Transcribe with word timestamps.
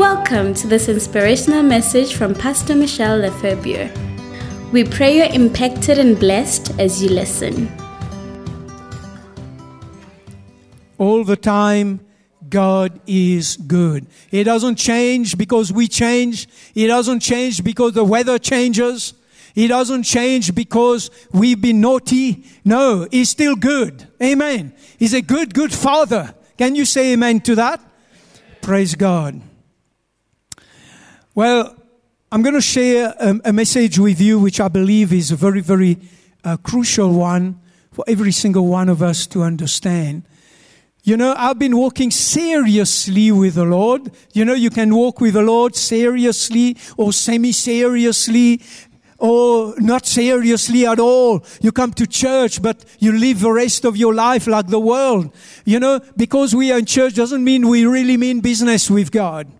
Welcome 0.00 0.54
to 0.54 0.66
this 0.66 0.88
inspirational 0.88 1.62
message 1.62 2.14
from 2.14 2.34
Pastor 2.34 2.74
Michel 2.74 3.18
Lefebvre. 3.18 3.92
We 4.72 4.82
pray 4.82 5.18
you're 5.18 5.34
impacted 5.34 5.98
and 5.98 6.18
blessed 6.18 6.70
as 6.80 7.02
you 7.02 7.10
listen. 7.10 7.70
All 10.96 11.22
the 11.22 11.36
time, 11.36 12.00
God 12.48 12.98
is 13.06 13.58
good. 13.58 14.06
He 14.30 14.42
doesn't 14.42 14.76
change 14.76 15.36
because 15.36 15.70
we 15.70 15.86
change. 15.86 16.48
He 16.72 16.86
doesn't 16.86 17.20
change 17.20 17.62
because 17.62 17.92
the 17.92 18.02
weather 18.02 18.38
changes. 18.38 19.12
He 19.54 19.66
doesn't 19.66 20.04
change 20.04 20.54
because 20.54 21.10
we've 21.30 21.60
been 21.60 21.82
naughty. 21.82 22.46
No, 22.64 23.06
He's 23.10 23.28
still 23.28 23.54
good. 23.54 24.08
Amen. 24.22 24.72
He's 24.98 25.12
a 25.12 25.20
good, 25.20 25.52
good 25.52 25.74
Father. 25.74 26.34
Can 26.56 26.74
you 26.74 26.86
say 26.86 27.12
amen 27.12 27.42
to 27.42 27.54
that? 27.56 27.82
Praise 28.62 28.94
God. 28.94 29.42
Well, 31.40 31.74
I'm 32.30 32.42
going 32.42 32.54
to 32.54 32.60
share 32.60 33.14
a, 33.18 33.40
a, 33.46 33.52
message 33.54 33.98
with 33.98 34.20
you 34.20 34.38
which 34.38 34.60
I 34.60 34.68
believe 34.68 35.10
is 35.10 35.30
a 35.30 35.36
very, 35.36 35.62
very 35.62 35.96
uh, 36.44 36.58
crucial 36.58 37.14
one 37.14 37.58
for 37.92 38.04
every 38.06 38.30
single 38.30 38.66
one 38.66 38.90
of 38.90 39.02
us 39.02 39.26
to 39.28 39.42
understand. 39.42 40.24
You 41.02 41.16
know, 41.16 41.34
I've 41.34 41.58
been 41.58 41.78
walking 41.78 42.10
seriously 42.10 43.32
with 43.32 43.54
the 43.54 43.64
Lord. 43.64 44.12
You 44.34 44.44
know, 44.44 44.52
you 44.52 44.68
can 44.68 44.94
walk 44.94 45.22
with 45.22 45.32
the 45.32 45.40
Lord 45.40 45.76
seriously 45.76 46.76
or 46.98 47.10
semi 47.10 47.52
seriously 47.52 48.60
or 49.16 49.74
not 49.78 50.04
seriously 50.04 50.86
at 50.86 51.00
all. 51.00 51.42
You 51.62 51.72
come 51.72 51.94
to 51.94 52.06
church, 52.06 52.60
but 52.60 52.84
you 52.98 53.12
live 53.12 53.40
the 53.40 53.50
rest 53.50 53.86
of 53.86 53.96
your 53.96 54.12
life 54.12 54.46
like 54.46 54.66
the 54.66 54.78
world. 54.78 55.34
You 55.64 55.80
know, 55.80 56.00
because 56.18 56.54
we 56.54 56.70
are 56.70 56.80
in 56.80 56.84
church 56.84 57.14
doesn't 57.14 57.42
mean 57.42 57.66
we 57.66 57.86
really 57.86 58.18
mean 58.18 58.40
business 58.40 58.90
with 58.90 59.10
God. 59.10 59.50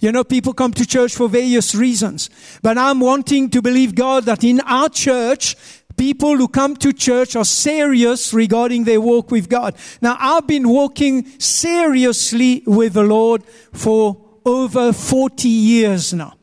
You 0.00 0.12
know, 0.12 0.22
people 0.22 0.54
come 0.54 0.72
to 0.74 0.86
church 0.86 1.14
for 1.14 1.28
various 1.28 1.74
reasons. 1.74 2.30
But 2.62 2.78
I'm 2.78 3.00
wanting 3.00 3.50
to 3.50 3.62
believe 3.62 3.94
God 3.94 4.24
that 4.24 4.44
in 4.44 4.60
our 4.60 4.88
church, 4.88 5.56
people 5.96 6.36
who 6.36 6.46
come 6.46 6.76
to 6.76 6.92
church 6.92 7.34
are 7.34 7.44
serious 7.44 8.32
regarding 8.32 8.84
their 8.84 9.00
walk 9.00 9.30
with 9.30 9.48
God. 9.48 9.74
Now, 10.00 10.16
I've 10.20 10.46
been 10.46 10.68
walking 10.68 11.26
seriously 11.40 12.62
with 12.64 12.92
the 12.92 13.02
Lord 13.02 13.42
for 13.72 14.24
over 14.46 14.92
40 14.92 15.48
years 15.48 16.14
now. 16.14 16.34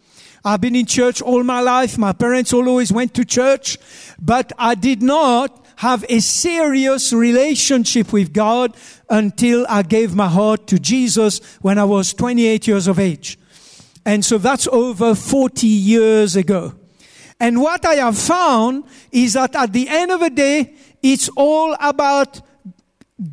I've 0.43 0.61
been 0.61 0.75
in 0.75 0.85
church 0.85 1.21
all 1.21 1.43
my 1.43 1.61
life. 1.61 1.97
My 1.97 2.13
parents 2.13 2.53
always 2.53 2.91
went 2.91 3.15
to 3.15 3.25
church, 3.25 3.79
but 4.19 4.51
I 4.59 4.75
did 4.75 5.01
not 5.01 5.65
have 5.77 6.05
a 6.07 6.19
serious 6.19 7.11
relationship 7.11 8.13
with 8.13 8.31
God 8.31 8.75
until 9.09 9.65
I 9.67 9.81
gave 9.81 10.13
my 10.13 10.27
heart 10.27 10.67
to 10.67 10.77
Jesus 10.77 11.39
when 11.61 11.79
I 11.79 11.85
was 11.85 12.13
28 12.13 12.67
years 12.67 12.87
of 12.87 12.99
age. 12.99 13.39
And 14.05 14.23
so 14.23 14.37
that's 14.37 14.67
over 14.67 15.15
40 15.15 15.65
years 15.65 16.35
ago. 16.35 16.75
And 17.39 17.61
what 17.61 17.85
I 17.85 17.95
have 17.95 18.17
found 18.17 18.85
is 19.11 19.33
that 19.33 19.55
at 19.55 19.73
the 19.73 19.89
end 19.89 20.11
of 20.11 20.19
the 20.19 20.29
day, 20.29 20.75
it's 21.01 21.29
all 21.35 21.75
about 21.79 22.41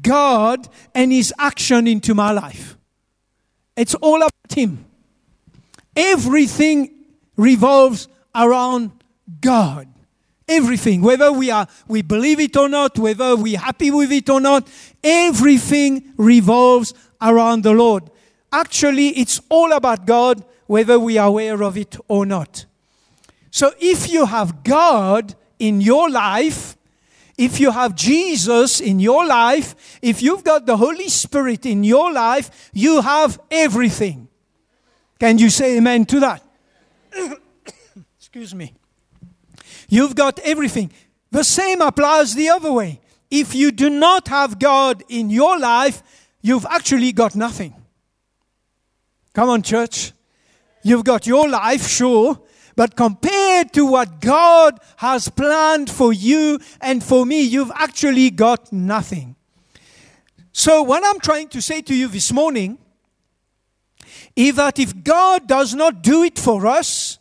God 0.00 0.66
and 0.94 1.12
His 1.12 1.32
action 1.38 1.86
into 1.86 2.14
my 2.14 2.32
life. 2.32 2.76
It's 3.76 3.94
all 3.96 4.16
about 4.16 4.52
Him. 4.54 4.84
Everything 5.94 6.90
revolves 7.36 8.08
around 8.34 8.92
God. 9.40 9.88
Everything, 10.48 11.02
whether 11.02 11.32
we 11.32 11.50
are 11.50 11.66
we 11.86 12.02
believe 12.02 12.40
it 12.40 12.56
or 12.56 12.68
not, 12.68 12.98
whether 12.98 13.36
we're 13.36 13.58
happy 13.58 13.90
with 13.90 14.10
it 14.10 14.28
or 14.28 14.40
not, 14.40 14.68
everything 15.02 16.12
revolves 16.16 16.92
around 17.20 17.62
the 17.62 17.72
Lord. 17.72 18.10
Actually, 18.52 19.08
it's 19.10 19.40
all 19.48 19.72
about 19.72 20.04
God 20.04 20.44
whether 20.66 20.98
we 20.98 21.18
are 21.18 21.28
aware 21.28 21.62
of 21.62 21.76
it 21.76 21.96
or 22.08 22.26
not. 22.26 22.66
So 23.50 23.72
if 23.80 24.10
you 24.10 24.26
have 24.26 24.64
God 24.64 25.34
in 25.58 25.80
your 25.80 26.10
life, 26.10 26.76
if 27.36 27.60
you 27.60 27.70
have 27.70 27.94
Jesus 27.94 28.80
in 28.80 29.00
your 29.00 29.26
life, 29.26 29.98
if 30.02 30.22
you've 30.22 30.44
got 30.44 30.66
the 30.66 30.76
Holy 30.76 31.08
Spirit 31.08 31.66
in 31.66 31.84
your 31.84 32.12
life, 32.12 32.70
you 32.72 33.00
have 33.00 33.40
everything. 33.50 34.28
Can 35.18 35.38
you 35.38 35.50
say 35.50 35.76
amen 35.76 36.06
to 36.06 36.20
that? 36.20 36.42
Excuse 38.18 38.54
me. 38.54 38.74
You've 39.88 40.14
got 40.14 40.38
everything. 40.40 40.90
The 41.30 41.44
same 41.44 41.80
applies 41.80 42.34
the 42.34 42.48
other 42.48 42.72
way. 42.72 43.00
If 43.30 43.54
you 43.54 43.72
do 43.72 43.88
not 43.88 44.28
have 44.28 44.58
God 44.58 45.02
in 45.08 45.30
your 45.30 45.58
life, 45.58 46.02
you've 46.42 46.66
actually 46.66 47.12
got 47.12 47.34
nothing. 47.34 47.74
Come 49.32 49.48
on, 49.48 49.62
church. 49.62 50.12
You've 50.82 51.04
got 51.04 51.26
your 51.26 51.48
life, 51.48 51.86
sure, 51.86 52.40
but 52.74 52.96
compared 52.96 53.72
to 53.74 53.86
what 53.86 54.20
God 54.20 54.78
has 54.96 55.28
planned 55.28 55.90
for 55.90 56.12
you 56.12 56.58
and 56.80 57.02
for 57.02 57.26
me, 57.26 57.42
you've 57.42 57.72
actually 57.74 58.30
got 58.30 58.72
nothing. 58.72 59.36
So, 60.52 60.82
what 60.82 61.02
I'm 61.04 61.20
trying 61.20 61.48
to 61.48 61.62
say 61.62 61.82
to 61.82 61.94
you 61.94 62.08
this 62.08 62.32
morning 62.32 62.78
is 64.36 64.54
that 64.56 64.78
if 64.78 65.02
God 65.02 65.46
does 65.46 65.74
not 65.74 66.02
do 66.02 66.22
it 66.22 66.38
for 66.38 66.66
us, 66.66 67.18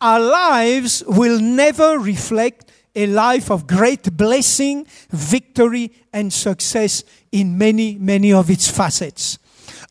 our 0.00 0.20
lives 0.20 1.02
will 1.06 1.40
never 1.40 1.98
reflect 1.98 2.70
a 2.94 3.06
life 3.06 3.50
of 3.50 3.66
great 3.66 4.16
blessing, 4.16 4.86
victory, 5.10 5.92
and 6.12 6.32
success 6.32 7.04
in 7.30 7.56
many, 7.56 7.96
many 7.96 8.32
of 8.32 8.50
its 8.50 8.70
facets. 8.70 9.38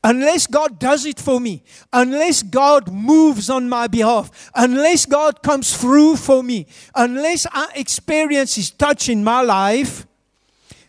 Unless 0.03 0.47
God 0.47 0.79
does 0.79 1.05
it 1.05 1.19
for 1.19 1.41
me, 1.41 1.61
unless 1.91 2.41
God 2.41 2.91
moves 2.91 3.49
on 3.49 3.67
my 3.67 3.87
behalf, 3.87 4.49
unless 4.55 5.05
God 5.05 5.43
comes 5.43 5.75
through 5.75 6.15
for 6.15 6.41
me, 6.41 6.67
unless 6.95 7.45
I 7.51 7.69
experience 7.75 8.55
His 8.55 8.71
touch 8.71 9.09
in 9.09 9.25
my 9.25 9.41
life, 9.41 10.07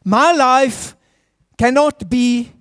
my 0.04 0.30
life 0.32 0.94
cannot 1.58 2.08
be 2.08 2.52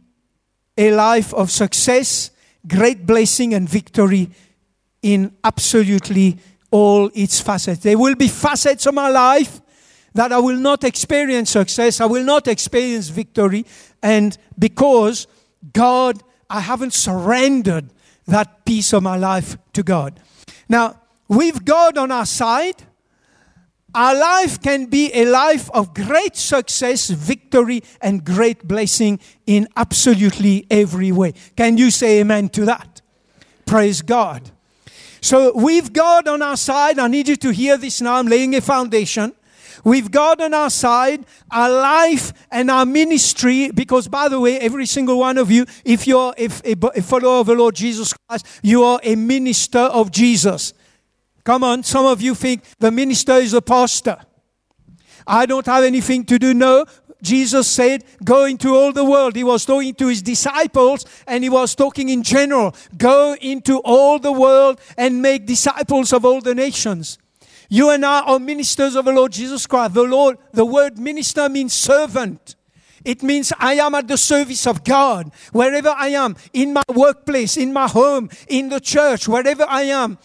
a 0.76 0.92
life 0.92 1.34
of 1.36 1.52
success, 1.52 2.32
great 2.68 3.06
blessing, 3.06 3.54
and 3.54 3.70
victory 3.70 4.31
in 5.04 5.36
absolutely 5.44 6.38
all 6.72 7.12
its 7.14 7.40
facets. 7.40 7.84
There 7.84 7.98
will 7.98 8.16
be 8.16 8.28
facets 8.28 8.88
of 8.88 8.96
my 8.96 9.10
life 9.10 9.62
that 10.14 10.31
I 10.31 10.40
will 10.40 10.58
not 10.58 10.84
experience 10.84 11.52
success, 11.52 12.02
I 12.02 12.06
will 12.06 12.24
not 12.24 12.48
experience 12.48 13.10
victory, 13.10 13.66
and 14.02 14.36
because 14.58 15.28
God 15.74 16.24
I 16.50 16.62
haven't 16.62 16.94
surrendered 16.94 17.90
that 18.28 18.66
piece 18.66 18.94
of 18.94 19.04
my 19.04 19.18
life 19.18 19.58
to 19.74 19.84
God. 19.84 20.20
Now, 20.68 21.00
with 21.28 21.66
God 21.66 21.98
on 21.98 22.12
our 22.12 22.26
side, 22.26 22.84
our 23.94 24.16
life 24.16 24.62
can 24.62 24.86
be 24.86 25.12
a 25.14 25.26
life 25.26 25.70
of 25.72 25.94
great 25.94 26.36
success, 26.36 27.10
victory, 27.10 27.84
and 28.02 28.24
great 28.24 28.68
blessing 28.68 29.20
in 29.48 29.68
absolutely 29.76 30.68
every 30.70 31.12
way. 31.12 31.34
Can 31.56 31.78
you 31.78 31.90
say 31.90 32.20
amen 32.20 32.50
to 32.50 32.66
that? 32.66 33.02
Praise 33.66 34.02
God. 34.02 34.52
So, 35.22 35.52
with 35.54 35.92
God 35.92 36.28
on 36.28 36.42
our 36.42 36.56
side, 36.56 36.98
I 36.98 37.08
need 37.08 37.28
you 37.28 37.36
to 37.38 37.52
hear 37.52 37.78
this 37.78 38.00
now. 38.00 38.16
I'm 38.16 38.28
laying 38.28 38.56
a 38.56 38.62
foundation. 38.62 39.34
With 39.84 40.12
God 40.12 40.41
on 40.41 40.53
our 40.53 40.69
side, 40.69 41.25
our 41.52 41.69
life 41.69 42.34
and 42.52 42.69
our 42.69 42.85
ministry, 42.85 43.72
because 43.72 44.07
by 44.07 44.30
the 44.30 44.40
way, 44.40 44.59
every 44.59 44.85
single 44.85 45.19
one 45.19 45.38
of 45.38 45.52
you, 45.52 45.66
if 45.85 46.07
you're 46.07 46.34
a, 46.38 46.47
follower 46.47 47.40
of 47.40 47.47
the 47.47 47.56
Lord 47.56 47.75
Jesus 47.75 48.13
Christ, 48.13 48.46
you 48.62 48.84
are 48.84 49.00
a 49.03 49.16
minister 49.16 49.80
of 49.80 50.12
Jesus. 50.12 50.74
Come 51.44 51.63
on, 51.63 51.84
some 51.84 52.06
of 52.06 52.22
you 52.22 52.35
think 52.35 52.63
the 52.80 52.91
minister 52.91 53.34
is 53.34 53.53
a 53.53 53.62
pastor. 53.62 54.18
I 55.25 55.46
don't 55.46 55.66
have 55.66 55.84
anything 55.84 56.25
to 56.25 56.40
do. 56.40 56.53
No, 56.53 56.86
Jesus 57.22 57.68
said, 57.68 58.03
Go 58.24 58.46
into 58.46 58.75
all 58.75 58.91
the 58.91 59.03
world. 59.03 59.36
He 59.36 59.44
was 59.44 59.66
talking 59.66 59.94
to 59.96 60.07
his 60.07 60.22
disciples 60.22 61.06
and 61.28 61.44
he 61.44 61.50
was 61.50 61.75
talking 61.75 62.09
in 62.09 62.24
general. 62.24 62.75
Go 62.98 63.36
into 63.42 63.80
all 63.80 64.19
the 64.19 64.31
world 64.31 64.80
and 64.98 65.22
make 65.22 65.45
disciples 65.45 66.13
of 66.13 66.25
all 66.25 66.42
the 66.42 66.56
nations. 66.56 67.18
You 67.69 67.92
and 67.92 68.04
I 68.04 68.21
are 68.21 68.39
ministers 68.39 68.95
of 68.95 69.06
the 69.06 69.12
Lord 69.12 69.31
Jesus 69.31 69.68
Christ. 69.68 69.94
The 69.94 70.04
Lord, 70.04 70.38
the 70.51 70.66
word 70.66 70.98
minister 70.98 71.48
means 71.48 71.74
servant. 71.74 72.56
It 73.06 73.24
means 73.24 73.54
I 73.60 73.75
am 73.75 73.95
at 73.95 74.07
the 74.07 74.18
service 74.18 74.68
of 74.68 74.83
God. 74.83 75.31
Wherever 75.51 75.89
I 75.89 76.10
am, 76.10 76.36
in 76.51 76.74
my 76.74 76.83
workplace, 76.94 77.57
in 77.57 77.71
my 77.71 77.88
home, 77.88 78.30
in 78.48 78.69
the 78.69 78.80
church, 78.80 79.27
wherever 79.27 79.66
I 79.68 79.83
am, 79.83 80.18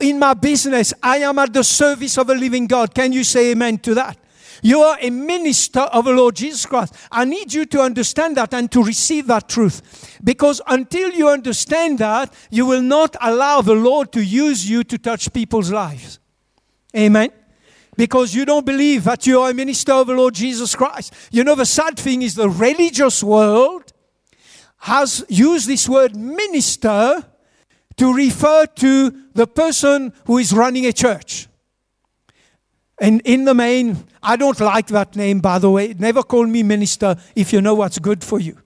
in 0.00 0.18
my 0.18 0.34
business, 0.34 0.92
I 1.02 1.18
am 1.18 1.38
at 1.38 1.52
the 1.52 1.62
service 1.62 2.18
of 2.18 2.30
a 2.30 2.34
living 2.34 2.66
God. 2.66 2.94
Can 2.94 3.12
you 3.12 3.24
say 3.24 3.52
amen 3.52 3.78
to 3.78 3.94
that? 3.94 4.18
You 4.62 4.80
are 4.80 4.98
a 5.00 5.10
minister 5.10 5.80
of 5.80 6.06
the 6.06 6.12
Lord 6.12 6.36
Jesus 6.36 6.64
Christ. 6.64 6.94
I 7.12 7.26
need 7.26 7.52
you 7.52 7.66
to 7.66 7.80
understand 7.80 8.38
that 8.38 8.54
and 8.54 8.72
to 8.72 8.82
receive 8.82 9.26
that 9.26 9.48
truth. 9.48 10.18
Because 10.24 10.62
until 10.66 11.10
you 11.12 11.28
understand 11.28 11.98
that, 11.98 12.32
you 12.50 12.64
will 12.64 12.82
not 12.82 13.16
allow 13.20 13.60
the 13.60 13.74
Lord 13.74 14.12
to 14.12 14.24
use 14.24 14.68
you 14.68 14.82
to 14.84 14.98
touch 14.98 15.32
people's 15.32 15.70
lives. 15.70 16.18
Amen. 16.96 17.30
Because 17.96 18.34
you 18.34 18.44
don't 18.44 18.66
believe 18.66 19.04
that 19.04 19.26
you 19.26 19.40
are 19.40 19.50
a 19.50 19.54
minister 19.54 19.92
of 19.92 20.06
the 20.06 20.14
Lord 20.14 20.34
Jesus 20.34 20.74
Christ. 20.74 21.14
You 21.30 21.44
know, 21.44 21.54
the 21.54 21.66
sad 21.66 21.98
thing 21.98 22.22
is 22.22 22.34
the 22.34 22.48
religious 22.48 23.22
world 23.22 23.92
has 24.78 25.24
used 25.28 25.66
this 25.66 25.88
word 25.88 26.14
minister 26.14 27.24
to 27.96 28.14
refer 28.14 28.66
to 28.66 29.10
the 29.32 29.46
person 29.46 30.12
who 30.26 30.38
is 30.38 30.52
running 30.52 30.86
a 30.86 30.92
church. 30.92 31.48
And 32.98 33.20
in 33.24 33.44
the 33.44 33.54
main, 33.54 34.04
I 34.22 34.36
don't 34.36 34.58
like 34.60 34.88
that 34.88 35.16
name, 35.16 35.40
by 35.40 35.58
the 35.58 35.70
way. 35.70 35.94
Never 35.98 36.22
call 36.22 36.46
me 36.46 36.62
minister 36.62 37.16
if 37.34 37.52
you 37.52 37.60
know 37.60 37.74
what's 37.74 37.98
good 37.98 38.22
for 38.22 38.40
you. 38.40 38.58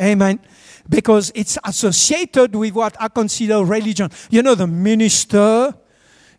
Amen. 0.00 0.40
Because 0.88 1.30
it's 1.34 1.58
associated 1.64 2.54
with 2.54 2.74
what 2.74 2.96
I 3.00 3.08
consider 3.08 3.64
religion. 3.64 4.10
You 4.30 4.42
know, 4.42 4.54
the 4.54 4.66
minister 4.66 5.74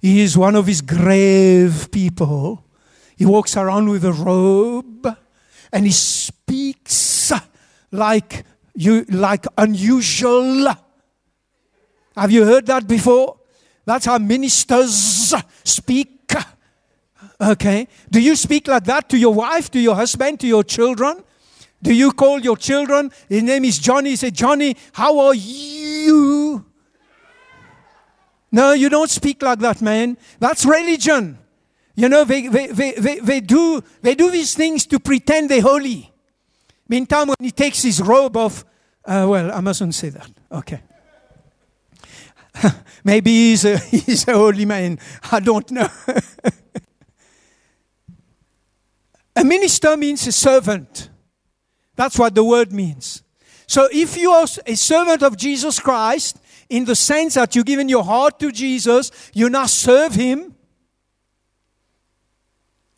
is 0.04 0.38
one 0.38 0.56
of 0.56 0.68
his 0.68 0.82
grave 0.82 1.90
people. 1.90 2.66
He 3.16 3.26
walks 3.26 3.56
around 3.56 3.90
with 3.90 4.04
a 4.04 4.12
robe 4.12 5.08
and 5.72 5.86
he 5.86 5.92
speaks 5.92 7.32
like 7.92 8.44
you 8.76 9.06
like 9.10 9.46
unusual. 9.58 10.68
Have 12.18 12.32
you 12.32 12.44
heard 12.44 12.66
that 12.66 12.88
before? 12.88 13.38
That's 13.86 14.06
how 14.06 14.18
ministers 14.18 15.34
speak. 15.64 16.34
Okay. 17.40 17.88
Do 18.12 18.22
you 18.22 18.36
speak 18.36 18.68
like 18.68 18.84
that 18.86 19.10
to 19.10 19.18
your 19.18 19.34
wife, 19.34 19.72
to 19.72 19.80
your 19.80 19.96
husband, 19.96 20.40
to 20.42 20.48
your 20.48 20.64
children? 20.64 21.24
Do 21.82 21.94
you 21.94 22.12
call 22.12 22.40
your 22.40 22.58
children? 22.58 23.12
His 23.28 23.44
name 23.44 23.66
is 23.66 23.80
Johnny. 23.80 24.16
Say, 24.16 24.32
Johnny, 24.32 24.76
how 24.94 25.20
are 25.20 25.36
you? 25.36 26.66
No, 28.54 28.72
you 28.72 28.88
don't 28.88 29.10
speak 29.10 29.42
like 29.42 29.58
that, 29.60 29.82
man. 29.82 30.16
That's 30.40 30.64
religion. 30.64 31.40
You 31.96 32.08
know, 32.08 32.24
they, 32.24 32.48
they, 32.48 32.68
they, 32.68 32.92
they, 32.92 33.20
they, 33.20 33.40
do, 33.40 33.84
they 34.04 34.14
do 34.14 34.30
these 34.30 34.54
things 34.54 34.86
to 34.86 35.00
pretend 35.00 35.50
they're 35.50 35.60
holy. 35.60 36.14
Meantime, 36.88 37.30
when 37.30 37.38
he 37.40 37.50
takes 37.50 37.82
his 37.82 38.00
robe 38.00 38.38
off, 38.38 38.64
uh, 39.06 39.26
well, 39.28 39.52
I 39.52 39.60
mustn't 39.60 39.96
say 39.96 40.10
that. 40.10 40.30
Okay. 40.52 40.82
Maybe 43.04 43.32
he's 43.32 43.66
a, 43.66 43.78
he's 43.90 44.28
a 44.28 44.34
holy 44.34 44.66
man. 44.66 45.00
I 45.32 45.40
don't 45.40 45.72
know. 45.72 45.90
a 49.36 49.44
minister 49.44 49.98
means 49.98 50.28
a 50.28 50.32
servant. 50.32 51.10
That's 51.96 52.20
what 52.20 52.36
the 52.36 52.44
word 52.44 52.72
means. 52.72 53.24
So 53.66 53.88
if 53.92 54.16
you 54.16 54.30
are 54.30 54.46
a 54.68 54.76
servant 54.76 55.24
of 55.24 55.38
Jesus 55.38 55.80
Christ, 55.80 56.38
in 56.70 56.86
the 56.86 56.96
sense 56.96 57.36
that 57.36 57.56
you've 57.56 57.66
given 57.66 57.90
your 57.90 58.04
heart 58.04 58.40
to 58.40 58.52
Jesus, 58.52 59.12
you 59.34 59.50
now 59.50 59.66
serve 59.66 60.16
Him, 60.16 60.56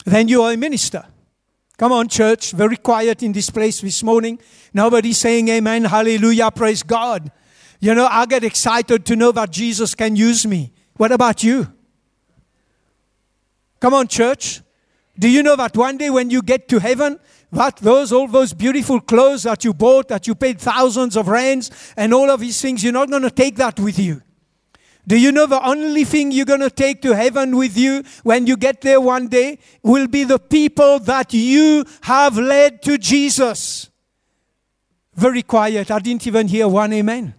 then 0.06 0.28
you 0.28 0.44
are 0.44 0.54
a 0.54 0.58
minister. 0.58 1.06
Come 1.78 1.92
on, 1.92 2.08
church. 2.08 2.52
Very 2.52 2.78
quiet 2.78 3.22
in 3.24 3.34
this 3.34 3.50
place 3.50 3.82
this 3.82 4.02
morning. 4.02 4.40
Nobody's 4.74 5.18
saying 5.18 5.50
amen, 5.50 5.86
hallelujah, 5.86 6.52
praise 6.52 6.84
God. 6.84 7.32
You 7.80 7.94
know, 7.94 8.08
I 8.10 8.26
get 8.26 8.44
excited 8.44 9.06
to 9.06 9.16
know 9.16 9.32
that 9.34 9.52
Jesus 9.52 9.94
can 9.94 10.16
use 10.16 10.46
me. 10.46 10.72
What 10.96 11.12
about 11.12 11.44
you? 11.44 11.72
Come 13.80 13.94
on, 13.94 14.08
church. 14.08 14.62
Do 15.20 15.30
you 15.30 15.44
know 15.44 15.56
that 15.56 15.76
one 15.76 15.98
day 15.98 16.10
when 16.10 16.30
you 16.30 16.42
get 16.42 16.68
to 16.70 16.80
heaven, 16.80 17.20
that 17.56 17.78
those 17.78 18.12
all 18.12 18.28
those 18.28 18.54
beautiful 18.54 19.00
clothes 19.00 19.44
that 19.44 19.64
you 19.64 19.74
bought, 19.74 20.10
that 20.10 20.28
you 20.28 20.36
paid 20.36 20.60
thousands 20.60 21.18
of 21.18 21.28
rands, 21.28 21.72
and 21.98 22.14
all 22.14 22.30
of 22.30 22.40
these 22.40 22.62
things, 22.62 22.84
you're 22.84 22.94
not 22.94 23.10
going 23.10 23.24
to 23.24 23.32
take 23.32 23.56
that 23.56 23.80
with 23.80 23.98
you. 23.98 24.22
Do 25.08 25.18
you 25.18 25.32
know 25.32 25.46
the 25.46 25.64
only 25.66 26.04
thing 26.04 26.32
you're 26.32 26.46
going 26.46 26.62
to 26.62 26.70
take 26.70 27.02
to 27.04 27.16
heaven 27.16 27.56
with 27.56 27.78
you 27.78 28.04
when 28.24 28.48
you 28.48 28.58
get 28.58 28.82
there 28.82 29.00
one 29.00 29.28
day 29.28 29.60
will 29.84 30.08
be 30.08 30.24
the 30.24 30.40
people 30.40 31.00
that 31.00 31.34
you 31.34 31.86
have 32.02 32.38
led 32.38 32.82
to 32.84 32.98
Jesus? 32.98 33.90
Very 35.14 35.44
quiet. 35.44 35.92
I 35.92 36.00
didn't 36.00 36.26
even 36.26 36.48
hear 36.48 36.68
one 36.68 36.92
amen. 36.92 37.36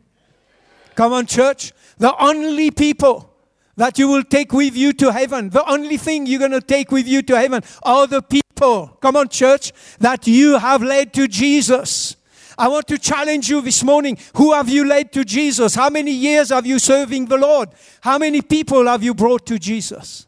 Come 0.95 1.13
on, 1.13 1.27
church. 1.27 1.73
The 1.99 2.17
only 2.23 2.71
people 2.71 3.36
that 3.77 3.99
you 3.99 4.09
will 4.09 4.25
take 4.25 4.53
with 4.53 4.77
you 4.77 4.93
to 4.95 5.13
heaven, 5.13 5.51
the 5.51 5.69
only 5.71 5.97
thing 5.97 6.27
you're 6.27 6.39
going 6.39 6.51
to 6.53 6.61
take 6.61 6.91
with 6.91 7.07
you 7.07 7.23
to 7.23 7.37
heaven 7.37 7.63
are 7.83 8.07
the 8.07 8.23
people, 8.23 8.99
come 9.01 9.17
on, 9.17 9.29
church, 9.29 9.73
that 9.99 10.27
you 10.27 10.59
have 10.59 10.83
led 10.83 11.13
to 11.15 11.29
Jesus. 11.29 12.17
I 12.59 12.69
want 12.69 12.87
to 12.89 12.99
challenge 12.99 13.51
you 13.51 13.61
this 13.61 13.85
morning. 13.85 14.17
Who 14.37 14.55
have 14.55 14.69
you 14.69 14.87
led 14.87 15.13
to 15.13 15.25
Jesus? 15.25 15.75
How 15.75 15.91
many 15.91 16.11
years 16.11 16.49
have 16.49 16.67
you 16.67 16.79
serving 16.79 17.27
the 17.27 17.37
Lord? 17.37 17.69
How 18.01 18.17
many 18.17 18.41
people 18.41 18.87
have 18.87 19.03
you 19.03 19.15
brought 19.15 19.45
to 19.47 19.59
Jesus? 19.59 20.27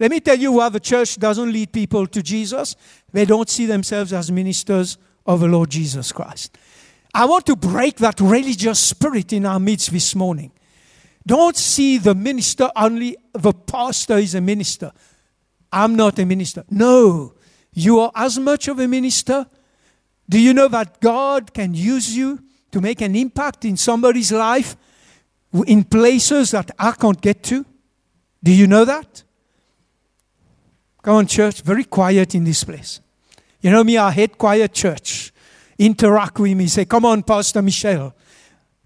Let 0.00 0.10
me 0.10 0.18
tell 0.18 0.36
you 0.36 0.50
why 0.50 0.70
the 0.70 0.80
church 0.80 1.16
doesn't 1.16 1.52
lead 1.52 1.72
people 1.72 2.08
to 2.08 2.20
Jesus. 2.20 2.74
They 3.12 3.24
don't 3.24 3.48
see 3.48 3.66
themselves 3.66 4.12
as 4.12 4.32
ministers 4.32 4.98
of 5.24 5.38
the 5.38 5.46
Lord 5.46 5.70
Jesus 5.70 6.10
Christ. 6.10 6.58
I 7.14 7.26
want 7.26 7.46
to 7.46 7.54
break 7.54 7.96
that 7.98 8.20
religious 8.20 8.80
spirit 8.80 9.32
in 9.32 9.46
our 9.46 9.60
midst 9.60 9.92
this 9.92 10.16
morning. 10.16 10.50
Don't 11.26 11.56
see 11.56 11.98
the 11.98 12.14
minister 12.14 12.70
only, 12.76 13.16
the 13.32 13.52
pastor 13.52 14.18
is 14.18 14.34
a 14.34 14.40
minister. 14.40 14.92
I'm 15.72 15.96
not 15.96 16.18
a 16.18 16.26
minister. 16.26 16.64
No, 16.70 17.34
you 17.72 18.00
are 18.00 18.12
as 18.14 18.38
much 18.38 18.68
of 18.68 18.78
a 18.78 18.86
minister 18.86 19.46
do 20.28 20.40
you 20.40 20.54
know 20.54 20.68
that 20.68 21.00
God 21.00 21.52
can 21.52 21.74
use 21.74 22.16
you 22.16 22.42
to 22.72 22.80
make 22.80 23.00
an 23.00 23.14
impact 23.14 23.64
in 23.64 23.76
somebody's 23.76 24.32
life 24.32 24.76
in 25.66 25.84
places 25.84 26.52
that 26.52 26.70
I 26.78 26.92
can't 26.92 27.20
get 27.20 27.42
to? 27.44 27.64
Do 28.42 28.52
you 28.52 28.66
know 28.66 28.84
that? 28.84 29.22
Come 31.02 31.16
on, 31.16 31.26
church, 31.26 31.60
very 31.60 31.84
quiet 31.84 32.34
in 32.34 32.44
this 32.44 32.64
place. 32.64 33.00
You 33.60 33.70
know 33.70 33.84
me, 33.84 33.98
I 33.98 34.10
hate 34.10 34.38
quiet 34.38 34.72
church. 34.72 35.32
Interact 35.78 36.38
with 36.38 36.56
me. 36.56 36.66
Say, 36.66 36.84
come 36.84 37.04
on, 37.04 37.22
Pastor 37.22 37.60
Michel. 37.60 38.14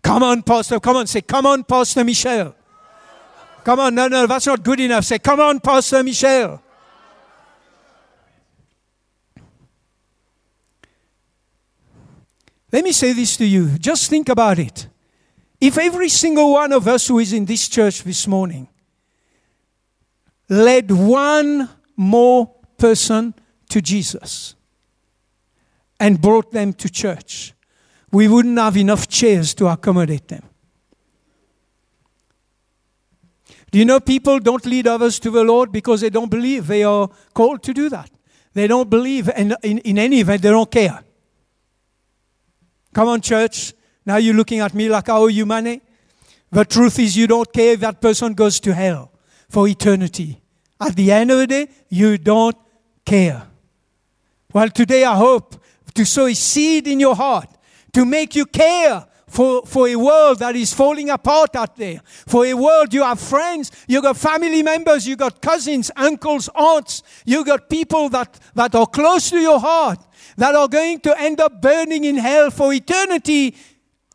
Come 0.02 0.22
on, 0.22 0.42
Pastor. 0.42 0.80
Come 0.80 0.96
on. 0.96 1.06
Say, 1.06 1.20
come 1.20 1.46
on, 1.46 1.64
Pastor 1.64 2.04
Michel. 2.04 2.54
Come 3.64 3.80
on. 3.80 3.94
No, 3.94 4.08
no, 4.08 4.26
that's 4.26 4.46
not 4.46 4.62
good 4.62 4.80
enough. 4.80 5.04
Say, 5.04 5.18
come 5.18 5.40
on, 5.40 5.60
Pastor 5.60 6.02
Michel. 6.02 6.62
Let 12.70 12.84
me 12.84 12.92
say 12.92 13.12
this 13.12 13.36
to 13.38 13.46
you. 13.46 13.78
Just 13.78 14.10
think 14.10 14.28
about 14.28 14.58
it. 14.58 14.88
If 15.60 15.78
every 15.78 16.08
single 16.08 16.52
one 16.52 16.72
of 16.72 16.86
us 16.86 17.08
who 17.08 17.18
is 17.18 17.32
in 17.32 17.44
this 17.44 17.68
church 17.68 18.04
this 18.04 18.26
morning 18.26 18.68
led 20.48 20.90
one 20.90 21.68
more 21.96 22.54
person 22.76 23.34
to 23.70 23.80
Jesus 23.80 24.54
and 25.98 26.20
brought 26.20 26.52
them 26.52 26.72
to 26.74 26.88
church, 26.88 27.54
we 28.10 28.28
wouldn't 28.28 28.58
have 28.58 28.76
enough 28.76 29.08
chairs 29.08 29.54
to 29.54 29.66
accommodate 29.66 30.28
them. 30.28 30.42
Do 33.70 33.78
you 33.78 33.84
know 33.84 34.00
people 34.00 34.38
don't 34.38 34.64
lead 34.64 34.86
others 34.86 35.18
to 35.20 35.30
the 35.30 35.44
Lord 35.44 35.72
because 35.72 36.00
they 36.00 36.10
don't 36.10 36.30
believe 36.30 36.66
they 36.66 36.84
are 36.84 37.08
called 37.34 37.62
to 37.64 37.74
do 37.74 37.88
that? 37.90 38.10
They 38.54 38.66
don't 38.66 38.88
believe, 38.88 39.28
and 39.28 39.54
in, 39.62 39.78
in 39.78 39.98
any 39.98 40.20
event, 40.20 40.42
they 40.42 40.50
don't 40.50 40.70
care. 40.70 41.04
Come 42.94 43.08
on, 43.08 43.20
church. 43.20 43.74
Now 44.06 44.16
you're 44.16 44.34
looking 44.34 44.60
at 44.60 44.72
me 44.72 44.88
like 44.88 45.08
I 45.10 45.16
owe 45.16 45.26
you 45.26 45.44
money. 45.44 45.82
The 46.50 46.64
truth 46.64 46.98
is, 46.98 47.14
you 47.14 47.26
don't 47.26 47.52
care 47.52 47.74
if 47.74 47.80
that 47.80 48.00
person 48.00 48.32
goes 48.32 48.58
to 48.60 48.72
hell 48.72 49.12
for 49.50 49.68
eternity. 49.68 50.40
At 50.80 50.96
the 50.96 51.12
end 51.12 51.30
of 51.30 51.38
the 51.38 51.46
day, 51.46 51.68
you 51.90 52.16
don't 52.16 52.56
care. 53.04 53.46
Well, 54.52 54.70
today 54.70 55.04
I 55.04 55.14
hope 55.14 55.62
to 55.94 56.06
sow 56.06 56.26
a 56.26 56.34
seed 56.34 56.88
in 56.88 57.00
your 57.00 57.14
heart 57.14 57.50
to 57.92 58.04
make 58.04 58.34
you 58.36 58.46
care 58.46 59.06
for, 59.28 59.64
for 59.66 59.88
a 59.88 59.96
world 59.96 60.38
that 60.38 60.56
is 60.56 60.72
falling 60.72 61.10
apart 61.10 61.54
out 61.54 61.76
there. 61.76 62.00
For 62.04 62.46
a 62.46 62.54
world, 62.54 62.92
you 62.94 63.02
have 63.02 63.20
friends, 63.20 63.70
you 63.86 64.02
got 64.02 64.16
family 64.16 64.62
members, 64.62 65.06
you 65.06 65.16
got 65.16 65.40
cousins, 65.40 65.90
uncles, 65.96 66.48
aunts, 66.54 67.02
you 67.24 67.44
got 67.44 67.68
people 67.68 68.08
that, 68.10 68.38
that 68.54 68.74
are 68.74 68.86
close 68.86 69.30
to 69.30 69.38
your 69.38 69.60
heart 69.60 69.98
that 70.36 70.54
are 70.54 70.68
going 70.68 71.00
to 71.00 71.20
end 71.20 71.40
up 71.40 71.60
burning 71.60 72.04
in 72.04 72.16
hell 72.16 72.50
for 72.50 72.72
eternity. 72.72 73.54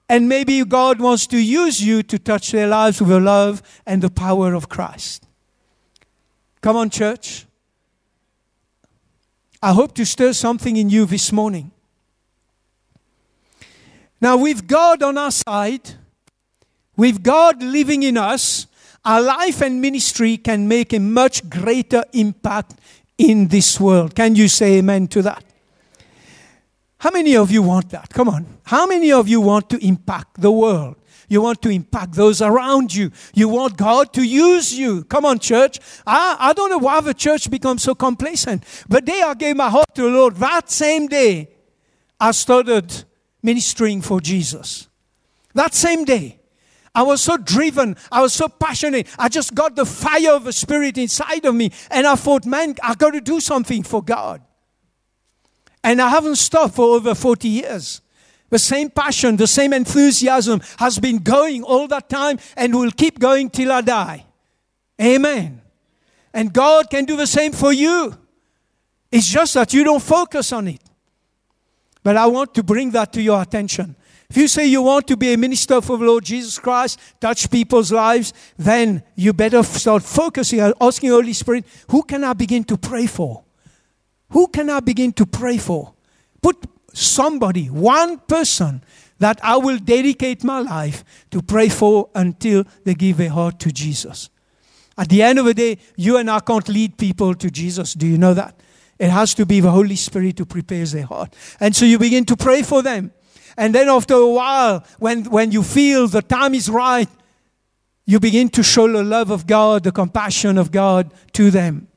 And 0.09 0.27
maybe 0.27 0.63
God 0.65 0.99
wants 0.99 1.27
to 1.27 1.37
use 1.37 1.81
you 1.81 2.03
to 2.03 2.19
touch 2.19 2.51
their 2.51 2.67
lives 2.67 2.99
with 2.99 3.09
the 3.09 3.19
love 3.19 3.61
and 3.85 4.01
the 4.01 4.09
power 4.09 4.53
of 4.53 4.69
Christ. 4.69 5.27
Come 6.61 6.75
on, 6.75 6.89
church. 6.89 7.45
I 9.61 9.73
hope 9.73 9.95
to 9.95 10.05
stir 10.05 10.33
something 10.33 10.75
in 10.75 10.89
you 10.89 11.05
this 11.05 11.31
morning. 11.31 11.71
Now, 14.23 14.37
with 14.37 14.69
God 14.69 15.03
on 15.03 15.17
our 15.17 15.31
side, 15.31 15.95
with 16.95 17.21
God 17.21 17.61
living 17.61 18.03
in 18.03 18.15
us, 18.15 18.67
our 19.03 19.21
life 19.21 19.61
and 19.61 19.81
ministry 19.81 20.37
can 20.37 20.65
make 20.65 20.93
a 20.93 20.99
much 20.99 21.49
greater 21.49 22.05
impact 22.13 22.75
in 23.17 23.49
this 23.49 23.81
world. 23.81 24.15
Can 24.15 24.37
you 24.37 24.47
say 24.47 24.77
amen 24.77 25.09
to 25.09 25.23
that? 25.23 25.43
How 26.99 27.11
many 27.11 27.35
of 27.35 27.51
you 27.51 27.63
want 27.63 27.89
that? 27.89 28.11
Come 28.13 28.29
on. 28.29 28.45
How 28.63 28.87
many 28.87 29.11
of 29.11 29.27
you 29.27 29.41
want 29.41 29.69
to 29.71 29.85
impact 29.85 30.39
the 30.39 30.53
world? 30.53 30.95
You 31.27 31.41
want 31.41 31.61
to 31.63 31.69
impact 31.69 32.13
those 32.13 32.41
around 32.41 32.95
you. 32.95 33.11
You 33.33 33.49
want 33.49 33.75
God 33.75 34.13
to 34.13 34.23
use 34.23 34.73
you. 34.73 35.03
Come 35.03 35.25
on, 35.25 35.39
church. 35.39 35.81
I, 36.07 36.37
I 36.39 36.53
don't 36.53 36.69
know 36.69 36.77
why 36.77 37.01
the 37.01 37.13
church 37.13 37.51
becomes 37.51 37.83
so 37.83 37.93
complacent. 37.93 38.63
But 38.87 39.03
day 39.03 39.21
I 39.21 39.33
gave 39.33 39.57
my 39.57 39.69
heart 39.69 39.93
to 39.95 40.03
the 40.03 40.07
Lord, 40.17 40.37
that 40.37 40.71
same 40.71 41.07
day, 41.07 41.49
I 42.21 42.31
started 42.31 43.03
ministering 43.43 44.01
for 44.01 44.19
Jesus. 44.19 44.87
That 45.53 45.73
same 45.73 46.05
day. 46.05 46.39
I 46.95 47.03
was 47.03 47.21
so 47.21 47.37
driven. 47.37 47.97
I 48.11 48.21
was 48.21 48.33
so 48.33 48.47
passionate. 48.47 49.07
I 49.17 49.27
just 49.27 49.55
got 49.55 49.75
the 49.75 49.85
fire 49.85 50.31
of 50.31 50.43
the 50.43 50.53
Spirit 50.53 50.97
inside 50.97 51.43
of 51.45 51.55
me. 51.55 51.71
And 51.89 52.05
I 52.05 52.15
thought, 52.15 52.45
man, 52.45 52.75
I 52.83 52.95
got 52.95 53.11
to 53.11 53.21
do 53.21 53.39
something 53.39 53.83
for 53.83 54.03
God. 54.03 54.41
And 55.83 56.01
I 56.01 56.09
haven't 56.09 56.37
stopped 56.37 56.75
for 56.75 56.95
over 56.95 57.13
40 57.13 57.47
years. 57.47 58.01
The 58.49 58.59
same 58.59 58.91
passion, 58.91 59.35
the 59.35 59.47
same 59.47 59.73
enthusiasm 59.73 60.61
has 60.77 60.99
been 60.99 61.17
going 61.17 61.63
all 61.63 61.87
that 61.87 62.07
time 62.07 62.37
and 62.55 62.75
will 62.75 62.91
keep 62.91 63.17
going 63.17 63.49
till 63.49 63.71
I 63.71 63.81
die. 63.81 64.25
Amen. 65.01 65.61
And 66.33 66.53
God 66.53 66.89
can 66.89 67.05
do 67.05 67.17
the 67.17 67.27
same 67.27 67.51
for 67.51 67.73
you. 67.73 68.15
It's 69.11 69.27
just 69.27 69.55
that 69.55 69.73
you 69.73 69.83
don't 69.83 70.01
focus 70.01 70.53
on 70.53 70.67
it. 70.67 70.81
But 72.03 72.17
I 72.17 72.27
want 72.27 72.53
to 72.55 72.63
bring 72.63 72.91
that 72.91 73.13
to 73.13 73.21
your 73.21 73.41
attention. 73.41 73.95
If 74.29 74.37
you 74.37 74.47
say 74.47 74.65
you 74.65 74.81
want 74.81 75.07
to 75.07 75.17
be 75.17 75.33
a 75.33 75.37
minister 75.37 75.79
for 75.81 75.97
the 75.97 76.05
Lord 76.05 76.25
Jesus 76.25 76.59
Christ, 76.59 76.99
touch 77.19 77.49
people's 77.49 77.91
lives, 77.91 78.33
then 78.57 79.03
you 79.15 79.31
better 79.31 79.63
start 79.63 80.03
focusing 80.03 80.59
on 80.59 80.73
asking 80.81 81.11
Holy 81.11 81.33
Spirit, 81.33 81.65
who 81.89 82.03
can 82.03 82.23
I 82.23 82.33
begin 82.33 82.63
to 82.65 82.77
pray 82.77 83.05
for? 83.05 83.43
Who 84.29 84.47
can 84.47 84.69
I 84.69 84.79
begin 84.79 85.13
to 85.13 85.25
pray 85.25 85.57
for? 85.57 85.93
Put 86.41 86.65
somebody, 86.93 87.67
one 87.67 88.19
person 88.19 88.83
that 89.19 89.39
I 89.43 89.57
will 89.57 89.77
dedicate 89.77 90.43
my 90.43 90.59
life 90.59 91.03
to 91.31 91.41
pray 91.41 91.69
for 91.69 92.09
until 92.15 92.65
they 92.83 92.95
give 92.95 93.17
their 93.17 93.29
heart 93.29 93.59
to 93.59 93.71
Jesus. 93.71 94.29
At 94.97 95.09
the 95.09 95.21
end 95.21 95.39
of 95.39 95.45
the 95.45 95.53
day, 95.53 95.77
you 95.95 96.17
and 96.17 96.29
I 96.29 96.39
can't 96.39 96.67
lead 96.67 96.97
people 96.97 97.33
to 97.35 97.49
Jesus. 97.49 97.93
Do 97.93 98.07
you 98.07 98.17
know 98.17 98.33
that? 98.33 98.59
It 98.99 99.09
has 99.09 99.33
to 99.35 99.45
be 99.45 99.59
the 99.59 99.71
Holy 99.71 99.95
Spirit 99.95 100.39
who 100.39 100.45
prepares 100.45 100.91
their 100.91 101.05
heart. 101.05 101.35
And 101.59 101.75
so 101.75 101.85
you 101.85 101.97
begin 101.97 102.25
to 102.25 102.35
pray 102.35 102.61
for 102.61 102.81
them. 102.81 103.11
And 103.57 103.73
then 103.73 103.89
after 103.89 104.15
a 104.15 104.29
while, 104.29 104.85
when, 104.99 105.25
when 105.25 105.51
you 105.51 105.63
feel 105.63 106.07
the 106.07 106.21
time 106.21 106.53
is 106.53 106.69
right, 106.69 107.09
you 108.05 108.19
begin 108.19 108.49
to 108.49 108.63
show 108.63 108.91
the 108.91 109.03
love 109.03 109.31
of 109.31 109.47
God, 109.47 109.83
the 109.83 109.91
compassion 109.91 110.57
of 110.57 110.71
God 110.71 111.13
to 111.33 111.51
them. 111.51 111.87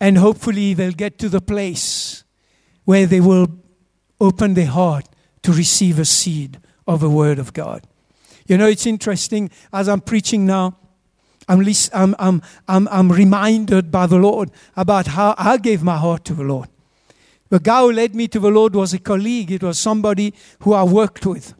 And 0.00 0.18
hopefully 0.18 0.74
they'll 0.74 0.92
get 0.92 1.18
to 1.18 1.28
the 1.28 1.40
place 1.40 2.24
where 2.84 3.06
they 3.06 3.20
will 3.20 3.48
open 4.20 4.54
their 4.54 4.66
heart 4.66 5.08
to 5.42 5.52
receive 5.52 5.98
a 5.98 6.04
seed 6.04 6.60
of 6.86 7.00
the 7.00 7.10
Word 7.10 7.38
of 7.38 7.52
God. 7.52 7.86
You 8.46 8.58
know, 8.58 8.66
it's 8.66 8.86
interesting 8.86 9.50
as 9.72 9.88
I'm 9.88 10.00
preaching 10.00 10.46
now. 10.46 10.76
I'm, 11.48 12.14
I'm, 12.18 12.42
I'm, 12.66 12.88
I'm, 12.88 13.12
reminded 13.12 13.92
by 13.92 14.06
the 14.06 14.16
Lord 14.16 14.50
about 14.76 15.08
how 15.08 15.34
I 15.38 15.58
gave 15.58 15.82
my 15.82 15.96
heart 15.96 16.24
to 16.24 16.34
the 16.34 16.42
Lord. 16.42 16.68
The 17.50 17.60
guy 17.60 17.80
who 17.82 17.92
led 17.92 18.14
me 18.14 18.26
to 18.28 18.40
the 18.40 18.50
Lord 18.50 18.74
was 18.74 18.92
a 18.92 18.98
colleague, 18.98 19.52
it 19.52 19.62
was 19.62 19.78
somebody 19.78 20.34
who 20.60 20.72
I 20.72 20.82
worked 20.82 21.24
with. 21.24 21.54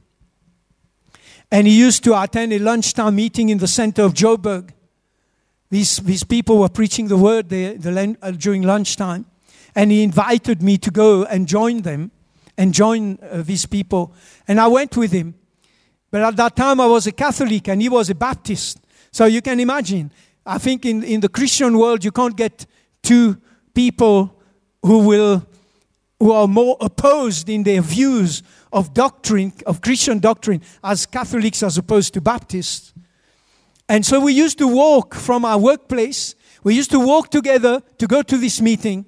And 1.50 1.69
he 1.69 1.78
used 1.78 2.02
to 2.05 2.21
attend 2.21 2.52
a 2.52 2.59
lunchtime 2.59 3.14
meeting 3.14 3.49
in 3.50 3.59
the 3.59 3.69
center 3.69 4.02
of 4.02 4.14
Joburg. 4.14 4.71
These, 5.71 5.99
these 5.99 6.25
people 6.25 6.59
were 6.59 6.69
preaching 6.69 7.07
the 7.07 7.16
word 7.16 7.49
there, 7.49 7.75
the, 7.75 8.16
uh, 8.21 8.31
during 8.33 8.62
lunchtime. 8.62 9.26
And 9.75 9.93
he 9.93 10.02
invited 10.02 10.62
me 10.62 10.78
to 10.78 10.90
go 10.90 11.25
and 11.25 11.47
join 11.47 11.83
them 11.83 12.11
and 12.59 12.75
join 12.75 13.19
uh, 13.23 13.43
these 13.43 13.66
people. 13.66 14.14
And 14.49 14.61
I 14.61 14.66
went 14.66 14.97
with 14.97 15.12
him. 15.12 15.35
But 16.11 16.23
at 16.23 16.37
that 16.37 16.57
time, 16.57 16.81
I 16.81 16.87
was 16.87 17.07
a 17.07 17.12
Catholic 17.12 17.69
and 17.69 17.83
he 17.83 17.88
was 17.88 18.11
a 18.11 18.14
Baptist. 18.14 18.81
So 19.16 19.25
you 19.25 19.40
can 19.40 19.61
imagine, 19.61 20.12
I 20.44 20.58
think 20.58 20.85
in, 20.85 21.02
in 21.02 21.20
the 21.20 21.30
Christian 21.30 21.78
world, 21.78 22.04
you 22.04 22.12
can't 22.12 22.37
get 22.37 22.66
two 23.02 23.40
people 23.73 24.38
who 24.82 25.08
will 25.08 25.42
who 26.20 26.32
are 26.32 26.46
more 26.46 26.76
opposed 26.82 27.49
in 27.49 27.62
their 27.62 27.80
views 27.80 28.42
of 28.75 28.92
doctrine, 28.92 29.54
of 29.64 29.80
Christian 29.80 30.18
doctrine, 30.18 30.61
as 30.85 31.06
Catholics 31.06 31.62
as 31.62 31.78
opposed 31.78 32.12
to 32.12 32.20
Baptists. 32.20 32.92
And 33.88 34.04
so 34.04 34.20
we 34.20 34.35
used 34.35 34.58
to 34.58 34.68
walk 34.68 35.14
from 35.14 35.46
our 35.46 35.58
workplace, 35.58 36.35
we 36.62 36.75
used 36.75 36.90
to 36.90 37.00
walk 37.00 37.30
together 37.30 37.82
to 37.96 38.06
go 38.06 38.20
to 38.20 38.37
this 38.37 38.61
meeting. 38.61 39.06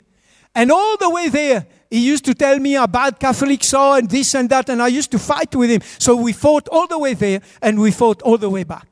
And 0.55 0.73
all 0.73 0.97
the 0.97 1.11
way 1.11 1.29
there, 1.29 1.67
he 1.91 1.99
used 1.99 2.25
to 2.25 2.35
tell 2.35 2.59
me 2.59 2.73
how 2.73 2.87
bad 2.87 3.21
Catholics 3.21 3.75
are 3.75 3.99
and 3.99 4.09
this 4.09 4.35
and 4.35 4.49
that, 4.49 4.71
and 4.71 4.81
I 4.81 4.89
used 4.89 5.11
to 5.11 5.19
fight 5.19 5.55
with 5.55 5.69
him. 5.69 5.83
So 5.99 6.17
we 6.17 6.33
fought 6.33 6.67
all 6.69 6.87
the 6.87 6.99
way 6.99 7.13
there 7.13 7.43
and 7.61 7.79
we 7.79 7.91
fought 7.91 8.23
all 8.23 8.39
the 8.39 8.49
way 8.49 8.65
back. 8.65 8.88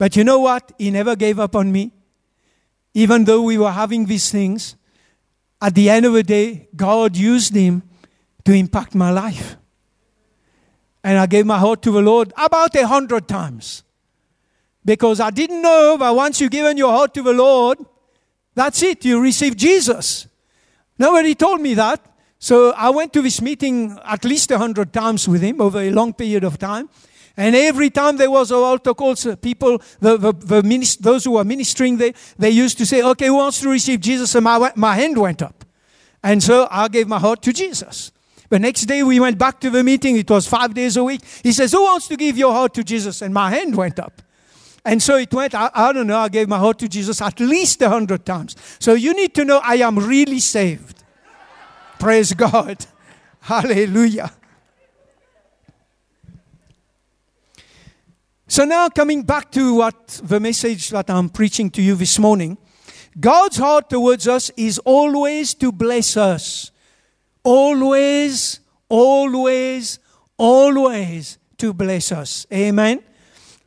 But 0.00 0.16
you 0.16 0.24
know 0.24 0.38
what? 0.38 0.72
He 0.78 0.90
never 0.90 1.14
gave 1.14 1.38
up 1.38 1.54
on 1.54 1.70
me. 1.70 1.92
Even 2.94 3.24
though 3.24 3.42
we 3.42 3.58
were 3.58 3.70
having 3.70 4.06
these 4.06 4.30
things, 4.32 4.74
at 5.60 5.74
the 5.74 5.90
end 5.90 6.06
of 6.06 6.14
the 6.14 6.22
day, 6.22 6.70
God 6.74 7.18
used 7.18 7.54
him 7.54 7.82
to 8.46 8.52
impact 8.52 8.94
my 8.94 9.10
life. 9.10 9.58
And 11.04 11.18
I 11.18 11.26
gave 11.26 11.44
my 11.44 11.58
heart 11.58 11.82
to 11.82 11.90
the 11.90 12.00
Lord 12.00 12.32
about 12.38 12.74
a 12.76 12.86
hundred 12.86 13.28
times. 13.28 13.82
Because 14.86 15.20
I 15.20 15.28
didn't 15.28 15.60
know 15.60 15.98
that 15.98 16.10
once 16.12 16.40
you've 16.40 16.50
given 16.50 16.78
your 16.78 16.92
heart 16.92 17.12
to 17.12 17.22
the 17.22 17.34
Lord, 17.34 17.76
that's 18.54 18.82
it, 18.82 19.04
you 19.04 19.20
receive 19.20 19.54
Jesus. 19.54 20.26
Nobody 20.98 21.34
told 21.34 21.60
me 21.60 21.74
that. 21.74 22.00
So 22.38 22.72
I 22.72 22.88
went 22.88 23.12
to 23.12 23.20
this 23.20 23.42
meeting 23.42 23.98
at 24.02 24.24
least 24.24 24.50
a 24.50 24.56
hundred 24.56 24.94
times 24.94 25.28
with 25.28 25.42
him 25.42 25.60
over 25.60 25.78
a 25.78 25.90
long 25.90 26.14
period 26.14 26.42
of 26.42 26.58
time. 26.58 26.88
And 27.40 27.56
every 27.56 27.88
time 27.88 28.18
there 28.18 28.30
was 28.30 28.50
an 28.50 28.58
altar 28.58 28.92
call, 28.92 29.16
people, 29.40 29.78
the, 29.98 30.18
the, 30.18 30.32
the 30.34 30.96
those 31.00 31.24
who 31.24 31.30
were 31.30 31.44
ministering 31.44 31.96
there, 31.96 32.12
they 32.38 32.50
used 32.50 32.76
to 32.76 32.84
say, 32.84 33.00
okay, 33.02 33.28
who 33.28 33.36
wants 33.36 33.60
to 33.60 33.70
receive 33.70 34.00
Jesus? 34.00 34.34
And 34.34 34.44
my, 34.44 34.70
my 34.76 34.94
hand 34.94 35.16
went 35.16 35.40
up. 35.40 35.64
And 36.22 36.42
so 36.42 36.68
I 36.70 36.88
gave 36.88 37.08
my 37.08 37.18
heart 37.18 37.40
to 37.44 37.54
Jesus. 37.54 38.12
The 38.50 38.58
next 38.58 38.82
day 38.82 39.02
we 39.02 39.18
went 39.20 39.38
back 39.38 39.58
to 39.60 39.70
the 39.70 39.82
meeting. 39.82 40.18
It 40.18 40.28
was 40.28 40.46
five 40.46 40.74
days 40.74 40.98
a 40.98 41.02
week. 41.02 41.22
He 41.42 41.52
says, 41.52 41.72
who 41.72 41.82
wants 41.82 42.08
to 42.08 42.16
give 42.16 42.36
your 42.36 42.52
heart 42.52 42.74
to 42.74 42.84
Jesus? 42.84 43.22
And 43.22 43.32
my 43.32 43.48
hand 43.48 43.74
went 43.74 43.98
up. 43.98 44.20
And 44.84 45.02
so 45.02 45.16
it 45.16 45.32
went, 45.32 45.54
I, 45.54 45.70
I 45.74 45.94
don't 45.94 46.08
know, 46.08 46.18
I 46.18 46.28
gave 46.28 46.46
my 46.46 46.58
heart 46.58 46.78
to 46.80 46.88
Jesus 46.88 47.22
at 47.22 47.40
least 47.40 47.80
a 47.80 47.88
hundred 47.88 48.26
times. 48.26 48.54
So 48.78 48.92
you 48.92 49.14
need 49.14 49.34
to 49.36 49.46
know 49.46 49.62
I 49.64 49.76
am 49.76 49.98
really 49.98 50.40
saved. 50.40 51.02
Praise 51.98 52.34
God. 52.34 52.84
Hallelujah. 53.40 54.30
So 58.50 58.64
now 58.64 58.88
coming 58.88 59.22
back 59.22 59.52
to 59.52 59.76
what 59.76 60.20
the 60.24 60.40
message 60.40 60.90
that 60.90 61.08
I'm 61.08 61.28
preaching 61.28 61.70
to 61.70 61.80
you 61.80 61.94
this 61.94 62.18
morning, 62.18 62.58
God's 63.20 63.58
heart 63.58 63.88
towards 63.88 64.26
us 64.26 64.50
is 64.56 64.80
always 64.80 65.54
to 65.54 65.70
bless 65.70 66.16
us. 66.16 66.72
Always, 67.44 68.58
always, 68.88 70.00
always 70.36 71.38
to 71.58 71.72
bless 71.72 72.10
us. 72.10 72.44
Amen. 72.52 73.04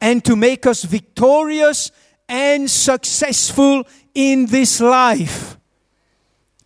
And 0.01 0.21
to 0.25 0.35
make 0.35 0.65
us 0.65 0.83
victorious 0.83 1.89
and 2.27 2.69
successful 2.69 3.85
in 4.13 4.47
this 4.47 4.81
life. 4.81 5.57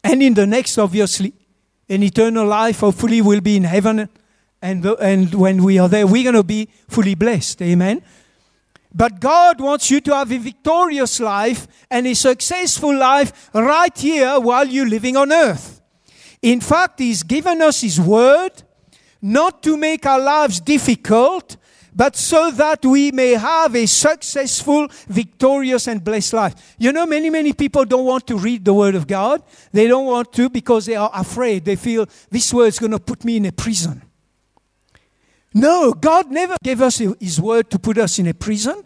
And 0.04 0.24
in 0.24 0.34
the 0.34 0.48
next, 0.48 0.80
obviously, 0.80 1.34
an 1.88 2.02
eternal 2.02 2.48
life, 2.48 2.80
hopefully, 2.80 3.22
will 3.22 3.42
be 3.42 3.58
in 3.58 3.64
heaven 3.64 4.10
and, 4.62 4.86
and 4.86 5.34
when 5.34 5.64
we 5.64 5.78
are 5.78 5.90
there, 5.90 6.08
we're 6.08 6.24
going 6.24 6.36
to 6.36 6.44
be 6.44 6.70
fully 6.88 7.16
blessed. 7.16 7.62
Amen. 7.62 8.02
But 8.94 9.20
God 9.20 9.62
wants 9.62 9.92
you 9.92 10.02
to 10.02 10.16
have 10.16 10.32
a 10.32 10.38
victorious 10.38 11.20
life 11.20 11.68
and 11.90 12.08
a 12.08 12.16
successful 12.16 12.96
life 12.96 13.50
right 13.54 13.96
here 13.96 14.40
while 14.40 14.68
you're 14.68 14.90
living 14.90 15.16
on 15.16 15.32
earth. 15.32 15.82
In 16.42 16.62
fact, 16.62 17.00
He's 17.00 17.24
given 17.24 17.62
us 17.62 17.82
His 17.82 18.00
word 18.00 18.64
not 19.22 19.62
to 19.64 19.78
make 19.78 20.06
our 20.06 20.20
lives 20.20 20.60
difficult, 20.60 21.58
but 21.94 22.16
so 22.16 22.52
that 22.52 22.86
we 22.86 23.12
may 23.12 23.32
have 23.32 23.76
a 23.76 23.86
successful, 23.86 24.88
victorious, 25.08 25.88
and 25.88 26.04
blessed 26.04 26.34
life. 26.34 26.76
You 26.78 26.92
know, 26.92 27.06
many, 27.06 27.30
many 27.30 27.54
people 27.54 27.86
don't 27.86 28.06
want 28.06 28.28
to 28.28 28.38
read 28.38 28.66
the 28.66 28.74
Word 28.74 28.96
of 28.96 29.08
God. 29.08 29.42
They 29.72 29.88
don't 29.88 30.06
want 30.06 30.32
to 30.34 30.50
because 30.50 30.86
they 30.86 30.96
are 30.96 31.10
afraid. 31.14 31.66
They 31.66 31.76
feel 31.76 32.08
this 32.30 32.54
word 32.54 32.68
is 32.68 32.80
going 32.80 32.92
to 32.92 33.00
put 33.00 33.26
me 33.26 33.38
in 33.38 33.46
a 33.46 33.52
prison. 33.52 34.07
No, 35.54 35.94
God 35.94 36.30
never 36.30 36.56
gave 36.64 36.82
us 36.82 36.98
His 36.98 37.42
word 37.42 37.70
to 37.72 37.80
put 37.80 37.98
us 37.98 38.20
in 38.20 38.28
a 38.28 38.34
prison. 38.34 38.84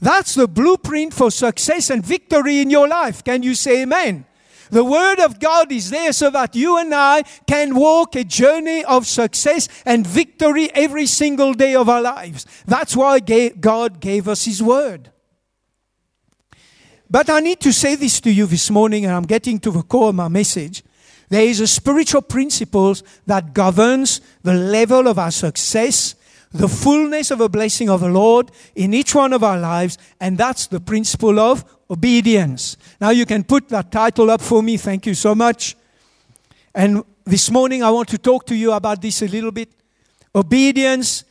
That's 0.00 0.34
the 0.34 0.48
blueprint 0.48 1.14
for 1.14 1.30
success 1.30 1.90
and 1.90 2.04
victory 2.04 2.60
in 2.60 2.70
your 2.70 2.88
life. 2.88 3.24
Can 3.24 3.42
you 3.42 3.54
say 3.54 3.82
amen? 3.82 4.26
The 4.70 4.84
Word 4.84 5.20
of 5.20 5.38
God 5.38 5.70
is 5.70 5.90
there 5.90 6.12
so 6.12 6.30
that 6.30 6.56
you 6.56 6.78
and 6.78 6.92
I 6.94 7.22
can 7.46 7.74
walk 7.74 8.16
a 8.16 8.24
journey 8.24 8.84
of 8.84 9.06
success 9.06 9.68
and 9.84 10.06
victory 10.06 10.70
every 10.74 11.06
single 11.06 11.54
day 11.54 11.74
of 11.74 11.88
our 11.88 12.02
lives. 12.02 12.46
That's 12.66 12.96
why 12.96 13.20
God 13.20 14.00
gave 14.00 14.26
us 14.26 14.44
His 14.44 14.62
Word. 14.62 15.10
But 17.08 17.30
I 17.30 17.40
need 17.40 17.60
to 17.60 17.72
say 17.72 17.94
this 17.94 18.20
to 18.22 18.32
you 18.32 18.46
this 18.46 18.70
morning, 18.70 19.04
and 19.04 19.14
I'm 19.14 19.24
getting 19.24 19.60
to 19.60 19.70
the 19.70 19.82
core 19.82 20.08
of 20.08 20.14
my 20.14 20.28
message. 20.28 20.82
There 21.28 21.44
is 21.44 21.60
a 21.60 21.66
spiritual 21.66 22.22
principle 22.22 22.94
that 23.26 23.54
governs 23.54 24.20
the 24.42 24.54
level 24.54 25.08
of 25.08 25.18
our 25.18 25.30
success, 25.30 26.14
the 26.52 26.68
fullness 26.68 27.30
of 27.30 27.40
a 27.40 27.48
blessing 27.48 27.90
of 27.90 28.00
the 28.00 28.08
Lord 28.08 28.50
in 28.74 28.94
each 28.94 29.14
one 29.14 29.32
of 29.32 29.42
our 29.42 29.58
lives, 29.58 29.98
and 30.20 30.38
that's 30.38 30.66
the 30.66 30.80
principle 30.80 31.40
of 31.40 31.64
obedience. 31.90 32.76
Now 33.00 33.10
you 33.10 33.26
can 33.26 33.44
put 33.44 33.68
that 33.70 33.90
title 33.90 34.30
up 34.30 34.40
for 34.40 34.62
me. 34.62 34.76
Thank 34.76 35.06
you 35.06 35.14
so 35.14 35.34
much. 35.34 35.76
And 36.74 37.02
this 37.24 37.50
morning 37.50 37.82
I 37.82 37.90
want 37.90 38.08
to 38.10 38.18
talk 38.18 38.46
to 38.46 38.54
you 38.54 38.72
about 38.72 39.02
this 39.02 39.22
a 39.22 39.28
little 39.28 39.52
bit. 39.52 39.70
Obedience 40.34 41.24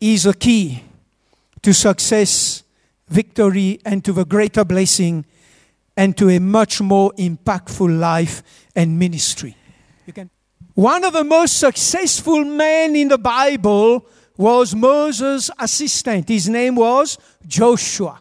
is 0.00 0.26
a 0.26 0.34
key 0.34 0.82
to 1.62 1.72
success, 1.72 2.62
victory, 3.08 3.80
and 3.84 4.04
to 4.04 4.12
the 4.12 4.24
greater 4.24 4.64
blessing 4.64 5.24
and 5.96 6.16
to 6.16 6.28
a 6.28 6.38
much 6.38 6.80
more 6.80 7.12
impactful 7.18 7.98
life 7.98 8.42
and 8.74 8.98
ministry. 8.98 9.56
You 10.06 10.12
can. 10.12 10.30
One 10.74 11.04
of 11.04 11.14
the 11.14 11.24
most 11.24 11.58
successful 11.58 12.44
men 12.44 12.94
in 12.96 13.08
the 13.08 13.18
Bible 13.18 14.06
was 14.36 14.74
Moses' 14.74 15.50
assistant. 15.58 16.28
His 16.28 16.48
name 16.48 16.74
was 16.76 17.16
Joshua. 17.46 18.20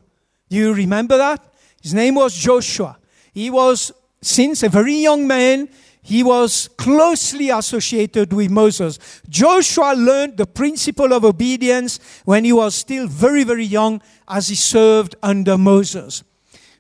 Do 0.50 0.56
you 0.56 0.74
remember 0.74 1.18
that? 1.18 1.44
His 1.82 1.94
name 1.94 2.16
was 2.16 2.34
Joshua. 2.34 2.98
He 3.34 3.50
was, 3.50 3.92
since 4.22 4.64
a 4.64 4.70
very 4.70 4.96
young 4.96 5.28
man, 5.28 5.68
he 6.02 6.24
was 6.24 6.70
closely 6.78 7.50
associated 7.50 8.32
with 8.32 8.50
Moses. 8.52 9.00
Joshua 9.28 9.94
learned 9.94 10.38
the 10.38 10.46
principle 10.46 11.12
of 11.12 11.26
obedience 11.26 12.00
when 12.24 12.46
he 12.46 12.54
was 12.54 12.76
still 12.76 13.08
very, 13.08 13.44
very 13.44 13.66
young 13.66 14.02
as 14.28 14.48
he 14.48 14.56
served 14.56 15.16
under 15.22 15.58
Moses. 15.58 16.24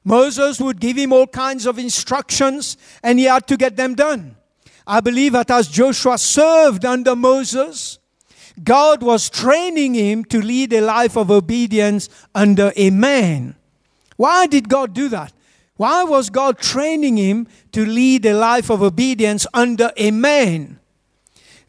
Moses 0.05 0.61
would 0.61 0.79
give 0.79 0.97
him 0.97 1.11
all 1.11 1.25
kinds 1.25 1.65
of 1.65 1.79
instructions 1.79 2.77
and 3.01 3.17
he 3.17 3.25
had 3.25 3.47
to 3.47 3.57
get 3.57 3.75
them 3.75 3.95
done. 3.95 4.35
I 4.85 5.01
believe 5.01 5.33
that 5.33 5.49
as 5.49 5.67
Joshua 5.67 6.19
served 6.19 6.85
under 6.85 7.15
Moses, 7.15 7.97
God 8.63 9.01
was 9.01 9.31
training 9.31 9.95
him 9.95 10.23
to 10.25 10.39
lead 10.41 10.71
a 10.73 10.81
life 10.81 11.17
of 11.17 11.31
obedience 11.31 12.07
under 12.35 12.71
a 12.75 12.91
man. 12.91 13.55
Why 14.15 14.45
did 14.45 14.69
God 14.69 14.93
do 14.93 15.09
that? 15.09 15.33
Why 15.75 16.03
was 16.03 16.29
God 16.29 16.59
training 16.59 17.17
him 17.17 17.47
to 17.73 17.83
lead 17.85 18.25
a 18.27 18.37
life 18.37 18.69
of 18.69 18.83
obedience 18.83 19.47
under 19.53 19.91
a 19.97 20.11
man? 20.11 20.79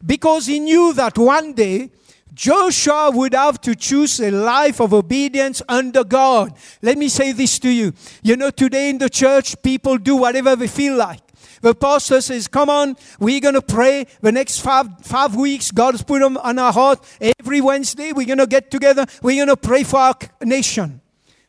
Because 0.05 0.45
he 0.45 0.59
knew 0.59 0.93
that 0.93 1.17
one 1.17 1.53
day 1.53 1.89
Joshua 2.37 3.09
would 3.11 3.33
have 3.33 3.59
to 3.61 3.75
choose 3.75 4.19
a 4.19 4.29
life 4.29 4.79
of 4.79 4.93
obedience 4.93 5.63
under 5.67 6.03
God. 6.03 6.55
Let 6.83 6.95
me 6.95 7.09
say 7.09 7.31
this 7.31 7.57
to 7.59 7.69
you. 7.69 7.93
You 8.21 8.37
know, 8.37 8.51
today 8.51 8.91
in 8.91 8.99
the 8.99 9.09
church, 9.09 9.59
people 9.63 9.97
do 9.97 10.15
whatever 10.15 10.55
they 10.55 10.67
feel 10.67 10.95
like. 10.95 11.19
The 11.61 11.73
pastor 11.73 12.21
says, 12.21 12.47
Come 12.47 12.69
on, 12.69 12.95
we're 13.19 13.39
going 13.39 13.55
to 13.55 13.63
pray 13.63 14.05
the 14.21 14.31
next 14.31 14.59
five, 14.59 14.87
five 15.01 15.35
weeks. 15.35 15.71
God 15.71 15.95
has 15.95 16.03
put 16.03 16.19
them 16.19 16.37
on 16.37 16.59
our 16.59 16.71
heart. 16.71 17.03
Every 17.39 17.59
Wednesday, 17.59 18.13
we're 18.13 18.27
going 18.27 18.37
to 18.37 18.45
get 18.45 18.69
together. 18.69 19.07
We're 19.23 19.43
going 19.43 19.47
to 19.47 19.57
pray 19.57 19.81
for 19.81 19.99
our 19.99 20.15
nation. 20.43 21.01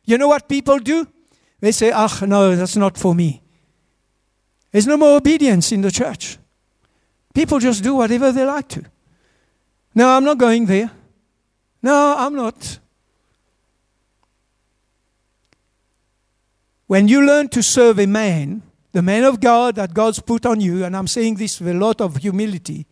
You 0.06 0.16
know 0.16 0.28
what 0.28 0.48
people 0.48 0.78
do? 0.78 1.06
They 1.60 1.72
say, 1.72 1.92
Ah, 1.94 2.18
no, 2.22 2.56
that's 2.56 2.76
not 2.76 2.96
for 2.96 3.14
me. 3.14 3.42
There's 4.72 4.86
no 4.86 4.96
more 4.96 5.18
obedience 5.18 5.70
in 5.70 5.82
the 5.82 5.90
church. 5.90 6.38
People 7.34 7.58
just 7.58 7.82
do 7.82 7.94
whatever 7.94 8.32
they 8.32 8.46
like 8.46 8.68
to. 8.68 8.84
No, 9.94 10.08
I'm 10.08 10.24
not 10.24 10.38
going 10.38 10.66
there. 10.66 10.90
No, 11.82 12.14
I'm 12.18 12.34
not. 12.34 12.78
When 16.86 17.06
you 17.06 17.24
learn 17.24 17.48
to 17.50 17.62
serve 17.62 17.98
a 17.98 18.06
man, 18.06 18.62
the 18.92 19.02
man 19.02 19.24
of 19.24 19.40
God 19.40 19.74
that 19.74 19.92
God's 19.92 20.20
put 20.20 20.46
on 20.46 20.60
you, 20.60 20.84
and 20.84 20.96
I'm 20.96 21.06
saying 21.06 21.34
this 21.34 21.60
with 21.60 21.68
a 21.68 21.78
lot 21.78 22.00
of 22.00 22.16
humility, 22.16 22.86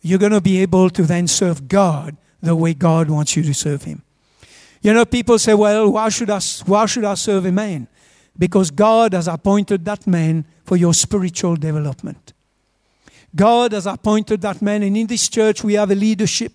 you're 0.00 0.18
going 0.18 0.32
to 0.32 0.40
be 0.40 0.62
able 0.62 0.88
to 0.90 1.02
then 1.02 1.28
serve 1.28 1.68
God 1.68 2.16
the 2.40 2.56
way 2.56 2.72
God 2.72 3.10
wants 3.10 3.36
you 3.36 3.42
to 3.42 3.52
serve 3.52 3.84
Him. 3.84 4.02
You 4.80 4.94
know, 4.94 5.04
people 5.04 5.38
say, 5.38 5.52
well, 5.52 5.92
why 5.92 6.08
should 6.08 6.30
I, 6.30 6.40
why 6.64 6.86
should 6.86 7.04
I 7.04 7.14
serve 7.14 7.44
a 7.44 7.52
man? 7.52 7.86
Because 8.38 8.70
God 8.70 9.12
has 9.12 9.28
appointed 9.28 9.84
that 9.84 10.06
man 10.06 10.46
for 10.64 10.76
your 10.76 10.94
spiritual 10.94 11.56
development. 11.56 12.32
God 13.34 13.72
has 13.72 13.86
appointed 13.86 14.40
that 14.42 14.60
man, 14.60 14.82
and 14.82 14.96
in 14.96 15.06
this 15.06 15.28
church 15.28 15.62
we 15.62 15.74
have 15.74 15.90
a 15.90 15.94
leadership. 15.94 16.52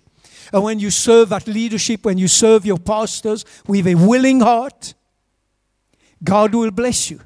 And 0.52 0.62
when 0.62 0.78
you 0.78 0.90
serve 0.90 1.30
that 1.30 1.46
leadership, 1.46 2.04
when 2.04 2.18
you 2.18 2.28
serve 2.28 2.64
your 2.64 2.78
pastors 2.78 3.44
with 3.66 3.86
a 3.86 3.94
willing 3.94 4.40
heart, 4.40 4.94
God 6.22 6.54
will 6.54 6.70
bless 6.70 7.10
you 7.10 7.20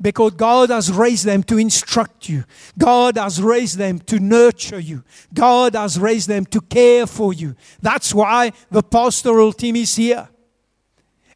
because 0.00 0.32
God 0.32 0.70
has 0.70 0.92
raised 0.92 1.24
them 1.24 1.42
to 1.44 1.58
instruct 1.58 2.28
you. 2.28 2.44
God 2.76 3.16
has 3.16 3.42
raised 3.42 3.78
them 3.78 3.98
to 4.00 4.18
nurture 4.18 4.78
you. 4.78 5.02
God 5.32 5.74
has 5.74 5.98
raised 5.98 6.28
them 6.28 6.44
to 6.46 6.60
care 6.60 7.06
for 7.06 7.32
you. 7.32 7.56
That's 7.80 8.14
why 8.14 8.52
the 8.70 8.82
pastoral 8.82 9.52
team 9.52 9.76
is 9.76 9.96
here. 9.96 10.28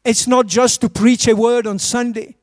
It's 0.03 0.27
not 0.27 0.47
just 0.47 0.81
to 0.81 0.89
preach 0.89 1.27
a 1.27 1.35
word 1.35 1.67
on 1.67 1.79
Sunday, 1.79 2.35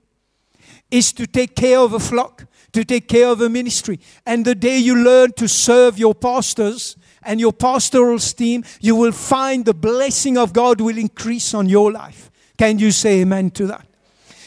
it's 0.91 1.13
to 1.13 1.27
take 1.27 1.55
care 1.55 1.79
of 1.79 1.93
a 1.93 2.01
flock, 2.01 2.47
to 2.73 2.85
take 2.85 3.09
care 3.09 3.29
of 3.29 3.41
a 3.41 3.49
ministry. 3.49 3.99
And 4.27 4.45
the 4.45 4.55
day 4.55 4.79
you 4.79 4.97
learn 4.97 5.33
to 5.33 5.49
serve 5.49 5.99
your 5.99 6.15
pastors, 6.15 6.97
and 7.23 7.41
your 7.41 7.53
pastoral 7.53 8.19
team, 8.19 8.65
you 8.81 8.97
will 8.97 9.13
find 9.13 9.65
the 9.65 9.75
blessing 9.75 10.39
of 10.39 10.53
God 10.53 10.81
will 10.81 10.97
increase 10.97 11.53
on 11.53 11.69
your 11.69 11.93
life. 11.93 12.31
Can 12.57 12.79
you 12.79 12.91
say 12.91 13.21
amen 13.21 13.51
to 13.53 13.67
that? 13.67 13.87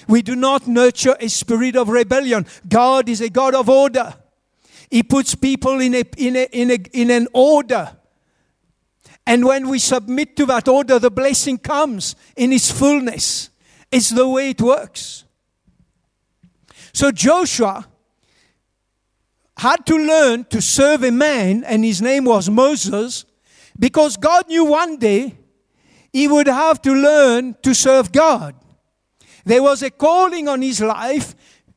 We 0.08 0.22
do 0.22 0.36
not 0.36 0.68
nurture 0.68 1.16
a 1.20 1.30
spirit 1.30 1.76
of 1.76 1.90
rebellion. 1.90 2.46
God 2.68 3.08
is 3.08 3.22
a 3.22 3.30
God 3.30 3.56
of 3.56 3.70
order. 3.70 4.16
He 4.90 5.04
puts 5.04 5.36
people 5.36 5.80
in, 5.80 5.94
a, 5.94 6.04
in, 6.18 6.36
a, 6.36 6.48
in, 6.52 6.72
a, 6.72 6.78
in 6.92 7.12
an 7.12 7.28
order. 7.34 7.96
And 9.28 9.46
when 9.46 9.70
we 9.70 9.78
submit 9.78 10.36
to 10.38 10.46
that 10.48 10.68
order, 10.68 10.98
the 10.98 11.12
blessing 11.12 11.60
comes 11.60 12.16
in 12.36 12.52
its 12.52 12.72
fullness. 12.72 13.52
It's 13.92 14.10
the 14.10 14.28
way 14.28 14.50
it 14.50 14.62
works. 14.62 15.24
So 16.94 17.12
Joshua 17.12 17.88
had 19.62 19.86
to 19.86 19.96
learn 19.96 20.44
to 20.46 20.60
serve 20.60 21.04
a 21.04 21.12
man, 21.12 21.64
and 21.66 21.86
his 21.86 22.02
name 22.02 22.26
was 22.26 22.50
Moses, 22.50 23.26
because 23.78 24.18
God 24.18 24.48
knew 24.48 24.66
one 24.66 24.98
day 24.98 25.36
he 26.12 26.28
would 26.28 26.48
have 26.48 26.82
to 26.82 26.92
learn 26.92 27.56
to 27.62 27.76
serve 27.76 28.12
God. 28.12 28.56
There 29.46 29.62
was 29.62 29.84
a 29.84 29.92
calling 29.92 30.48
on 30.48 30.64
his 30.64 30.82
life 30.82 31.36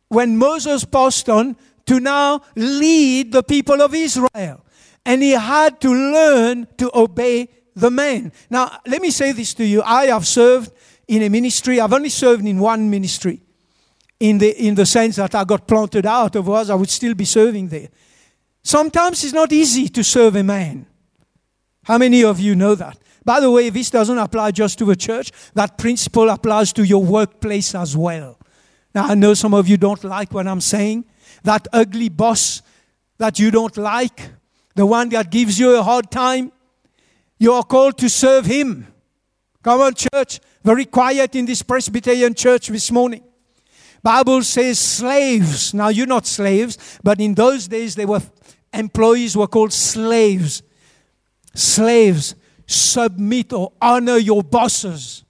when 0.08 0.38
Moses 0.38 0.86
passed 0.86 1.28
on 1.28 1.58
to 1.84 2.00
now 2.00 2.40
lead 2.56 3.32
the 3.32 3.42
people 3.42 3.82
of 3.82 3.94
Israel. 3.94 4.64
And 5.04 5.22
he 5.22 5.32
had 5.32 5.78
to 5.82 5.90
learn 5.90 6.66
to 6.78 6.90
obey 6.94 7.50
the 7.76 7.90
man. 7.90 8.32
Now, 8.48 8.78
let 8.86 9.02
me 9.02 9.10
say 9.10 9.32
this 9.32 9.52
to 9.54 9.64
you. 9.64 9.82
I 9.82 10.06
have 10.06 10.26
served 10.26 10.72
in 11.06 11.22
a 11.22 11.28
ministry, 11.28 11.80
I've 11.80 11.92
only 11.92 12.08
served 12.08 12.46
in 12.46 12.58
one 12.58 12.88
ministry. 12.88 13.43
In 14.20 14.38
the, 14.38 14.56
in 14.64 14.74
the 14.74 14.86
sense 14.86 15.16
that 15.16 15.34
I 15.34 15.44
got 15.44 15.66
planted 15.66 16.06
out, 16.06 16.36
otherwise 16.36 16.70
I 16.70 16.74
would 16.74 16.88
still 16.88 17.14
be 17.14 17.24
serving 17.24 17.68
there. 17.68 17.88
Sometimes 18.62 19.22
it's 19.24 19.34
not 19.34 19.52
easy 19.52 19.88
to 19.88 20.02
serve 20.02 20.36
a 20.36 20.42
man. 20.42 20.86
How 21.82 21.98
many 21.98 22.24
of 22.24 22.40
you 22.40 22.54
know 22.54 22.74
that? 22.74 22.98
By 23.24 23.40
the 23.40 23.50
way, 23.50 23.70
this 23.70 23.90
doesn't 23.90 24.16
apply 24.16 24.52
just 24.52 24.78
to 24.78 24.84
the 24.84 24.96
church. 24.96 25.32
That 25.54 25.76
principle 25.78 26.30
applies 26.30 26.72
to 26.74 26.84
your 26.84 27.02
workplace 27.02 27.74
as 27.74 27.96
well. 27.96 28.38
Now, 28.94 29.06
I 29.06 29.14
know 29.14 29.34
some 29.34 29.54
of 29.54 29.66
you 29.66 29.76
don't 29.76 30.02
like 30.04 30.32
what 30.32 30.46
I'm 30.46 30.60
saying. 30.60 31.04
That 31.42 31.66
ugly 31.72 32.08
boss 32.08 32.62
that 33.18 33.38
you 33.38 33.50
don't 33.50 33.76
like, 33.76 34.30
the 34.74 34.86
one 34.86 35.08
that 35.10 35.30
gives 35.30 35.58
you 35.58 35.76
a 35.76 35.82
hard 35.82 36.10
time, 36.10 36.52
you 37.38 37.52
are 37.52 37.64
called 37.64 37.98
to 37.98 38.08
serve 38.08 38.46
him. 38.46 38.86
Come 39.62 39.80
on, 39.80 39.94
church. 39.94 40.40
Very 40.62 40.84
quiet 40.84 41.34
in 41.34 41.46
this 41.46 41.62
Presbyterian 41.62 42.34
church 42.34 42.68
this 42.68 42.90
morning. 42.90 43.22
Bible 44.04 44.42
says 44.42 44.78
slaves. 44.78 45.72
Now 45.72 45.88
you're 45.88 46.06
not 46.06 46.26
slaves, 46.26 47.00
but 47.02 47.20
in 47.20 47.34
those 47.34 47.66
days 47.66 47.94
they 47.94 48.04
were 48.04 48.20
employees 48.74 49.34
were 49.34 49.46
called 49.46 49.72
slaves. 49.72 50.62
Slaves 51.54 52.34
submit 52.66 53.54
or 53.54 53.72
honor 53.80 54.18
your 54.18 54.42
bosses. 54.42 55.24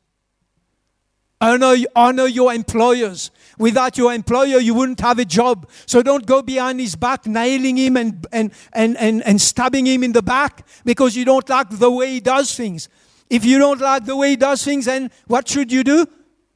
Honor, 1.41 1.77
honor 1.95 2.27
your 2.27 2.53
employers. 2.53 3.31
Without 3.59 3.97
your 3.97 4.13
employer, 4.13 4.59
you 4.59 4.75
wouldn't 4.75 5.01
have 5.01 5.21
a 5.21 5.25
job. 5.25 5.71
So 5.87 6.03
don't 6.03 6.27
go 6.27 6.43
behind 6.43 6.81
his 6.81 6.97
back, 6.97 7.27
nailing 7.27 7.77
him 7.77 7.97
and, 7.97 8.27
and, 8.33 8.51
and, 8.73 8.97
and, 8.97 9.23
and 9.23 9.41
stabbing 9.41 9.87
him 9.87 10.03
in 10.03 10.13
the 10.13 10.23
back 10.23 10.67
because 10.85 11.15
you 11.15 11.25
don't 11.25 11.49
like 11.49 11.71
the 11.71 11.91
way 11.91 12.11
he 12.11 12.21
does 12.21 12.53
things. 12.57 12.89
If 13.31 13.45
you 13.45 13.59
don't 13.59 13.81
like 13.81 14.05
the 14.05 14.17
way 14.17 14.31
he 14.31 14.37
does 14.37 14.65
things, 14.65 14.87
then 14.87 15.13
what 15.29 15.47
should 15.47 15.71
you 15.71 15.85
do? 15.85 16.07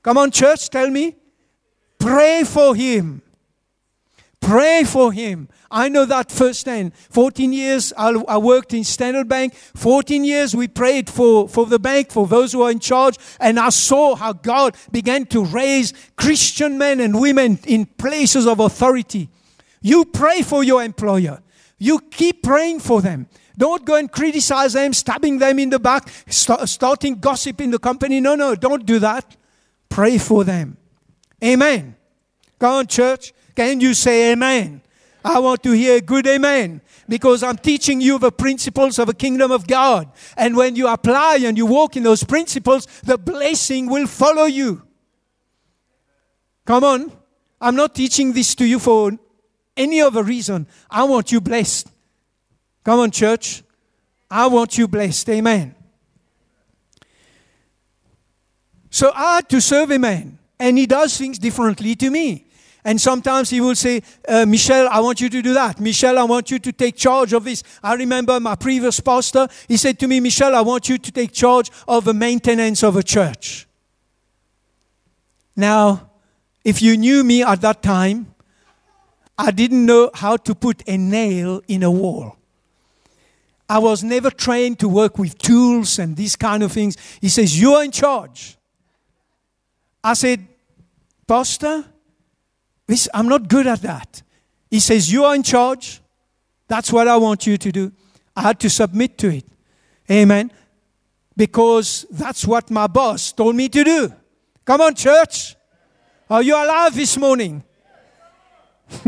Come 0.02 0.18
on, 0.18 0.32
church, 0.32 0.68
tell 0.68 0.90
me. 0.90 1.14
Pray 1.98 2.44
for 2.44 2.74
him. 2.74 3.22
Pray 4.40 4.84
for 4.84 5.12
him. 5.12 5.48
I 5.70 5.88
know 5.88 6.06
that 6.06 6.30
firsthand. 6.30 6.94
14 6.94 7.52
years 7.52 7.92
I, 7.98 8.38
worked 8.38 8.72
in 8.72 8.84
Standard 8.84 9.28
Bank. 9.28 9.54
14 9.54 10.24
years 10.24 10.54
we 10.56 10.68
prayed 10.68 11.10
for, 11.10 11.48
for 11.48 11.66
the 11.66 11.78
bank, 11.78 12.10
for 12.10 12.26
those 12.26 12.52
who 12.52 12.62
are 12.62 12.70
in 12.70 12.78
charge. 12.78 13.18
And 13.40 13.58
I 13.58 13.68
saw 13.68 14.14
how 14.14 14.32
God 14.32 14.76
began 14.90 15.26
to 15.26 15.44
raise 15.44 15.92
Christian 16.16 16.78
men 16.78 17.00
and 17.00 17.20
women 17.20 17.58
in 17.66 17.84
places 17.84 18.46
of 18.46 18.60
authority. 18.60 19.28
You 19.82 20.04
pray 20.06 20.42
for 20.42 20.64
your 20.64 20.82
employer. 20.82 21.42
You 21.78 21.98
keep 21.98 22.42
praying 22.42 22.80
for 22.80 23.02
them. 23.02 23.26
Don't 23.58 23.84
go 23.84 23.96
and 23.96 24.10
criticize 24.10 24.72
them, 24.72 24.92
stabbing 24.92 25.38
them 25.38 25.58
in 25.58 25.70
the 25.70 25.80
back, 25.80 26.08
start, 26.28 26.68
starting 26.68 27.16
gossip 27.16 27.60
in 27.60 27.70
the 27.70 27.78
company. 27.78 28.20
No, 28.20 28.34
no, 28.34 28.54
don't 28.54 28.86
do 28.86 28.98
that. 29.00 29.36
Pray 29.88 30.16
for 30.16 30.44
them. 30.44 30.77
Amen. 31.42 31.96
Go 32.58 32.78
on, 32.78 32.86
church. 32.86 33.32
Can 33.54 33.80
you 33.80 33.94
say 33.94 34.32
amen? 34.32 34.82
I 35.24 35.38
want 35.38 35.62
to 35.64 35.72
hear 35.72 35.96
a 35.96 36.00
good 36.00 36.26
amen. 36.26 36.80
Because 37.08 37.42
I'm 37.42 37.56
teaching 37.56 38.00
you 38.00 38.18
the 38.18 38.32
principles 38.32 38.98
of 38.98 39.06
the 39.06 39.14
kingdom 39.14 39.50
of 39.50 39.66
God. 39.66 40.10
And 40.36 40.56
when 40.56 40.76
you 40.76 40.88
apply 40.88 41.40
and 41.44 41.56
you 41.56 41.66
walk 41.66 41.96
in 41.96 42.02
those 42.02 42.24
principles, 42.24 42.86
the 43.02 43.16
blessing 43.16 43.88
will 43.88 44.06
follow 44.06 44.44
you. 44.44 44.82
Come 46.64 46.84
on. 46.84 47.12
I'm 47.60 47.74
not 47.74 47.94
teaching 47.94 48.32
this 48.32 48.54
to 48.56 48.66
you 48.66 48.78
for 48.78 49.12
any 49.76 50.00
other 50.00 50.22
reason. 50.22 50.66
I 50.90 51.04
want 51.04 51.32
you 51.32 51.40
blessed. 51.40 51.88
Come 52.84 53.00
on, 53.00 53.10
church. 53.10 53.62
I 54.30 54.46
want 54.46 54.76
you 54.76 54.86
blessed. 54.86 55.28
Amen. 55.30 55.74
So 58.90 59.12
I 59.14 59.36
had 59.36 59.48
to 59.50 59.60
serve 59.60 59.90
a 59.90 59.98
man, 59.98 60.38
and 60.58 60.78
he 60.78 60.86
does 60.86 61.16
things 61.16 61.38
differently 61.38 61.94
to 61.96 62.10
me. 62.10 62.46
And 62.84 63.00
sometimes 63.00 63.50
he 63.50 63.60
will 63.60 63.74
say, 63.74 64.02
uh, 64.26 64.46
Michel, 64.46 64.88
I 64.90 65.00
want 65.00 65.20
you 65.20 65.28
to 65.28 65.42
do 65.42 65.52
that. 65.54 65.80
Michel, 65.80 66.18
I 66.18 66.22
want 66.24 66.50
you 66.50 66.58
to 66.58 66.72
take 66.72 66.96
charge 66.96 67.32
of 67.32 67.44
this. 67.44 67.62
I 67.82 67.94
remember 67.94 68.38
my 68.40 68.54
previous 68.54 69.00
pastor, 69.00 69.48
he 69.66 69.76
said 69.76 69.98
to 70.00 70.08
me, 70.08 70.20
Michel, 70.20 70.54
I 70.54 70.60
want 70.60 70.88
you 70.88 70.96
to 70.96 71.12
take 71.12 71.32
charge 71.32 71.70
of 71.86 72.04
the 72.04 72.14
maintenance 72.14 72.82
of 72.82 72.96
a 72.96 73.02
church. 73.02 73.66
Now, 75.56 76.10
if 76.64 76.80
you 76.80 76.96
knew 76.96 77.24
me 77.24 77.42
at 77.42 77.60
that 77.62 77.82
time, 77.82 78.34
I 79.36 79.50
didn't 79.50 79.86
know 79.86 80.10
how 80.14 80.36
to 80.36 80.54
put 80.54 80.82
a 80.88 80.96
nail 80.96 81.62
in 81.68 81.82
a 81.82 81.90
wall. 81.90 82.36
I 83.68 83.78
was 83.78 84.02
never 84.02 84.30
trained 84.30 84.78
to 84.80 84.88
work 84.88 85.18
with 85.18 85.38
tools 85.38 85.98
and 85.98 86.16
these 86.16 86.36
kind 86.36 86.62
of 86.62 86.72
things. 86.72 86.96
He 87.20 87.28
says, 87.28 87.60
You're 87.60 87.84
in 87.84 87.90
charge. 87.90 88.57
I 90.08 90.14
said, 90.14 90.48
Pastor, 91.26 91.84
this, 92.86 93.10
I'm 93.12 93.28
not 93.28 93.46
good 93.46 93.66
at 93.66 93.82
that. 93.82 94.22
He 94.70 94.80
says, 94.80 95.12
You 95.12 95.24
are 95.24 95.34
in 95.34 95.42
charge. 95.42 96.00
That's 96.66 96.90
what 96.90 97.06
I 97.06 97.18
want 97.18 97.46
you 97.46 97.58
to 97.58 97.70
do. 97.70 97.92
I 98.34 98.40
had 98.40 98.58
to 98.60 98.70
submit 98.70 99.18
to 99.18 99.28
it. 99.28 99.44
Amen. 100.10 100.50
Because 101.36 102.06
that's 102.10 102.46
what 102.46 102.70
my 102.70 102.86
boss 102.86 103.32
told 103.32 103.54
me 103.54 103.68
to 103.68 103.84
do. 103.84 104.10
Come 104.64 104.80
on, 104.80 104.94
church. 104.94 105.56
Are 106.30 106.42
you 106.42 106.54
alive 106.54 106.94
this 106.94 107.18
morning? 107.18 107.62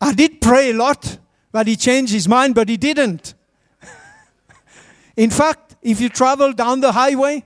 I 0.00 0.12
did 0.12 0.40
pray 0.40 0.70
a 0.70 0.74
lot 0.74 1.18
that 1.50 1.66
he 1.66 1.74
changed 1.74 2.12
his 2.12 2.28
mind, 2.28 2.54
but 2.54 2.68
he 2.68 2.76
didn't. 2.76 3.34
In 5.16 5.30
fact, 5.30 5.74
if 5.82 6.00
you 6.00 6.10
travel 6.10 6.52
down 6.52 6.80
the 6.80 6.92
highway, 6.92 7.44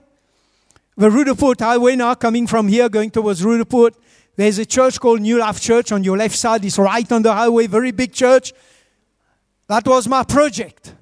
the 0.97 1.11
Roodepoort 1.11 1.59
Highway 1.59 1.95
now 1.95 2.15
coming 2.15 2.47
from 2.47 2.67
here 2.67 2.89
going 2.89 3.11
towards 3.11 3.43
Roodepoort, 3.43 3.93
there's 4.35 4.57
a 4.57 4.65
church 4.65 4.99
called 4.99 5.21
New 5.21 5.37
Life 5.37 5.61
Church 5.61 5.91
on 5.91 6.03
your 6.03 6.17
left 6.17 6.35
side. 6.35 6.65
It's 6.65 6.77
right 6.77 7.09
on 7.11 7.21
the 7.21 7.33
highway, 7.33 7.67
very 7.67 7.91
big 7.91 8.13
church. 8.13 8.53
That 9.67 9.85
was 9.85 10.07
my 10.07 10.23
project. 10.23 10.93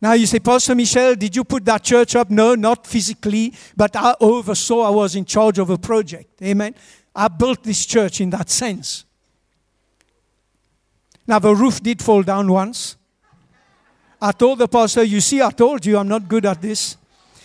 Now 0.00 0.12
you 0.12 0.26
say, 0.26 0.38
Pastor 0.38 0.74
Michel, 0.74 1.14
did 1.14 1.34
you 1.34 1.44
put 1.44 1.64
that 1.64 1.82
church 1.82 2.14
up? 2.14 2.30
No, 2.30 2.54
not 2.54 2.86
physically, 2.86 3.54
but 3.76 3.96
I 3.96 4.14
oversaw, 4.20 4.82
I 4.82 4.90
was 4.90 5.16
in 5.16 5.24
charge 5.24 5.58
of 5.58 5.70
a 5.70 5.78
project. 5.78 6.42
Amen. 6.42 6.74
I 7.14 7.28
built 7.28 7.62
this 7.62 7.86
church 7.86 8.20
in 8.20 8.30
that 8.30 8.50
sense. 8.50 9.04
Now, 11.26 11.38
the 11.38 11.54
roof 11.54 11.82
did 11.82 12.02
fall 12.02 12.22
down 12.22 12.50
once. 12.50 12.96
I 14.20 14.32
told 14.32 14.58
the 14.58 14.68
pastor, 14.68 15.02
You 15.02 15.20
see, 15.20 15.40
I 15.40 15.50
told 15.50 15.86
you 15.86 15.96
I'm 15.96 16.08
not 16.08 16.28
good 16.28 16.44
at 16.44 16.60
this. 16.60 16.96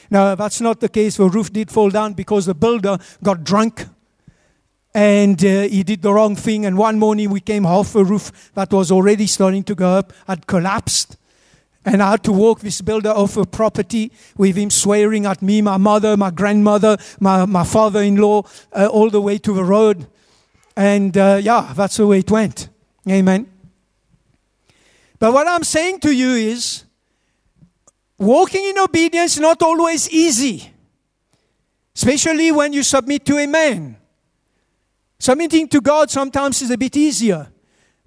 Now, 0.09 0.35
that's 0.35 0.61
not 0.61 0.79
the 0.79 0.89
case. 0.89 1.17
The 1.17 1.29
roof 1.29 1.53
did 1.53 1.71
fall 1.71 1.89
down 1.89 2.13
because 2.13 2.45
the 2.45 2.55
builder 2.55 2.97
got 3.23 3.43
drunk 3.43 3.85
and 4.93 5.43
uh, 5.45 5.61
he 5.61 5.83
did 5.83 6.01
the 6.01 6.13
wrong 6.13 6.35
thing. 6.35 6.65
And 6.65 6.77
one 6.77 6.97
morning 6.97 7.29
we 7.29 7.41
came 7.41 7.63
half 7.63 7.95
a 7.95 8.03
roof 8.03 8.51
that 8.55 8.71
was 8.71 8.91
already 8.91 9.27
starting 9.27 9.63
to 9.63 9.75
go 9.75 9.97
up 9.97 10.13
had 10.27 10.47
collapsed. 10.47 11.17
And 11.85 12.03
I 12.03 12.11
had 12.11 12.23
to 12.23 12.31
walk 12.31 12.59
this 12.59 12.81
builder 12.81 13.09
off 13.09 13.37
a 13.37 13.45
property 13.45 14.11
with 14.35 14.57
him 14.57 14.69
swearing 14.69 15.25
at 15.25 15.41
me, 15.41 15.61
my 15.61 15.77
mother, 15.77 16.17
my 16.17 16.29
grandmother, 16.29 16.97
my, 17.19 17.45
my 17.45 17.63
father 17.63 18.01
in 18.01 18.17
law, 18.17 18.43
uh, 18.73 18.87
all 18.87 19.09
the 19.09 19.21
way 19.21 19.37
to 19.37 19.53
the 19.53 19.63
road. 19.63 20.07
And 20.75 21.17
uh, 21.17 21.39
yeah, 21.41 21.73
that's 21.75 21.97
the 21.97 22.07
way 22.07 22.19
it 22.19 22.31
went. 22.31 22.69
Amen. 23.07 23.49
But 25.19 25.33
what 25.33 25.47
I'm 25.47 25.63
saying 25.63 25.99
to 26.01 26.11
you 26.11 26.31
is 26.31 26.83
walking 28.19 28.65
in 28.65 28.77
obedience 28.77 29.33
is 29.33 29.39
not 29.39 29.61
always 29.63 30.09
easy, 30.09 30.71
especially 31.95 32.51
when 32.51 32.73
you 32.73 32.83
submit 32.83 33.25
to 33.25 33.37
a 33.37 33.47
man. 33.47 33.97
Submitting 35.17 35.67
to 35.69 35.81
God 35.81 36.11
sometimes 36.11 36.61
is 36.61 36.71
a 36.71 36.77
bit 36.77 36.95
easier. 36.95 37.51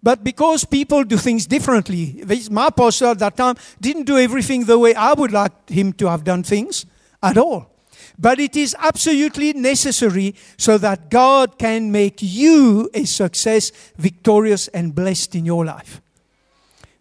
But 0.02 0.24
because 0.24 0.64
people 0.64 1.04
do 1.04 1.16
things 1.16 1.46
differently, 1.46 2.24
my 2.50 2.70
pastor 2.70 3.06
at 3.06 3.20
that 3.20 3.36
time 3.36 3.56
didn't 3.80 4.04
do 4.04 4.18
everything 4.18 4.64
the 4.64 4.78
way 4.78 4.94
I 4.94 5.12
would 5.12 5.32
like 5.32 5.70
him 5.70 5.92
to 5.94 6.08
have 6.08 6.24
done 6.24 6.42
things 6.42 6.86
at 7.22 7.38
all. 7.38 7.70
But 8.18 8.40
it 8.40 8.56
is 8.56 8.74
absolutely 8.78 9.52
necessary 9.52 10.34
so 10.58 10.76
that 10.78 11.08
God 11.08 11.58
can 11.58 11.92
make 11.92 12.16
you 12.20 12.90
a 12.92 13.04
success, 13.04 13.70
victorious, 13.96 14.68
and 14.68 14.94
blessed 14.94 15.36
in 15.36 15.46
your 15.46 15.64
life. 15.64 16.01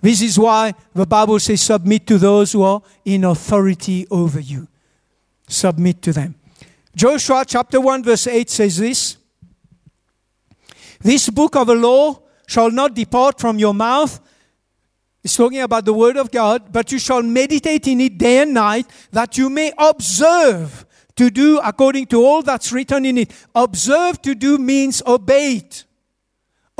This 0.01 0.21
is 0.21 0.37
why 0.37 0.73
the 0.93 1.05
Bible 1.05 1.39
says, 1.39 1.61
submit 1.61 2.07
to 2.07 2.17
those 2.17 2.51
who 2.51 2.63
are 2.63 2.81
in 3.05 3.23
authority 3.23 4.07
over 4.09 4.39
you. 4.39 4.67
Submit 5.47 6.01
to 6.01 6.13
them. 6.13 6.35
Joshua 6.95 7.45
chapter 7.45 7.79
1, 7.79 8.03
verse 8.03 8.27
8 8.27 8.49
says 8.49 8.77
this 8.77 9.17
This 10.99 11.29
book 11.29 11.55
of 11.55 11.67
the 11.67 11.75
law 11.75 12.19
shall 12.47 12.71
not 12.71 12.95
depart 12.95 13.39
from 13.39 13.59
your 13.59 13.73
mouth. 13.73 14.19
It's 15.23 15.37
talking 15.37 15.61
about 15.61 15.85
the 15.85 15.93
word 15.93 16.17
of 16.17 16.31
God, 16.31 16.71
but 16.71 16.91
you 16.91 16.97
shall 16.97 17.21
meditate 17.21 17.87
in 17.87 18.01
it 18.01 18.17
day 18.17 18.41
and 18.41 18.55
night, 18.55 18.87
that 19.11 19.37
you 19.37 19.49
may 19.49 19.71
observe 19.77 20.85
to 21.15 21.29
do 21.29 21.59
according 21.63 22.07
to 22.07 22.25
all 22.25 22.41
that's 22.41 22.71
written 22.71 23.05
in 23.05 23.19
it. 23.19 23.31
Observe 23.53 24.21
to 24.23 24.33
do 24.33 24.57
means 24.57 25.03
obey 25.05 25.57
it. 25.57 25.85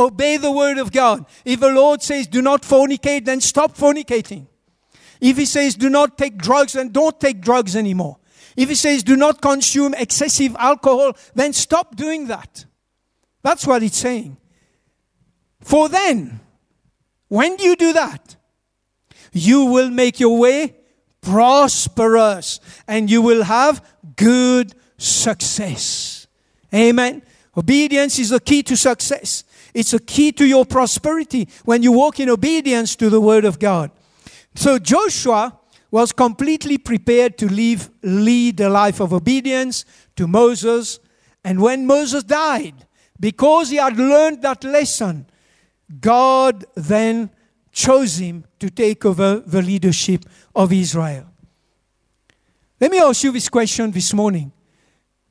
Obey 0.01 0.37
the 0.37 0.51
word 0.51 0.77
of 0.77 0.91
God. 0.91 1.25
If 1.45 1.59
the 1.59 1.71
Lord 1.71 2.01
says, 2.01 2.27
do 2.27 2.41
not 2.41 2.63
fornicate, 2.63 3.25
then 3.25 3.39
stop 3.39 3.77
fornicating. 3.77 4.47
If 5.21 5.37
He 5.37 5.45
says, 5.45 5.75
do 5.75 5.89
not 5.89 6.17
take 6.17 6.37
drugs, 6.37 6.73
then 6.73 6.89
don't 6.89 7.19
take 7.19 7.41
drugs 7.41 7.75
anymore. 7.75 8.17
If 8.57 8.69
He 8.69 8.75
says, 8.75 9.03
do 9.03 9.15
not 9.15 9.41
consume 9.41 9.93
excessive 9.93 10.55
alcohol, 10.57 11.13
then 11.35 11.53
stop 11.53 11.95
doing 11.95 12.27
that. 12.27 12.65
That's 13.43 13.65
what 13.65 13.83
it's 13.83 13.97
saying. 13.97 14.37
For 15.61 15.87
then, 15.87 16.39
when 17.27 17.59
you 17.59 17.75
do 17.75 17.93
that, 17.93 18.35
you 19.31 19.65
will 19.65 19.89
make 19.89 20.19
your 20.19 20.37
way 20.37 20.75
prosperous 21.21 22.59
and 22.87 23.09
you 23.09 23.21
will 23.21 23.43
have 23.43 23.85
good 24.15 24.73
success. 24.97 26.27
Amen. 26.73 27.21
Obedience 27.55 28.17
is 28.19 28.29
the 28.29 28.39
key 28.39 28.63
to 28.63 28.75
success. 28.75 29.43
It's 29.73 29.93
a 29.93 29.99
key 29.99 30.31
to 30.33 30.45
your 30.45 30.65
prosperity 30.65 31.47
when 31.65 31.83
you 31.83 31.91
walk 31.91 32.19
in 32.19 32.29
obedience 32.29 32.95
to 32.97 33.09
the 33.09 33.21
word 33.21 33.45
of 33.45 33.59
God. 33.59 33.91
So 34.55 34.79
Joshua 34.79 35.57
was 35.89 36.11
completely 36.11 36.77
prepared 36.77 37.37
to 37.37 37.51
live, 37.51 37.89
lead 38.01 38.59
a 38.59 38.69
life 38.69 38.99
of 38.99 39.13
obedience 39.13 39.85
to 40.15 40.27
Moses. 40.27 40.99
And 41.43 41.61
when 41.61 41.85
Moses 41.85 42.23
died, 42.23 42.85
because 43.19 43.69
he 43.69 43.77
had 43.77 43.97
learned 43.97 44.41
that 44.41 44.63
lesson, 44.63 45.27
God 45.99 46.65
then 46.75 47.29
chose 47.71 48.17
him 48.17 48.45
to 48.59 48.69
take 48.69 49.05
over 49.05 49.39
the 49.39 49.61
leadership 49.61 50.25
of 50.55 50.71
Israel. 50.71 51.27
Let 52.79 52.91
me 52.91 52.99
ask 52.99 53.23
you 53.23 53.31
this 53.31 53.49
question 53.49 53.91
this 53.91 54.13
morning. 54.13 54.51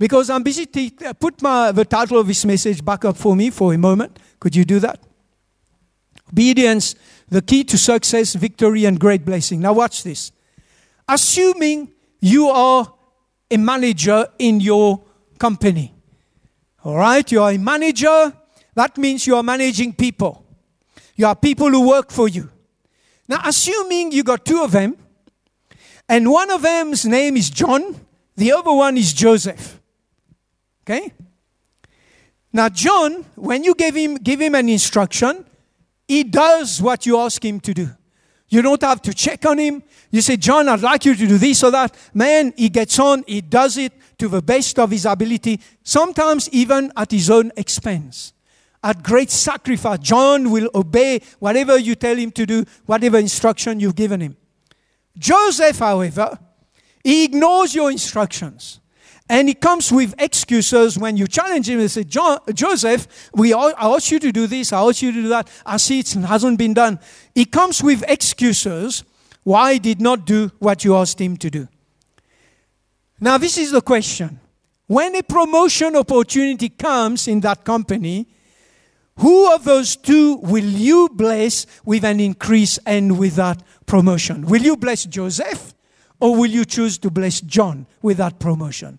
Because 0.00 0.30
I'm 0.30 0.42
busy, 0.42 0.64
to 0.64 1.12
put 1.12 1.42
my, 1.42 1.72
the 1.72 1.84
title 1.84 2.18
of 2.18 2.26
this 2.26 2.46
message 2.46 2.82
back 2.82 3.04
up 3.04 3.18
for 3.18 3.36
me 3.36 3.50
for 3.50 3.74
a 3.74 3.78
moment. 3.78 4.18
Could 4.40 4.56
you 4.56 4.64
do 4.64 4.78
that? 4.78 4.98
Obedience, 6.32 6.94
the 7.28 7.42
key 7.42 7.64
to 7.64 7.76
success, 7.76 8.34
victory, 8.34 8.86
and 8.86 8.98
great 8.98 9.26
blessing. 9.26 9.60
Now, 9.60 9.74
watch 9.74 10.02
this. 10.02 10.32
Assuming 11.06 11.92
you 12.18 12.48
are 12.48 12.90
a 13.50 13.58
manager 13.58 14.26
in 14.38 14.60
your 14.60 15.02
company, 15.38 15.92
all 16.82 16.96
right, 16.96 17.30
you 17.30 17.42
are 17.42 17.50
a 17.50 17.58
manager, 17.58 18.32
that 18.74 18.96
means 18.96 19.26
you 19.26 19.36
are 19.36 19.42
managing 19.42 19.92
people. 19.92 20.46
You 21.14 21.26
are 21.26 21.36
people 21.36 21.68
who 21.68 21.86
work 21.86 22.10
for 22.10 22.26
you. 22.26 22.48
Now, 23.28 23.42
assuming 23.44 24.12
you 24.12 24.24
got 24.24 24.46
two 24.46 24.62
of 24.62 24.72
them, 24.72 24.96
and 26.08 26.30
one 26.32 26.50
of 26.50 26.62
them's 26.62 27.04
name 27.04 27.36
is 27.36 27.50
John, 27.50 28.00
the 28.34 28.52
other 28.52 28.72
one 28.72 28.96
is 28.96 29.12
Joseph. 29.12 29.76
Okay? 30.90 31.12
Now, 32.52 32.68
John, 32.68 33.24
when 33.36 33.62
you 33.62 33.74
give 33.76 33.94
him, 33.94 34.16
give 34.16 34.40
him 34.40 34.56
an 34.56 34.68
instruction, 34.68 35.44
he 36.08 36.24
does 36.24 36.82
what 36.82 37.06
you 37.06 37.16
ask 37.18 37.44
him 37.44 37.60
to 37.60 37.72
do. 37.72 37.88
You 38.48 38.62
don't 38.62 38.82
have 38.82 39.00
to 39.02 39.14
check 39.14 39.46
on 39.46 39.58
him. 39.58 39.84
You 40.10 40.20
say, 40.20 40.36
John, 40.36 40.68
I'd 40.68 40.80
like 40.80 41.04
you 41.04 41.14
to 41.14 41.26
do 41.28 41.38
this 41.38 41.62
or 41.62 41.70
that. 41.70 41.94
Man, 42.12 42.52
he 42.56 42.68
gets 42.68 42.98
on, 42.98 43.22
he 43.28 43.40
does 43.40 43.76
it 43.76 43.92
to 44.18 44.26
the 44.26 44.42
best 44.42 44.80
of 44.80 44.90
his 44.90 45.06
ability, 45.06 45.60
sometimes 45.84 46.48
even 46.50 46.92
at 46.96 47.12
his 47.12 47.30
own 47.30 47.52
expense. 47.56 48.32
at 48.82 49.02
great 49.02 49.30
sacrifice. 49.30 49.98
John 49.98 50.50
will 50.50 50.70
obey 50.74 51.20
whatever 51.38 51.78
you 51.78 51.94
tell 51.94 52.16
him 52.16 52.30
to 52.32 52.46
do, 52.46 52.64
whatever 52.86 53.18
instruction 53.18 53.78
you've 53.78 53.94
given 53.94 54.20
him. 54.20 54.36
Joseph, 55.18 55.78
however, 55.78 56.38
he 57.04 57.24
ignores 57.24 57.74
your 57.74 57.90
instructions. 57.90 58.79
And 59.30 59.46
he 59.46 59.54
comes 59.54 59.92
with 59.92 60.12
excuses 60.18 60.98
when 60.98 61.16
you 61.16 61.28
challenge 61.28 61.68
him 61.68 61.78
and 61.78 61.88
say, 61.88 62.02
Joseph, 62.02 63.30
we 63.32 63.54
I 63.54 63.70
asked 63.78 64.10
you 64.10 64.18
to 64.18 64.32
do 64.32 64.48
this, 64.48 64.72
I 64.72 64.80
asked 64.80 65.02
you 65.02 65.12
to 65.12 65.22
do 65.22 65.28
that. 65.28 65.48
I 65.64 65.76
see 65.76 66.00
it 66.00 66.10
hasn't 66.14 66.58
been 66.58 66.74
done. 66.74 66.98
He 67.32 67.44
comes 67.44 67.80
with 67.80 68.02
excuses 68.08 69.04
why 69.44 69.74
he 69.74 69.78
did 69.78 70.00
not 70.00 70.26
do 70.26 70.50
what 70.58 70.84
you 70.84 70.96
asked 70.96 71.20
him 71.20 71.36
to 71.36 71.48
do. 71.48 71.68
Now, 73.20 73.38
this 73.38 73.56
is 73.56 73.70
the 73.70 73.80
question. 73.80 74.40
When 74.88 75.14
a 75.14 75.22
promotion 75.22 75.94
opportunity 75.94 76.68
comes 76.68 77.28
in 77.28 77.38
that 77.42 77.64
company, 77.64 78.26
who 79.18 79.54
of 79.54 79.62
those 79.62 79.94
two 79.94 80.38
will 80.38 80.64
you 80.64 81.08
bless 81.08 81.66
with 81.84 82.04
an 82.04 82.18
increase 82.18 82.80
and 82.84 83.16
with 83.16 83.36
that 83.36 83.62
promotion? 83.86 84.46
Will 84.46 84.62
you 84.62 84.76
bless 84.76 85.04
Joseph 85.04 85.72
or 86.18 86.34
will 86.34 86.50
you 86.50 86.64
choose 86.64 86.98
to 86.98 87.12
bless 87.12 87.40
John 87.40 87.86
with 88.02 88.16
that 88.16 88.40
promotion? 88.40 88.98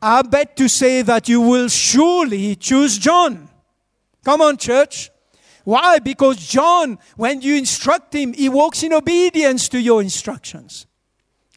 I 0.00 0.22
bet 0.22 0.56
to 0.56 0.68
say 0.68 1.02
that 1.02 1.28
you 1.28 1.40
will 1.40 1.68
surely 1.68 2.54
choose 2.54 2.98
John. 2.98 3.48
Come 4.24 4.40
on, 4.40 4.56
church. 4.56 5.10
Why? 5.64 5.98
Because 5.98 6.36
John, 6.36 6.98
when 7.16 7.42
you 7.42 7.56
instruct 7.56 8.14
him, 8.14 8.32
he 8.32 8.48
walks 8.48 8.82
in 8.82 8.92
obedience 8.92 9.68
to 9.70 9.80
your 9.80 10.00
instructions. 10.00 10.86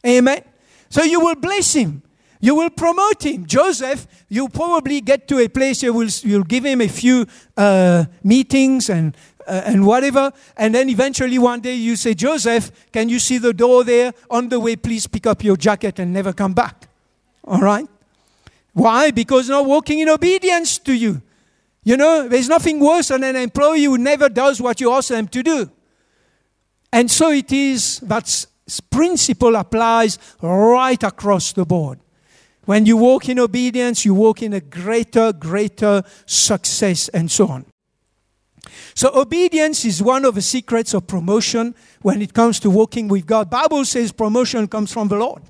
Amen. 0.06 0.42
So 0.90 1.02
you 1.02 1.20
will 1.20 1.36
bless 1.36 1.72
him. 1.72 2.02
You 2.40 2.56
will 2.56 2.70
promote 2.70 3.24
him. 3.24 3.46
Joseph, 3.46 4.06
you 4.28 4.48
probably 4.48 5.00
get 5.00 5.28
to 5.28 5.38
a 5.38 5.48
place 5.48 5.82
you 5.82 5.92
will 5.92 6.08
you'll 6.22 6.42
give 6.42 6.64
him 6.64 6.80
a 6.80 6.88
few 6.88 7.24
uh, 7.56 8.04
meetings 8.24 8.90
and 8.90 9.16
uh, 9.46 9.62
and 9.64 9.86
whatever, 9.86 10.32
and 10.56 10.74
then 10.74 10.88
eventually 10.88 11.38
one 11.38 11.60
day 11.60 11.74
you 11.74 11.96
say, 11.96 12.14
Joseph, 12.14 12.70
can 12.92 13.08
you 13.08 13.18
see 13.18 13.38
the 13.38 13.52
door 13.52 13.84
there? 13.84 14.12
On 14.30 14.48
the 14.48 14.60
way, 14.60 14.76
please 14.76 15.06
pick 15.06 15.26
up 15.26 15.42
your 15.42 15.56
jacket 15.56 15.98
and 15.98 16.12
never 16.12 16.32
come 16.32 16.52
back. 16.52 16.88
All 17.44 17.60
right? 17.60 17.88
Why? 18.72 19.10
Because 19.10 19.48
not 19.48 19.66
walking 19.66 19.98
in 19.98 20.08
obedience 20.08 20.78
to 20.78 20.92
you. 20.92 21.22
You 21.84 21.96
know, 21.96 22.28
there's 22.28 22.48
nothing 22.48 22.80
worse 22.80 23.08
than 23.08 23.24
an 23.24 23.36
employee 23.36 23.84
who 23.84 23.98
never 23.98 24.28
does 24.28 24.60
what 24.60 24.80
you 24.80 24.92
ask 24.92 25.08
them 25.08 25.28
to 25.28 25.42
do. 25.42 25.70
And 26.92 27.10
so 27.10 27.30
it 27.30 27.50
is 27.52 28.00
that 28.00 28.46
principle 28.90 29.56
applies 29.56 30.18
right 30.40 31.02
across 31.02 31.52
the 31.52 31.64
board. 31.64 31.98
When 32.64 32.86
you 32.86 32.96
walk 32.96 33.28
in 33.28 33.40
obedience, 33.40 34.04
you 34.04 34.14
walk 34.14 34.42
in 34.42 34.52
a 34.52 34.60
greater, 34.60 35.32
greater 35.32 36.02
success 36.26 37.08
and 37.08 37.30
so 37.30 37.48
on. 37.48 37.64
So 38.94 39.10
obedience 39.14 39.84
is 39.84 40.02
one 40.02 40.24
of 40.24 40.36
the 40.36 40.42
secrets 40.42 40.94
of 40.94 41.06
promotion 41.06 41.74
when 42.02 42.22
it 42.22 42.32
comes 42.32 42.60
to 42.60 42.70
walking 42.70 43.08
with 43.08 43.26
God. 43.26 43.50
Bible 43.50 43.84
says 43.84 44.12
promotion 44.12 44.68
comes 44.68 44.92
from 44.92 45.08
the 45.08 45.16
Lord. 45.16 45.42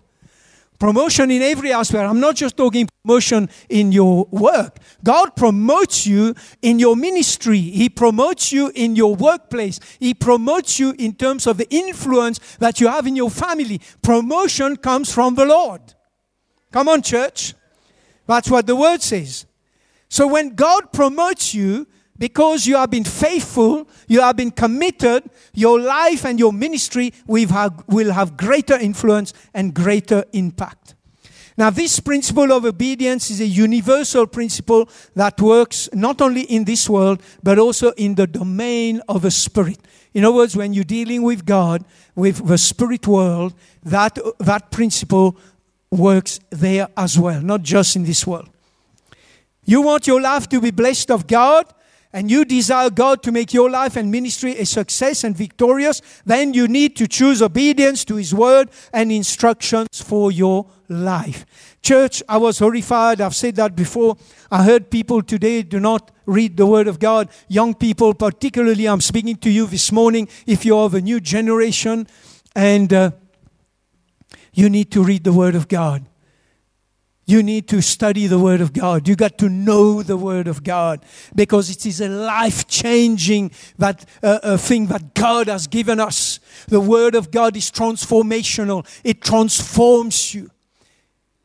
Promotion 0.82 1.30
in 1.30 1.42
every 1.42 1.72
aspect. 1.72 2.02
I'm 2.02 2.18
not 2.18 2.34
just 2.34 2.56
talking 2.56 2.88
promotion 3.04 3.48
in 3.68 3.92
your 3.92 4.26
work. 4.32 4.78
God 5.04 5.36
promotes 5.36 6.08
you 6.08 6.34
in 6.60 6.80
your 6.80 6.96
ministry. 6.96 7.60
He 7.60 7.88
promotes 7.88 8.50
you 8.50 8.72
in 8.74 8.96
your 8.96 9.14
workplace. 9.14 9.78
He 10.00 10.12
promotes 10.12 10.80
you 10.80 10.92
in 10.98 11.14
terms 11.14 11.46
of 11.46 11.56
the 11.56 11.70
influence 11.70 12.40
that 12.56 12.80
you 12.80 12.88
have 12.88 13.06
in 13.06 13.14
your 13.14 13.30
family. 13.30 13.80
Promotion 14.02 14.74
comes 14.76 15.14
from 15.14 15.36
the 15.36 15.44
Lord. 15.44 15.82
Come 16.72 16.88
on, 16.88 17.02
church. 17.02 17.54
That's 18.26 18.50
what 18.50 18.66
the 18.66 18.74
word 18.74 19.02
says. 19.02 19.46
So 20.08 20.26
when 20.26 20.56
God 20.56 20.92
promotes 20.92 21.54
you, 21.54 21.86
because 22.18 22.66
you 22.66 22.76
have 22.76 22.90
been 22.90 23.04
faithful, 23.04 23.88
you 24.06 24.20
have 24.20 24.36
been 24.36 24.50
committed, 24.50 25.28
your 25.54 25.80
life 25.80 26.24
and 26.24 26.38
your 26.38 26.52
ministry 26.52 27.12
will 27.26 27.48
have, 27.48 27.84
will 27.88 28.12
have 28.12 28.36
greater 28.36 28.78
influence 28.78 29.32
and 29.54 29.74
greater 29.74 30.24
impact. 30.32 30.94
Now, 31.56 31.70
this 31.70 32.00
principle 32.00 32.50
of 32.52 32.64
obedience 32.64 33.30
is 33.30 33.40
a 33.40 33.46
universal 33.46 34.26
principle 34.26 34.88
that 35.14 35.40
works 35.40 35.88
not 35.92 36.22
only 36.22 36.42
in 36.42 36.64
this 36.64 36.88
world, 36.88 37.22
but 37.42 37.58
also 37.58 37.90
in 37.92 38.14
the 38.14 38.26
domain 38.26 39.02
of 39.08 39.22
the 39.22 39.30
spirit. 39.30 39.78
In 40.14 40.24
other 40.24 40.34
words, 40.34 40.56
when 40.56 40.72
you're 40.72 40.84
dealing 40.84 41.22
with 41.22 41.44
God, 41.44 41.84
with 42.14 42.46
the 42.46 42.58
spirit 42.58 43.06
world, 43.06 43.54
that, 43.82 44.18
that 44.38 44.70
principle 44.70 45.36
works 45.90 46.40
there 46.50 46.88
as 46.96 47.18
well, 47.18 47.40
not 47.42 47.62
just 47.62 47.96
in 47.96 48.04
this 48.04 48.26
world. 48.26 48.48
You 49.64 49.82
want 49.82 50.06
your 50.06 50.20
life 50.20 50.48
to 50.48 50.60
be 50.60 50.70
blessed 50.70 51.10
of 51.10 51.26
God, 51.26 51.66
and 52.12 52.30
you 52.30 52.44
desire 52.44 52.90
God 52.90 53.22
to 53.22 53.32
make 53.32 53.54
your 53.54 53.70
life 53.70 53.96
and 53.96 54.10
ministry 54.10 54.56
a 54.58 54.66
success 54.66 55.24
and 55.24 55.36
victorious, 55.36 56.02
then 56.26 56.54
you 56.54 56.68
need 56.68 56.96
to 56.96 57.08
choose 57.08 57.40
obedience 57.40 58.04
to 58.04 58.16
His 58.16 58.34
word 58.34 58.70
and 58.92 59.10
instructions 59.10 60.02
for 60.02 60.30
your 60.30 60.66
life. 60.88 61.46
Church, 61.82 62.22
I 62.28 62.36
was 62.36 62.58
horrified. 62.58 63.20
I've 63.20 63.34
said 63.34 63.56
that 63.56 63.74
before. 63.74 64.16
I 64.50 64.62
heard 64.62 64.90
people 64.90 65.22
today 65.22 65.62
do 65.62 65.80
not 65.80 66.10
read 66.26 66.56
the 66.56 66.66
word 66.66 66.86
of 66.86 66.98
God. 66.98 67.28
Young 67.48 67.74
people, 67.74 68.14
particularly, 68.14 68.86
I'm 68.86 69.00
speaking 69.00 69.36
to 69.36 69.50
you 69.50 69.66
this 69.66 69.90
morning. 69.90 70.28
If 70.46 70.64
you're 70.64 70.84
of 70.84 70.94
a 70.94 71.00
new 71.00 71.20
generation 71.20 72.06
and 72.54 72.92
uh, 72.92 73.10
you 74.52 74.68
need 74.68 74.90
to 74.92 75.02
read 75.02 75.24
the 75.24 75.32
Word 75.32 75.54
of 75.54 75.68
God. 75.68 76.04
You 77.24 77.42
need 77.42 77.68
to 77.68 77.80
study 77.80 78.26
the 78.26 78.38
Word 78.38 78.60
of 78.60 78.72
God. 78.72 79.06
You 79.06 79.14
got 79.14 79.38
to 79.38 79.48
know 79.48 80.02
the 80.02 80.16
Word 80.16 80.48
of 80.48 80.64
God 80.64 81.04
because 81.34 81.70
it 81.70 81.86
is 81.86 82.00
a 82.00 82.08
life 82.08 82.66
changing 82.66 83.52
that 83.78 84.04
uh, 84.22 84.56
thing 84.56 84.86
that 84.86 85.14
God 85.14 85.46
has 85.46 85.68
given 85.68 86.00
us. 86.00 86.40
The 86.66 86.80
Word 86.80 87.14
of 87.14 87.30
God 87.30 87.56
is 87.56 87.70
transformational. 87.70 88.86
It 89.04 89.22
transforms 89.22 90.34
you. 90.34 90.50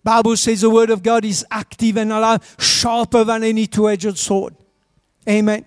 Bible 0.03 0.37
says 0.37 0.61
the 0.61 0.69
Word 0.69 0.89
of 0.89 1.03
God 1.03 1.25
is 1.25 1.45
active 1.51 1.97
and 1.97 2.11
alive, 2.11 2.55
sharper 2.57 3.23
than 3.23 3.43
any 3.43 3.67
two-edged 3.67 4.17
sword. 4.17 4.55
Amen. 5.29 5.65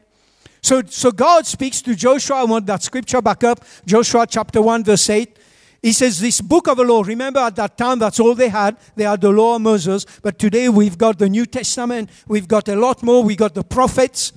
So, 0.62 0.82
so 0.86 1.10
God 1.10 1.46
speaks 1.46 1.82
to 1.82 1.94
Joshua. 1.94 2.36
I 2.36 2.44
want 2.44 2.66
that 2.66 2.82
scripture 2.82 3.22
back 3.22 3.44
up. 3.44 3.64
Joshua 3.86 4.26
chapter 4.26 4.60
1, 4.60 4.84
verse 4.84 5.08
8. 5.08 5.38
He 5.82 5.92
says, 5.92 6.20
This 6.20 6.40
book 6.40 6.68
of 6.68 6.76
the 6.76 6.84
law, 6.84 7.02
remember 7.02 7.40
at 7.40 7.56
that 7.56 7.78
time 7.78 7.98
that's 7.98 8.20
all 8.20 8.34
they 8.34 8.48
had. 8.48 8.76
They 8.96 9.04
had 9.04 9.20
the 9.20 9.30
law 9.30 9.56
of 9.56 9.62
Moses. 9.62 10.04
But 10.22 10.38
today 10.38 10.68
we've 10.68 10.98
got 10.98 11.18
the 11.18 11.28
New 11.28 11.46
Testament. 11.46 12.10
We've 12.28 12.48
got 12.48 12.68
a 12.68 12.76
lot 12.76 13.02
more. 13.02 13.22
We've 13.22 13.36
got 13.36 13.54
the 13.54 13.64
prophets. 13.64 14.32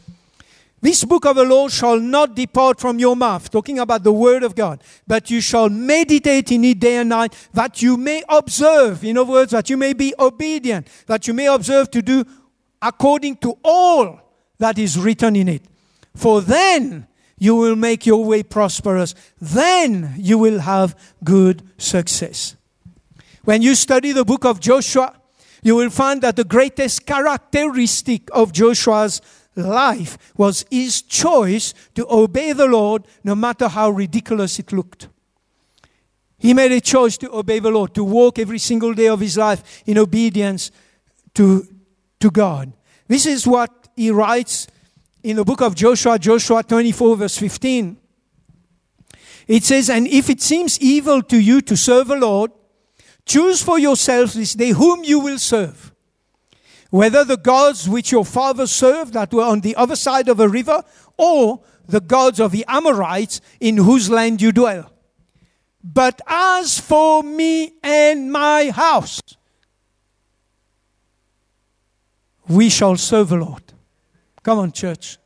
This 0.84 1.06
book 1.06 1.25
of 1.25 1.38
the 1.38 1.45
law 1.45 1.69
shall 1.69 1.97
not 1.97 2.36
depart 2.36 2.82
from 2.82 2.99
your 2.99 3.15
mouth, 3.15 3.49
talking 3.49 3.79
about 3.79 4.03
the 4.03 4.12
word 4.12 4.43
of 4.43 4.53
God, 4.53 4.84
but 5.08 5.32
you 5.32 5.39
shall 5.39 5.69
meditate 5.69 6.51
in 6.51 6.65
it 6.65 6.82
day 6.82 6.97
and 6.97 7.08
night, 7.08 7.34
that 7.53 7.82
you 7.82 7.95
may 7.95 8.21
observe, 8.27 9.01
in 9.01 9.17
other 9.17 9.32
words, 9.32 9.51
that 9.51 9.69
you 9.69 9.77
may 9.77 9.93
be 9.93 10.13
obedient, 10.19 10.89
that 11.08 11.25
you 11.25 11.34
may 11.34 11.45
observe 11.45 11.89
to 11.91 12.01
do 12.01 12.25
according 12.82 13.38
to 13.38 13.58
all 13.63 14.19
that 14.58 14.77
is 14.77 14.99
written 14.99 15.38
in 15.38 15.47
it. 15.47 15.62
For 16.15 16.41
then 16.41 17.08
you 17.43 17.56
will 17.56 17.75
make 17.75 18.06
your 18.06 18.23
way 18.23 18.41
prosperous. 18.41 19.13
Then 19.41 20.13
you 20.17 20.38
will 20.38 20.60
have 20.60 20.95
good 21.25 21.62
success. 21.77 22.56
When 23.43 23.62
you 23.62 23.75
study 23.75 24.13
the 24.13 24.23
book 24.23 24.45
of 24.45 24.62
Joshua, 24.62 25.13
you 25.62 25.75
will 25.75 25.89
find 25.89 26.21
that 26.21 26.38
the 26.38 26.45
greatest 26.45 27.06
characteristic 27.06 28.29
of 28.32 28.53
Joshua's 28.53 29.19
life 29.58 30.17
was 30.38 30.63
his 30.71 31.01
choice 31.01 31.73
to 31.95 32.08
obey 32.10 32.53
the 32.53 32.65
Lord 32.65 33.06
no 33.25 33.36
matter 33.36 33.67
how 33.67 33.89
ridiculous 33.89 34.58
it 34.58 34.71
looked. 34.71 35.10
He 36.39 36.53
made 36.53 36.71
a 36.71 36.79
choice 36.79 37.17
to 37.17 37.36
obey 37.36 37.60
the 37.60 37.71
Lord, 37.71 37.93
to 37.95 38.06
walk 38.06 38.39
every 38.39 38.60
single 38.60 38.93
day 38.93 39.10
of 39.10 39.19
his 39.19 39.36
life 39.36 39.84
in 39.86 39.97
obedience 39.97 40.71
to, 41.34 41.67
to 42.21 42.32
God. 42.32 42.71
This 43.10 43.25
is 43.25 43.45
what 43.45 43.89
he 43.97 44.12
writes 44.12 44.67
in 45.23 45.38
the 45.38 45.45
book 45.45 45.62
of 45.62 45.73
Joshua, 45.73 46.19
Joshua 46.19 46.63
24, 46.63 47.17
verse 47.17 47.38
15. 47.38 47.97
It 49.47 49.63
says, 49.63 49.89
And 49.89 50.07
if 50.07 50.29
it 50.29 50.41
seems 50.41 50.79
evil 50.79 51.21
to 51.23 51.39
you 51.39 51.62
to 51.62 51.77
serve 51.77 52.07
the 52.07 52.17
Lord, 52.17 52.51
choose 53.25 53.63
for 53.63 53.79
yourselves 53.79 54.33
this 54.33 54.53
day 54.53 54.69
whom 54.69 55.03
you 55.03 55.19
will 55.19 55.39
serve. 55.39 55.93
Whether 56.89 57.23
the 57.23 57.38
gods 57.38 57.89
which 57.89 58.12
your 58.12 58.25
fathers 58.25 58.71
served 58.71 59.13
that 59.13 59.33
were 59.33 59.43
on 59.43 59.62
the 59.62 59.75
other 59.75 59.95
side 59.95 60.29
of 60.29 60.39
a 60.39 60.47
river, 60.47 60.83
or 61.17 61.62
the 61.88 62.01
gods 62.01 62.39
of 62.39 62.51
the 62.51 62.65
Amorites 62.67 63.41
in 63.59 63.77
whose 63.77 64.09
land 64.09 64.41
you 64.41 64.51
dwell. 64.51 64.91
But 65.83 66.21
as 66.27 66.79
for 66.79 67.23
me 67.23 67.73
and 67.81 68.31
my 68.31 68.69
house, 68.69 69.21
we 72.47 72.69
shall 72.69 72.95
serve 72.95 73.29
the 73.29 73.38
Lord. 73.38 73.72
Come 74.43 74.60
on, 74.60 74.71
church. 74.73 75.17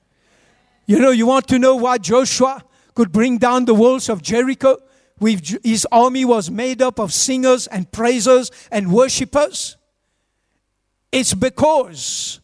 You 0.85 0.99
know, 0.99 1.11
you 1.11 1.25
want 1.25 1.47
to 1.49 1.59
know 1.59 1.75
why 1.75 1.97
Joshua 1.97 2.63
could 2.93 3.11
bring 3.11 3.39
down 3.39 3.65
the 3.65 3.73
walls 3.73 4.09
of 4.09 4.21
Jericho? 4.21 4.77
With 5.19 5.63
his 5.63 5.87
army 5.91 6.25
was 6.25 6.51
made 6.51 6.81
up 6.81 6.99
of 6.99 7.11
singers 7.11 7.65
and 7.65 7.91
praisers 7.91 8.51
and 8.71 8.91
worshippers. 8.91 9.75
It's 11.11 11.33
because 11.33 12.39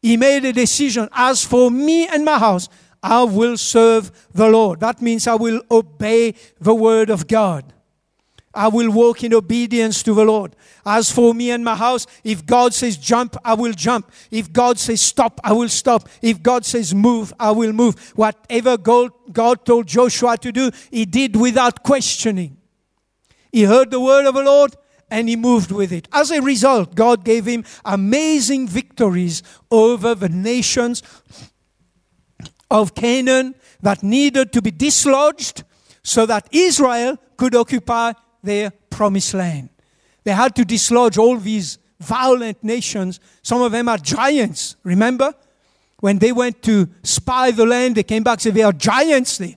he 0.00 0.16
made 0.16 0.46
a 0.46 0.52
decision 0.52 1.10
as 1.12 1.44
for 1.44 1.70
me 1.70 2.08
and 2.08 2.24
my 2.24 2.38
house, 2.38 2.70
I 3.02 3.24
will 3.24 3.58
serve 3.58 4.10
the 4.32 4.48
Lord. 4.48 4.80
That 4.80 5.02
means 5.02 5.26
I 5.26 5.34
will 5.34 5.60
obey 5.70 6.34
the 6.58 6.74
word 6.74 7.10
of 7.10 7.26
God. 7.26 7.73
I 8.54 8.68
will 8.68 8.90
walk 8.90 9.24
in 9.24 9.34
obedience 9.34 10.02
to 10.04 10.14
the 10.14 10.24
Lord. 10.24 10.54
As 10.86 11.10
for 11.10 11.34
me 11.34 11.50
and 11.50 11.64
my 11.64 11.74
house, 11.74 12.06
if 12.22 12.44
God 12.44 12.74
says 12.74 12.96
jump, 12.96 13.36
I 13.44 13.54
will 13.54 13.72
jump. 13.72 14.10
If 14.30 14.52
God 14.52 14.78
says 14.78 15.00
stop, 15.00 15.40
I 15.42 15.52
will 15.52 15.68
stop. 15.68 16.08
If 16.22 16.42
God 16.42 16.64
says 16.64 16.94
move, 16.94 17.32
I 17.40 17.50
will 17.50 17.72
move. 17.72 18.12
Whatever 18.16 18.76
God 18.76 19.64
told 19.64 19.86
Joshua 19.86 20.36
to 20.38 20.52
do, 20.52 20.70
he 20.90 21.04
did 21.04 21.36
without 21.36 21.82
questioning. 21.82 22.56
He 23.50 23.62
heard 23.64 23.90
the 23.90 24.00
word 24.00 24.26
of 24.26 24.34
the 24.34 24.42
Lord 24.42 24.76
and 25.10 25.28
he 25.28 25.36
moved 25.36 25.70
with 25.70 25.92
it. 25.92 26.08
As 26.12 26.30
a 26.30 26.42
result, 26.42 26.94
God 26.94 27.24
gave 27.24 27.46
him 27.46 27.64
amazing 27.84 28.66
victories 28.68 29.42
over 29.70 30.14
the 30.14 30.28
nations 30.28 31.02
of 32.70 32.94
Canaan 32.94 33.54
that 33.80 34.02
needed 34.02 34.52
to 34.52 34.62
be 34.62 34.70
dislodged 34.70 35.62
so 36.02 36.26
that 36.26 36.48
Israel 36.50 37.16
could 37.36 37.54
occupy 37.54 38.12
their 38.44 38.70
promised 38.90 39.34
land. 39.34 39.70
They 40.24 40.32
had 40.32 40.54
to 40.56 40.64
dislodge 40.64 41.18
all 41.18 41.36
these 41.36 41.78
violent 42.00 42.62
nations. 42.62 43.20
Some 43.42 43.62
of 43.62 43.72
them 43.72 43.88
are 43.88 43.98
giants, 43.98 44.76
remember? 44.82 45.34
When 46.00 46.18
they 46.18 46.32
went 46.32 46.62
to 46.62 46.88
spy 47.02 47.50
the 47.50 47.66
land, 47.66 47.96
they 47.96 48.02
came 48.02 48.22
back 48.22 48.34
and 48.34 48.42
said, 48.42 48.54
There 48.54 48.66
are 48.66 48.72
giants 48.72 49.38
there. 49.38 49.56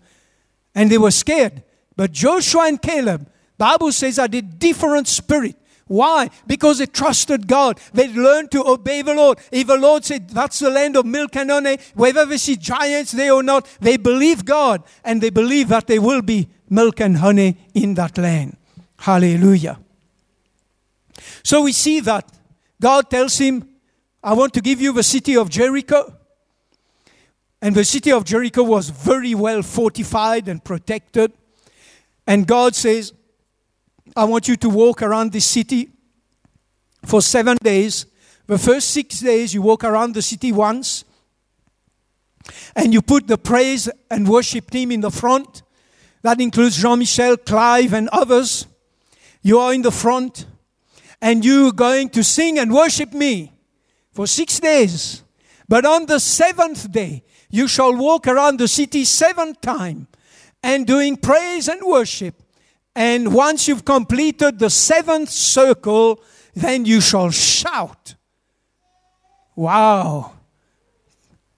And 0.76 0.90
they 0.90 0.98
were 0.98 1.12
scared. 1.12 1.64
But 1.96 2.12
Joshua 2.12 2.68
and 2.68 2.82
Caleb, 2.82 3.28
Bible 3.58 3.92
says, 3.92 4.18
had 4.18 4.36
a 4.36 4.42
different 4.42 5.08
spirit. 5.08 5.56
Why? 5.88 6.30
Because 6.46 6.80
they 6.80 6.86
trusted 6.86 7.48
God. 7.48 7.80
They 7.94 8.10
learned 8.10 8.52
to 8.52 8.68
obey 8.68 9.02
the 9.02 9.16
Lord. 9.16 9.40
If 9.52 9.68
the 9.68 9.78
Lord 9.78 10.06
said, 10.06 10.30
that's 10.30 10.60
the 10.60 10.70
land 10.70 10.96
of 10.96 11.06
milk 11.06 11.36
and 11.36 11.50
honey, 11.50 11.78
whether 11.96 12.26
they 12.26 12.38
see 12.38 12.58
giants 12.58 13.14
there 13.14 13.34
or 13.34 13.42
not, 13.42 13.68
they 13.80 13.98
believe 13.98 14.46
God 14.46 14.84
and 15.04 15.22
they 15.22 15.30
believe 15.30 15.70
that 15.70 15.88
there 15.88 16.02
will 16.02 16.22
be 16.22 16.50
milk 16.70 17.00
and 17.00 17.18
honey 17.18 17.58
in 17.74 17.94
that 17.96 18.18
land. 18.18 18.58
Hallelujah. 19.00 19.80
So 21.44 21.64
we 21.64 21.72
see 21.72 22.00
that 22.02 22.30
God 22.80 23.10
tells 23.10 23.38
him, 23.38 23.68
I 24.24 24.34
want 24.34 24.54
to 24.54 24.62
give 24.62 24.82
you 24.82 24.94
the 24.94 25.04
city 25.04 25.38
of 25.38 25.50
Jericho. 25.50 26.14
And 27.62 27.74
the 27.76 27.86
city 27.86 28.12
of 28.12 28.24
Jericho 28.24 28.64
was 28.64 28.90
very 28.90 29.34
well 29.34 29.62
fortified 29.62 30.48
and 30.48 30.64
protected. 30.64 31.32
And 32.28 32.46
God 32.46 32.76
says, 32.76 33.14
I 34.16 34.26
want 34.26 34.48
you 34.48 34.56
to 34.58 34.70
walk 34.70 35.02
around 35.02 35.32
the 35.32 35.40
city 35.40 35.90
for 37.06 37.22
seven 37.22 37.58
days. 37.64 38.06
The 38.48 38.58
first 38.58 38.92
six 38.92 39.20
days, 39.20 39.54
you 39.54 39.62
walk 39.62 39.84
around 39.84 40.14
the 40.14 40.22
city 40.22 40.52
once. 40.52 41.06
And 42.76 42.94
you 42.94 43.02
put 43.02 43.28
the 43.28 43.38
praise 43.38 43.90
and 44.10 44.28
worship 44.28 44.70
team 44.70 44.92
in 44.92 45.02
the 45.02 45.12
front. 45.12 45.64
That 46.22 46.40
includes 46.40 46.78
Jean 46.78 47.00
Michel, 47.00 47.38
Clive, 47.38 47.94
and 47.94 48.10
others. 48.10 48.68
You 49.48 49.60
are 49.60 49.74
in 49.74 49.82
the 49.82 49.92
front 49.92 50.46
and 51.22 51.46
you're 51.46 51.72
going 51.72 52.10
to 52.10 52.22
sing 52.22 52.60
and 52.60 52.70
worship 52.70 53.14
me 53.14 53.54
for 54.12 54.28
six 54.28 54.60
days. 54.60 55.24
But 55.70 55.86
on 55.86 56.06
the 56.06 56.20
seventh 56.20 56.92
day, 56.92 57.24
you 57.50 57.70
shall 57.70 57.96
walk 57.96 58.28
around 58.28 58.60
the 58.60 58.68
city 58.68 59.06
seven 59.06 59.56
times 59.56 60.08
and 60.62 60.86
doing 60.86 61.16
praise 61.16 61.70
and 61.70 61.82
worship. 61.82 62.36
And 62.94 63.34
once 63.34 63.70
you've 63.70 63.86
completed 63.86 64.60
the 64.60 64.70
seventh 64.70 65.30
circle, 65.30 66.20
then 66.54 66.84
you 66.84 67.00
shall 67.00 67.32
shout. 67.32 68.16
Wow. 69.56 70.34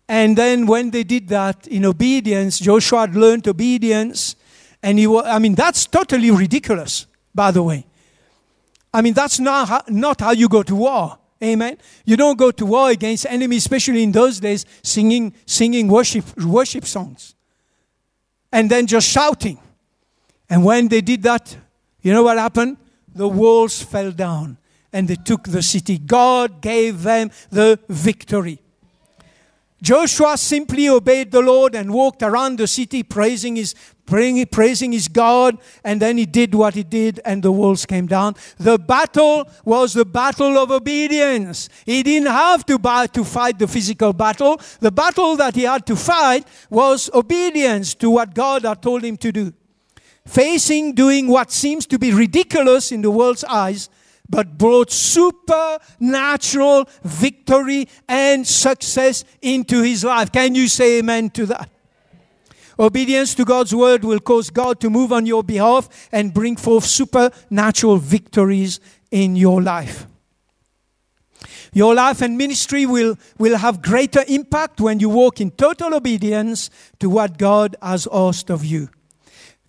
And 0.08 0.38
then 0.38 0.68
when 0.68 0.92
they 0.92 1.04
did 1.04 1.28
that 1.30 1.66
in 1.66 1.86
obedience, 1.86 2.60
Joshua 2.60 3.00
had 3.00 3.16
learned 3.16 3.48
obedience. 3.48 4.36
And 4.84 5.00
he 5.00 5.08
was, 5.08 5.26
I 5.26 5.40
mean, 5.40 5.56
that's 5.56 5.88
totally 5.88 6.30
ridiculous 6.30 7.08
by 7.40 7.52
the 7.52 7.64
way. 7.64 7.86
I 8.94 9.02
mean, 9.02 9.14
that's 9.14 9.40
not 9.40 9.70
how, 9.70 9.82
not 9.88 10.20
how 10.20 10.32
you 10.32 10.50
go 10.50 10.62
to 10.62 10.76
war. 10.76 11.18
Amen. 11.42 11.78
You 12.04 12.18
don't 12.18 12.38
go 12.38 12.52
to 12.52 12.66
war 12.66 12.90
against 12.90 13.26
enemies, 13.26 13.64
especially 13.64 14.04
in 14.04 14.12
those 14.12 14.42
days, 14.42 14.66
singing, 14.84 15.34
singing 15.46 15.88
worship, 15.88 16.26
worship 16.38 16.84
songs. 16.84 17.36
And 18.52 18.70
then 18.70 18.88
just 18.88 19.08
shouting. 19.08 19.58
And 20.50 20.66
when 20.66 20.90
they 20.90 21.00
did 21.00 21.24
that, 21.24 21.56
you 22.02 22.12
know 22.12 22.24
what 22.24 22.38
happened? 22.38 22.76
The 23.16 23.30
walls 23.30 23.82
fell 23.82 24.12
down 24.12 24.58
and 24.92 25.08
they 25.08 25.16
took 25.16 25.44
the 25.46 25.64
city. 25.64 25.98
God 25.98 26.60
gave 26.60 27.04
them 27.04 27.32
the 27.50 27.80
victory. 27.88 28.60
Joshua 29.82 30.38
simply 30.38 30.90
obeyed 30.90 31.32
the 31.32 31.42
Lord 31.42 31.74
and 31.74 31.94
walked 31.94 32.22
around 32.22 32.58
the 32.58 32.68
city 32.68 33.02
praising 33.02 33.56
his, 33.56 33.76
praising 34.10 34.92
his 34.92 35.08
God, 35.08 35.58
and 35.84 36.02
then 36.02 36.18
he 36.18 36.26
did 36.26 36.56
what 36.56 36.74
he 36.74 36.84
did, 36.84 37.20
and 37.24 37.44
the 37.44 37.52
walls 37.52 37.86
came 37.86 38.08
down. 38.08 38.36
The 38.58 38.78
battle 38.78 39.50
was 39.64 39.94
the 39.94 40.06
battle 40.06 40.58
of 40.58 40.72
obedience. 40.72 41.70
He 41.86 42.04
didn't 42.04 42.30
have 42.30 42.66
to, 42.66 42.80
buy, 42.80 43.08
to 43.08 43.24
fight 43.24 43.60
the 43.60 43.68
physical 43.68 44.14
battle. 44.14 44.60
The 44.80 44.92
battle 44.92 45.36
that 45.38 45.56
he 45.56 45.64
had 45.64 45.86
to 45.86 45.96
fight 45.96 46.48
was 46.70 47.10
obedience 47.14 47.94
to 47.96 48.10
what 48.10 48.34
God 48.34 48.64
had 48.64 48.82
told 48.82 49.04
him 49.04 49.18
to 49.18 49.32
do. 49.32 49.54
Facing 50.26 50.94
doing 50.94 51.28
what 51.28 51.52
seems 51.52 51.86
to 51.88 51.98
be 51.98 52.14
ridiculous 52.14 52.92
in 52.92 53.02
the 53.02 53.12
world's 53.12 53.44
eyes, 53.44 53.90
but 54.30 54.58
brought 54.60 54.92
supernatural 54.92 56.88
victory 57.04 57.88
and 58.08 58.46
success 58.46 59.24
into 59.42 59.82
his 59.82 60.04
life. 60.04 60.32
Can 60.32 60.54
you 60.54 60.68
say 60.68 61.00
amen 61.00 61.32
to 61.32 61.48
that? 61.48 61.70
Obedience 62.80 63.36
to 63.36 63.44
God's 63.44 63.76
word 63.76 64.06
will 64.06 64.22
cause 64.22 64.50
God 64.50 64.80
to 64.80 64.90
move 64.90 65.12
on 65.12 65.26
your 65.26 65.44
behalf 65.44 66.08
and 66.14 66.34
bring 66.34 66.56
forth 66.56 66.86
supernatural 66.86 67.98
victories 67.98 68.80
in 69.12 69.36
your 69.36 69.62
life. 69.62 70.08
Your 71.74 71.94
life 71.94 72.22
and 72.22 72.38
ministry 72.38 72.86
will, 72.86 73.18
will 73.38 73.58
have 73.58 73.82
greater 73.82 74.24
impact 74.28 74.80
when 74.80 75.00
you 75.00 75.10
walk 75.10 75.42
in 75.42 75.52
total 75.52 75.94
obedience 75.94 76.70
to 77.00 77.10
what 77.10 77.38
God 77.38 77.76
has 77.82 78.08
asked 78.12 78.50
of 78.50 78.64
you. 78.64 78.90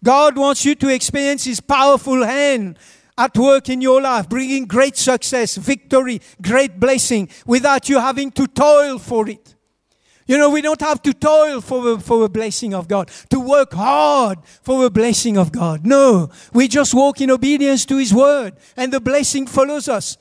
God 0.03 0.39
wants 0.39 0.65
you 0.65 0.75
to 0.77 0.89
experience 0.89 1.45
His 1.45 1.61
powerful 1.61 2.25
hand 2.25 2.79
at 3.19 3.37
work 3.37 3.69
in 3.69 3.83
your 3.83 4.01
life, 4.01 4.29
bringing 4.29 4.65
great 4.65 4.97
success, 4.97 5.57
victory, 5.57 6.23
great 6.41 6.81
blessing 6.81 7.29
without 7.45 7.89
you 7.89 7.99
having 7.99 8.31
to 8.31 8.47
toil 8.47 8.99
for 8.99 9.29
it. 9.29 9.57
You 10.31 10.39
know, 10.39 10.49
we 10.49 10.63
don't 10.63 10.81
have 10.81 11.03
to 11.03 11.13
toil 11.13 11.61
for 11.61 11.83
the, 11.83 11.99
for 11.99 12.21
the 12.21 12.29
blessing 12.29 12.73
of 12.73 12.87
God, 12.87 13.11
to 13.31 13.41
work 13.41 13.73
hard 13.73 14.39
for 14.63 14.85
the 14.85 14.89
blessing 14.89 15.37
of 15.37 15.51
God. 15.51 15.85
No, 15.85 16.31
we 16.53 16.69
just 16.69 16.95
walk 16.95 17.21
in 17.21 17.33
obedience 17.33 17.85
to 17.87 17.97
His 17.97 18.15
word 18.15 18.55
and 18.77 18.93
the 18.93 19.01
blessing 19.01 19.49
follows 19.49 19.89
us. 19.89 20.17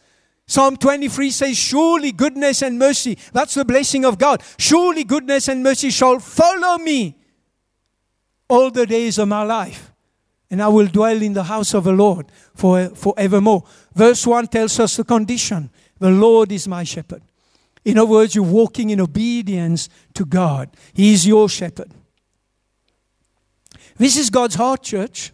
Psalm 0.48 0.78
23 0.78 1.30
says, 1.30 1.56
Surely 1.56 2.12
goodness 2.12 2.64
and 2.64 2.80
mercy, 2.80 3.20
that's 3.34 3.54
the 3.54 3.64
blessing 3.64 4.04
of 4.04 4.18
God. 4.18 4.42
Surely 4.58 5.04
goodness 5.04 5.48
and 5.48 5.62
mercy 5.62 5.92
shall 5.92 6.18
follow 6.18 6.80
me 6.80 7.16
all 8.50 8.72
the 8.72 8.88
days 8.88 9.20
of 9.20 9.28
my 9.28 9.44
life 9.44 9.94
and 10.50 10.60
I 10.60 10.70
will 10.70 10.88
dwell 10.88 11.22
in 11.22 11.34
the 11.34 11.44
house 11.44 11.76
of 11.76 11.84
the 11.84 11.94
Lord 11.94 12.32
for, 12.56 12.90
forevermore. 12.96 13.64
Verse 13.94 14.26
1 14.26 14.48
tells 14.48 14.80
us 14.80 14.98
the 14.98 15.04
condition 15.04 15.70
the 16.00 16.10
Lord 16.10 16.52
is 16.52 16.68
my 16.68 16.84
shepherd. 16.84 17.22
In 17.86 17.98
other 17.98 18.10
words, 18.10 18.36
you're 18.36 18.44
walking 18.44 18.90
in 18.90 19.00
obedience 19.00 19.90
to 20.14 20.26
God, 20.26 20.76
He 20.94 21.14
is 21.14 21.26
your 21.26 21.50
shepherd. 21.50 21.92
This 23.98 24.18
is 24.18 24.30
God's 24.30 24.56
heart, 24.56 24.84
church. 24.84 25.34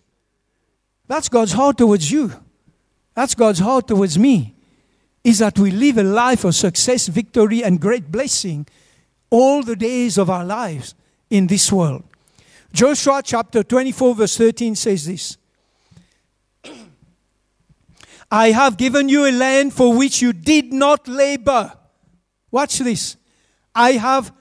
That's 1.08 1.30
God's 1.30 1.54
heart 1.54 1.78
towards 1.78 2.10
you. 2.12 2.32
That's 3.14 3.36
God's 3.36 3.60
heart 3.60 3.88
towards 3.88 4.18
me. 4.18 4.56
Is 5.24 5.40
that 5.40 5.58
we 5.58 5.72
live 5.72 5.98
a 5.98 6.04
life 6.04 6.44
of 6.44 6.56
success, 6.56 7.08
victory, 7.08 7.64
and 7.64 7.80
great 7.80 8.12
blessing 8.12 8.68
all 9.30 9.64
the 9.64 9.76
days 9.76 10.18
of 10.18 10.30
our 10.30 10.46
lives 10.46 10.96
in 11.30 11.48
this 11.48 11.72
world. 11.72 12.04
Joshua 12.74 13.22
chapter 13.24 13.64
24, 13.64 14.16
verse 14.16 14.38
13 14.38 14.76
says 14.76 15.06
this 15.06 15.38
I 18.32 18.52
have 18.52 18.78
given 18.78 19.10
you 19.10 19.26
a 19.26 19.32
land 19.32 19.74
for 19.74 19.96
which 19.96 20.22
you 20.22 20.34
did 20.34 20.74
not 20.74 21.08
labor. 21.08 21.74
Watch 22.56 22.80
this. 22.80 23.18
I 23.76 23.94
have 23.94 24.32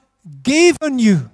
given 0.44 1.00
you. 1.00 1.32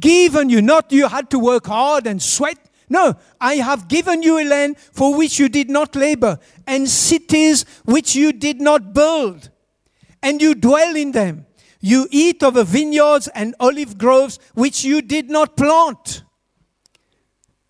Given 0.00 0.48
you. 0.48 0.62
Not 0.62 0.90
you 0.92 1.08
had 1.08 1.28
to 1.28 1.38
work 1.38 1.66
hard 1.66 2.06
and 2.06 2.22
sweat. 2.22 2.56
No, 2.88 3.16
I 3.38 3.56
have 3.56 3.86
given 3.86 4.22
you 4.22 4.38
a 4.38 4.44
land 4.44 4.78
for 4.78 5.14
which 5.14 5.38
you 5.38 5.50
did 5.50 5.68
not 5.68 5.94
labor, 5.94 6.38
and 6.66 6.88
cities 6.88 7.66
which 7.84 8.14
you 8.14 8.32
did 8.32 8.62
not 8.62 8.94
build, 8.94 9.50
and 10.22 10.40
you 10.40 10.54
dwell 10.54 10.96
in 10.96 11.12
them. 11.12 11.44
You 11.80 12.08
eat 12.10 12.42
of 12.42 12.54
the 12.54 12.64
vineyards 12.64 13.28
and 13.28 13.54
olive 13.60 13.98
groves 13.98 14.38
which 14.54 14.84
you 14.84 15.02
did 15.02 15.28
not 15.28 15.56
plant. 15.56 16.22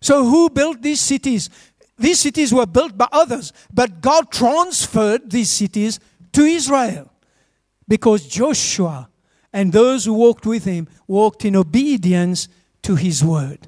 So, 0.01 0.23
who 0.23 0.49
built 0.49 0.81
these 0.81 1.01
cities? 1.01 1.49
These 1.97 2.21
cities 2.21 2.53
were 2.53 2.65
built 2.65 2.97
by 2.97 3.07
others, 3.11 3.51
but 3.73 3.99
God 3.99 4.31
transferred 4.31 5.29
these 5.29 5.49
cities 5.49 5.99
to 6.31 6.43
Israel. 6.43 7.12
Because 7.93 8.25
Joshua 8.25 9.07
and 9.53 9.71
those 9.71 10.05
who 10.05 10.13
walked 10.13 10.47
with 10.47 10.65
him 10.65 10.87
walked 11.05 11.45
in 11.45 11.55
obedience 11.55 12.47
to 12.81 12.95
his 12.95 13.23
word. 13.23 13.67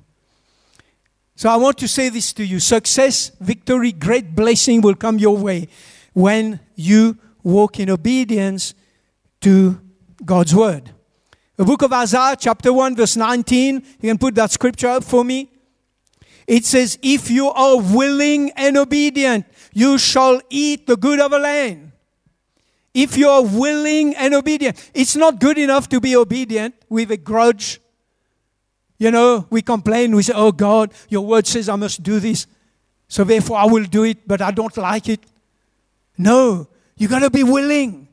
So 1.36 1.48
I 1.48 1.58
want 1.58 1.78
to 1.78 1.88
say 1.88 2.10
this 2.10 2.34
to 2.34 2.44
you 2.44 2.60
success, 2.60 3.30
victory, 3.40 3.92
great 3.92 4.34
blessing 4.34 4.82
will 4.82 4.96
come 4.96 5.20
your 5.20 5.38
way 5.38 5.68
when 6.14 6.60
you 6.74 7.20
walk 7.44 7.80
in 7.80 7.92
obedience 7.92 8.74
to 9.42 9.80
God's 10.26 10.56
word. 10.56 10.90
The 11.58 11.66
book 11.66 11.84
of 11.84 11.94
Isaiah, 11.94 12.36
chapter 12.36 12.74
1, 12.74 12.96
verse 12.96 13.16
19, 13.16 13.76
you 14.02 14.10
can 14.10 14.18
put 14.18 14.34
that 14.34 14.50
scripture 14.50 14.88
up 14.88 15.04
for 15.04 15.24
me. 15.24 15.52
It 16.48 16.66
says, 16.66 16.98
If 17.04 17.30
you 17.30 17.50
are 17.50 17.80
willing 17.80 18.50
and 18.54 18.76
obedient, 18.76 19.46
you 19.72 20.00
shall 20.00 20.42
eat 20.50 20.88
the 20.88 20.98
good 20.98 21.20
of 21.20 21.30
the 21.30 21.38
land. 21.38 21.85
If 22.96 23.18
you 23.18 23.28
are 23.28 23.43
willing 23.43 24.16
and 24.16 24.34
obedient, 24.34 24.89
it's 24.93 25.18
not 25.18 25.41
good 25.41 25.58
enough 25.58 25.89
to 25.89 26.00
be 26.00 26.16
obedient 26.16 26.74
with 26.88 27.12
a 27.12 27.18
grudge. 27.18 27.82
You 28.98 29.12
know, 29.12 29.46
we 29.50 29.62
complain, 29.62 30.16
we 30.16 30.24
say, 30.24 30.32
Oh 30.34 30.54
God, 30.54 30.93
your 31.10 31.26
word 31.26 31.46
says 31.46 31.68
I 31.68 31.76
must 31.76 32.02
do 32.02 32.22
this. 32.22 32.48
So 33.10 33.26
therefore 33.26 33.58
I 33.58 33.66
will 33.66 33.84
do 33.84 34.06
it, 34.06 34.26
but 34.26 34.41
I 34.41 34.52
don't 34.52 34.76
like 34.78 35.10
it. 35.10 35.20
No, 36.18 36.70
you 36.96 37.10
got 37.10 37.20
to 37.20 37.30
be 37.30 37.43
willing. 37.43 38.05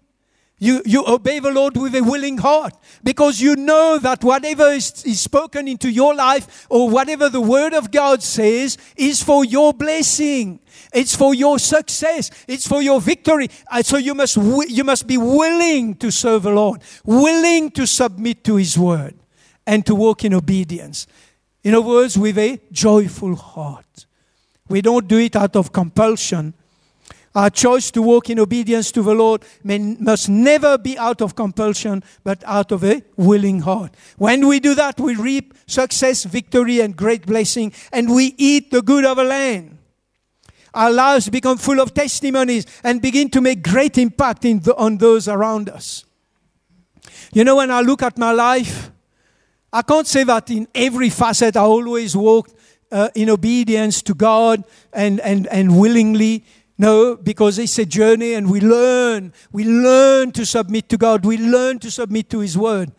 You, 0.62 0.80
you 0.86 1.04
obey 1.08 1.40
the 1.40 1.50
Lord 1.50 1.76
with 1.76 1.92
a 1.96 2.02
willing 2.02 2.38
heart 2.38 2.72
because 3.02 3.40
you 3.40 3.56
know 3.56 3.98
that 3.98 4.22
whatever 4.22 4.68
is, 4.68 5.04
is 5.04 5.20
spoken 5.20 5.66
into 5.66 5.90
your 5.90 6.14
life 6.14 6.68
or 6.70 6.88
whatever 6.88 7.28
the 7.28 7.40
Word 7.40 7.74
of 7.74 7.90
God 7.90 8.22
says 8.22 8.78
is 8.94 9.20
for 9.20 9.44
your 9.44 9.72
blessing. 9.74 10.60
It's 10.94 11.16
for 11.16 11.34
your 11.34 11.58
success. 11.58 12.30
It's 12.46 12.64
for 12.64 12.80
your 12.80 13.00
victory. 13.00 13.48
Uh, 13.68 13.82
so 13.82 13.96
you 13.96 14.14
must, 14.14 14.36
you 14.36 14.84
must 14.84 15.08
be 15.08 15.18
willing 15.18 15.96
to 15.96 16.12
serve 16.12 16.44
the 16.44 16.52
Lord, 16.52 16.80
willing 17.04 17.72
to 17.72 17.84
submit 17.84 18.44
to 18.44 18.54
His 18.54 18.78
Word 18.78 19.16
and 19.66 19.84
to 19.84 19.96
walk 19.96 20.24
in 20.24 20.32
obedience. 20.32 21.08
In 21.64 21.74
other 21.74 21.88
words, 21.88 22.16
with 22.16 22.38
a 22.38 22.60
joyful 22.70 23.34
heart. 23.34 24.06
We 24.68 24.80
don't 24.80 25.08
do 25.08 25.18
it 25.18 25.34
out 25.34 25.56
of 25.56 25.72
compulsion, 25.72 26.54
our 27.34 27.50
choice 27.50 27.90
to 27.92 28.02
walk 28.02 28.28
in 28.28 28.38
obedience 28.38 28.92
to 28.92 29.02
the 29.02 29.14
Lord 29.14 29.44
may, 29.64 29.78
must 29.78 30.28
never 30.28 30.76
be 30.76 30.98
out 30.98 31.22
of 31.22 31.34
compulsion, 31.34 32.04
but 32.24 32.42
out 32.46 32.72
of 32.72 32.84
a 32.84 33.02
willing 33.16 33.60
heart. 33.60 33.94
When 34.18 34.46
we 34.46 34.60
do 34.60 34.74
that, 34.74 35.00
we 35.00 35.14
reap 35.14 35.54
success, 35.66 36.24
victory, 36.24 36.80
and 36.80 36.94
great 36.94 37.26
blessing, 37.26 37.72
and 37.92 38.14
we 38.14 38.34
eat 38.36 38.70
the 38.70 38.82
good 38.82 39.04
of 39.04 39.16
the 39.16 39.24
land. 39.24 39.78
Our 40.74 40.90
lives 40.90 41.28
become 41.28 41.58
full 41.58 41.80
of 41.80 41.92
testimonies 41.92 42.66
and 42.82 43.02
begin 43.02 43.28
to 43.30 43.40
make 43.40 43.62
great 43.62 43.98
impact 43.98 44.42
the, 44.42 44.74
on 44.76 44.98
those 44.98 45.28
around 45.28 45.68
us. 45.68 46.04
You 47.32 47.44
know, 47.44 47.56
when 47.56 47.70
I 47.70 47.80
look 47.80 48.02
at 48.02 48.18
my 48.18 48.32
life, 48.32 48.90
I 49.72 49.82
can't 49.82 50.06
say 50.06 50.24
that 50.24 50.50
in 50.50 50.68
every 50.74 51.08
facet 51.08 51.56
I 51.56 51.60
always 51.60 52.14
walked 52.14 52.54
uh, 52.90 53.08
in 53.14 53.30
obedience 53.30 54.02
to 54.02 54.14
God 54.14 54.64
and, 54.92 55.18
and, 55.20 55.46
and 55.46 55.78
willingly. 55.78 56.44
No, 56.82 57.14
because 57.14 57.60
it's 57.60 57.78
a 57.78 57.86
journey 57.86 58.34
and 58.34 58.50
we 58.50 58.60
learn. 58.60 59.32
We 59.52 59.64
learn 59.64 60.32
to 60.32 60.44
submit 60.44 60.88
to 60.88 60.96
God. 60.96 61.24
We 61.24 61.38
learn 61.38 61.78
to 61.78 61.92
submit 61.92 62.28
to 62.30 62.40
His 62.40 62.58
Word. 62.58 62.90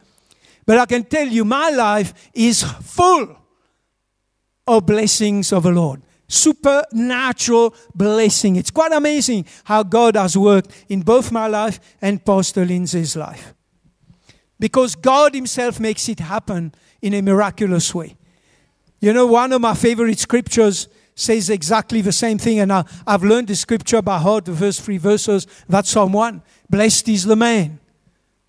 But 0.66 0.78
I 0.78 0.86
can 0.86 1.04
tell 1.04 1.28
you, 1.28 1.44
my 1.44 1.70
life 1.70 2.14
is 2.34 2.64
full 2.64 3.36
of 4.66 4.86
blessings 4.86 5.52
of 5.52 5.64
the 5.64 5.72
Lord. 5.72 6.02
Supernatural 6.30 7.76
blessing. 7.94 8.56
It's 8.56 8.72
quite 8.72 8.94
amazing 8.94 9.48
how 9.66 9.84
God 9.84 10.16
has 10.16 10.38
worked 10.38 10.86
in 10.88 11.02
both 11.02 11.30
my 11.34 11.48
life 11.48 11.82
and 12.02 12.24
Pastor 12.24 12.64
Lindsay's 12.64 13.18
life. 13.18 13.54
Because 14.62 14.96
God 14.96 15.36
Himself 15.36 15.82
makes 15.82 16.08
it 16.08 16.22
happen 16.22 16.74
in 17.02 17.14
a 17.14 17.22
miraculous 17.22 17.94
way. 17.94 18.16
You 19.02 19.12
know, 19.12 19.28
one 19.28 19.52
of 19.52 19.60
my 19.60 19.74
favorite 19.74 20.20
scriptures 20.20 20.88
says 21.16 21.50
exactly 21.50 22.02
the 22.02 22.12
same 22.12 22.38
thing. 22.38 22.60
And 22.60 22.72
I, 22.72 22.86
have 23.08 23.24
learned 23.24 23.48
the 23.48 23.56
scripture 23.56 24.02
by 24.02 24.20
heart, 24.20 24.46
the 24.46 24.56
first 24.56 24.82
three 24.82 24.98
verses. 24.98 25.48
That's 25.68 25.90
Psalm 25.90 26.14
1. 26.14 26.42
Blessed 26.70 27.10
is 27.10 27.26
the 27.26 27.36
man 27.36 27.80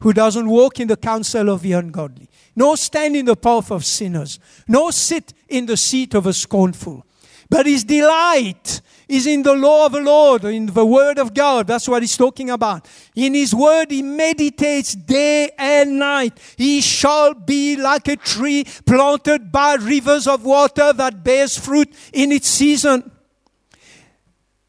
who 0.01 0.13
doesn't 0.13 0.49
walk 0.49 0.81
in 0.81 0.89
the 0.89 0.97
counsel 0.97 1.49
of 1.49 1.63
the 1.63 1.73
ungodly, 1.73 2.29
nor 2.55 2.77
stand 2.77 3.17
in 3.17 3.25
the 3.25 3.37
path 3.37 3.71
of 3.71 3.85
sinners, 3.85 4.39
nor 4.69 4.93
sit 4.93 5.33
in 5.49 5.67
the 5.67 5.77
seat 5.77 6.15
of 6.15 6.27
a 6.27 6.33
scornful. 6.33 7.07
But 7.49 7.67
his 7.67 7.85
delight 7.85 8.81
is 9.09 9.27
in 9.27 9.43
the 9.43 9.55
law 9.55 9.87
of 9.87 9.93
the 9.93 10.01
Lord, 10.01 10.45
in 10.45 10.67
the 10.67 10.87
word 10.87 11.19
of 11.19 11.35
God. 11.35 11.67
That's 11.67 11.89
what 11.89 12.03
he's 12.03 12.17
talking 12.17 12.51
about. 12.51 12.89
In 13.15 13.35
his 13.35 13.55
word, 13.55 13.91
he 13.91 14.03
meditates 14.03 14.95
day 14.95 15.51
and 15.59 15.99
night. 15.99 16.39
He 16.57 16.81
shall 16.81 17.35
be 17.35 17.77
like 17.77 18.09
a 18.09 18.17
tree 18.17 18.65
planted 18.87 19.53
by 19.53 19.75
rivers 19.75 20.27
of 20.27 20.45
water 20.45 20.93
that 20.93 21.23
bears 21.25 21.59
fruit 21.59 21.93
in 22.13 22.33
its 22.33 22.49
season, 22.49 23.11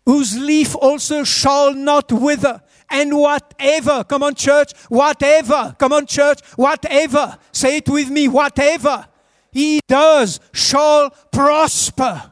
whose 0.05 0.37
leaf 0.37 0.75
also 0.75 1.23
shall 1.23 1.73
not 1.73 2.11
wither. 2.11 2.61
And 2.89 3.17
whatever, 3.17 4.03
come 4.03 4.21
on, 4.23 4.35
church, 4.35 4.73
whatever, 4.89 5.75
come 5.79 5.93
on, 5.93 6.05
church, 6.05 6.39
whatever, 6.55 7.37
say 7.51 7.77
it 7.77 7.89
with 7.89 8.09
me, 8.09 8.27
whatever 8.27 9.07
he 9.55 9.79
does 9.87 10.41
shall 10.51 11.09
prosper. 11.31 12.31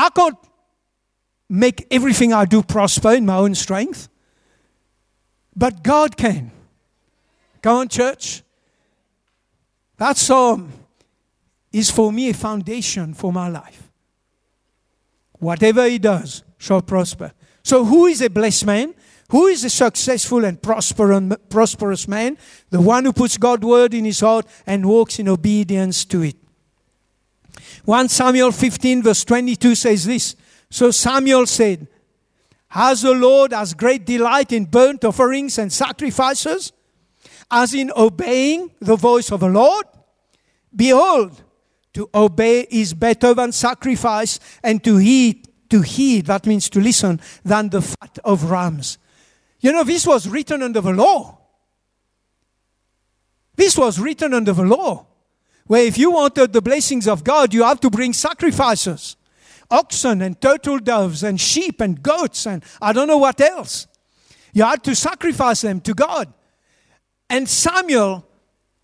I 0.00 0.08
can't 0.08 0.38
make 1.50 1.86
everything 1.90 2.32
I 2.32 2.46
do 2.46 2.62
prosper 2.62 3.12
in 3.12 3.26
my 3.26 3.36
own 3.36 3.54
strength, 3.54 4.08
but 5.54 5.82
God 5.82 6.16
can. 6.16 6.52
Come 7.60 7.76
on, 7.76 7.88
church. 7.88 8.42
That 9.98 10.16
psalm 10.16 10.72
is 11.70 11.90
for 11.90 12.10
me 12.10 12.30
a 12.30 12.34
foundation 12.34 13.12
for 13.12 13.30
my 13.30 13.48
life. 13.48 13.90
Whatever 15.38 15.86
he 15.86 15.98
does 15.98 16.44
shall 16.56 16.80
prosper. 16.80 17.32
So, 17.62 17.84
who 17.84 18.06
is 18.06 18.22
a 18.22 18.30
blessed 18.30 18.64
man? 18.64 18.94
Who 19.28 19.48
is 19.48 19.64
a 19.64 19.70
successful 19.70 20.46
and 20.46 20.60
prosperous 20.62 22.08
man? 22.08 22.38
The 22.70 22.80
one 22.80 23.04
who 23.04 23.12
puts 23.12 23.36
God's 23.36 23.66
word 23.66 23.92
in 23.92 24.06
his 24.06 24.20
heart 24.20 24.46
and 24.66 24.86
walks 24.86 25.18
in 25.18 25.28
obedience 25.28 26.06
to 26.06 26.22
it. 26.22 26.39
1 27.84 28.08
Samuel 28.08 28.52
15, 28.52 29.02
verse 29.02 29.24
22 29.24 29.74
says 29.74 30.04
this 30.04 30.36
So 30.70 30.90
Samuel 30.90 31.46
said, 31.46 31.88
Has 32.68 33.02
the 33.02 33.14
Lord 33.14 33.52
as 33.52 33.74
great 33.74 34.04
delight 34.04 34.52
in 34.52 34.66
burnt 34.66 35.04
offerings 35.04 35.58
and 35.58 35.72
sacrifices 35.72 36.72
as 37.50 37.74
in 37.74 37.90
obeying 37.96 38.70
the 38.80 38.96
voice 38.96 39.32
of 39.32 39.40
the 39.40 39.48
Lord? 39.48 39.86
Behold, 40.74 41.42
to 41.94 42.08
obey 42.14 42.66
is 42.70 42.94
better 42.94 43.34
than 43.34 43.50
sacrifice, 43.50 44.38
and 44.62 44.82
to 44.84 44.98
heed, 44.98 45.48
to 45.70 45.80
heed, 45.80 46.26
that 46.26 46.46
means 46.46 46.70
to 46.70 46.80
listen, 46.80 47.20
than 47.44 47.70
the 47.70 47.82
fat 47.82 48.18
of 48.24 48.50
rams. 48.50 48.98
You 49.58 49.72
know, 49.72 49.82
this 49.82 50.06
was 50.06 50.28
written 50.28 50.62
under 50.62 50.80
the 50.80 50.92
law. 50.92 51.38
This 53.56 53.76
was 53.76 53.98
written 53.98 54.32
under 54.32 54.52
the 54.52 54.62
law 54.62 55.09
where 55.70 55.84
if 55.84 55.96
you 55.96 56.10
wanted 56.10 56.52
the 56.52 56.60
blessings 56.60 57.06
of 57.06 57.22
God, 57.22 57.54
you 57.54 57.62
have 57.62 57.78
to 57.78 57.90
bring 57.90 58.12
sacrifices 58.12 59.16
oxen 59.70 60.20
and 60.20 60.40
turtle 60.40 60.80
doves 60.80 61.22
and 61.22 61.40
sheep 61.40 61.80
and 61.80 62.02
goats 62.02 62.44
and 62.44 62.64
I 62.82 62.92
don't 62.92 63.06
know 63.06 63.18
what 63.18 63.40
else. 63.40 63.86
You 64.52 64.64
had 64.64 64.82
to 64.82 64.96
sacrifice 64.96 65.60
them 65.60 65.80
to 65.82 65.94
God. 65.94 66.34
And 67.28 67.48
Samuel, 67.48 68.26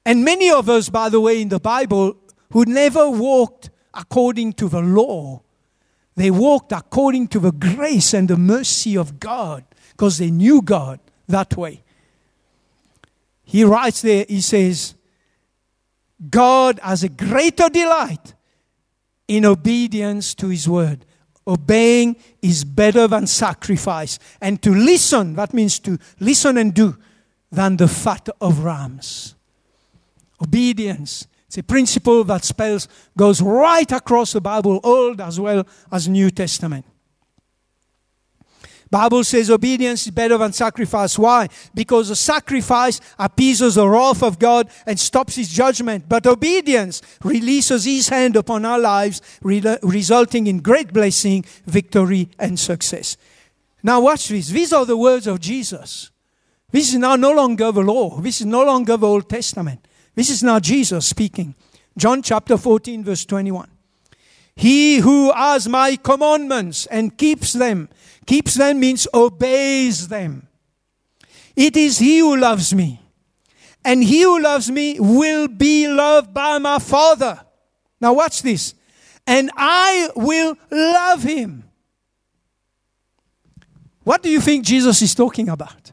and 0.04 0.24
many 0.24 0.48
of 0.48 0.70
us, 0.70 0.88
by 0.88 1.08
the 1.08 1.20
way, 1.20 1.42
in 1.42 1.48
the 1.48 1.58
Bible, 1.58 2.16
who 2.52 2.64
never 2.64 3.10
walked 3.10 3.70
according 3.92 4.52
to 4.52 4.68
the 4.68 4.80
law, 4.80 5.42
they 6.14 6.30
walked 6.30 6.70
according 6.70 7.26
to 7.34 7.40
the 7.40 7.50
grace 7.50 8.14
and 8.14 8.28
the 8.28 8.36
mercy 8.36 8.96
of 8.96 9.18
God 9.18 9.64
because 9.90 10.18
they 10.18 10.30
knew 10.30 10.62
God 10.62 11.00
that 11.26 11.56
way. 11.56 11.82
He 13.42 13.64
writes 13.64 14.02
there, 14.02 14.24
he 14.28 14.40
says, 14.40 14.95
God 16.30 16.80
has 16.82 17.02
a 17.02 17.08
greater 17.08 17.68
delight 17.68 18.34
in 19.28 19.44
obedience 19.44 20.34
to 20.36 20.48
His 20.48 20.68
word. 20.68 21.04
Obeying 21.46 22.16
is 22.42 22.64
better 22.64 23.06
than 23.06 23.26
sacrifice. 23.26 24.18
And 24.40 24.60
to 24.62 24.74
listen, 24.74 25.34
that 25.34 25.54
means 25.54 25.78
to 25.80 25.98
listen 26.18 26.56
and 26.58 26.74
do, 26.74 26.96
than 27.52 27.76
the 27.76 27.88
fat 27.88 28.28
of 28.40 28.64
rams. 28.64 29.34
Obedience. 30.42 31.26
It's 31.46 31.58
a 31.58 31.62
principle 31.62 32.24
that 32.24 32.44
spells, 32.44 32.88
goes 33.16 33.40
right 33.40 33.90
across 33.92 34.32
the 34.32 34.40
Bible, 34.40 34.80
Old 34.82 35.20
as 35.20 35.38
well 35.38 35.66
as 35.92 36.08
New 36.08 36.30
Testament. 36.30 36.84
Bible 38.90 39.24
says 39.24 39.50
obedience 39.50 40.06
is 40.06 40.12
better 40.12 40.38
than 40.38 40.52
sacrifice. 40.52 41.18
Why? 41.18 41.48
Because 41.74 42.08
a 42.08 42.16
sacrifice 42.16 43.00
appeases 43.18 43.74
the 43.74 43.88
wrath 43.88 44.22
of 44.22 44.38
God 44.38 44.70
and 44.86 44.98
stops 44.98 45.34
his 45.34 45.48
judgment. 45.48 46.08
But 46.08 46.26
obedience 46.26 47.02
releases 47.24 47.84
his 47.84 48.08
hand 48.08 48.36
upon 48.36 48.64
our 48.64 48.78
lives, 48.78 49.20
re- 49.42 49.78
resulting 49.82 50.46
in 50.46 50.60
great 50.60 50.92
blessing, 50.92 51.44
victory, 51.66 52.28
and 52.38 52.58
success. 52.58 53.16
Now 53.82 54.00
watch 54.00 54.28
this. 54.28 54.48
These 54.48 54.72
are 54.72 54.86
the 54.86 54.96
words 54.96 55.26
of 55.26 55.40
Jesus. 55.40 56.10
This 56.70 56.88
is 56.90 56.98
now 56.98 57.16
no 57.16 57.32
longer 57.32 57.72
the 57.72 57.82
law. 57.82 58.20
This 58.20 58.40
is 58.40 58.46
no 58.46 58.64
longer 58.64 58.96
the 58.96 59.06
Old 59.06 59.28
Testament. 59.28 59.86
This 60.14 60.30
is 60.30 60.42
now 60.42 60.60
Jesus 60.60 61.06
speaking. 61.06 61.54
John 61.96 62.22
chapter 62.22 62.56
14, 62.56 63.04
verse 63.04 63.24
21. 63.24 63.68
He 64.56 64.98
who 64.98 65.32
has 65.32 65.68
my 65.68 65.96
commandments 65.96 66.86
and 66.86 67.16
keeps 67.16 67.52
them, 67.52 67.88
keeps 68.26 68.54
them 68.54 68.80
means 68.80 69.06
obeys 69.14 70.08
them. 70.08 70.48
It 71.54 71.76
is 71.76 71.98
he 71.98 72.18
who 72.18 72.36
loves 72.36 72.74
me. 72.74 73.00
And 73.84 74.02
he 74.02 74.22
who 74.22 74.40
loves 74.40 74.70
me 74.70 74.98
will 74.98 75.48
be 75.48 75.86
loved 75.86 76.34
by 76.34 76.58
my 76.58 76.78
Father. 76.78 77.40
Now, 78.00 78.14
watch 78.14 78.42
this. 78.42 78.74
And 79.26 79.50
I 79.56 80.10
will 80.16 80.56
love 80.70 81.22
him. 81.22 81.64
What 84.02 84.22
do 84.22 84.28
you 84.28 84.40
think 84.40 84.64
Jesus 84.64 85.02
is 85.02 85.14
talking 85.14 85.48
about? 85.48 85.92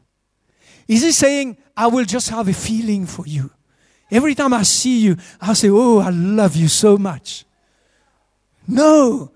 Is 0.86 1.02
he 1.02 1.12
saying, 1.12 1.56
I 1.76 1.86
will 1.86 2.04
just 2.04 2.30
have 2.30 2.48
a 2.48 2.52
feeling 2.52 3.06
for 3.06 3.26
you? 3.26 3.50
Every 4.10 4.34
time 4.34 4.52
I 4.52 4.62
see 4.62 5.00
you, 5.00 5.16
I'll 5.40 5.54
say, 5.54 5.70
Oh, 5.70 5.98
I 5.98 6.10
love 6.10 6.54
you 6.54 6.68
so 6.68 6.96
much. 6.96 7.44
No. 8.68 9.32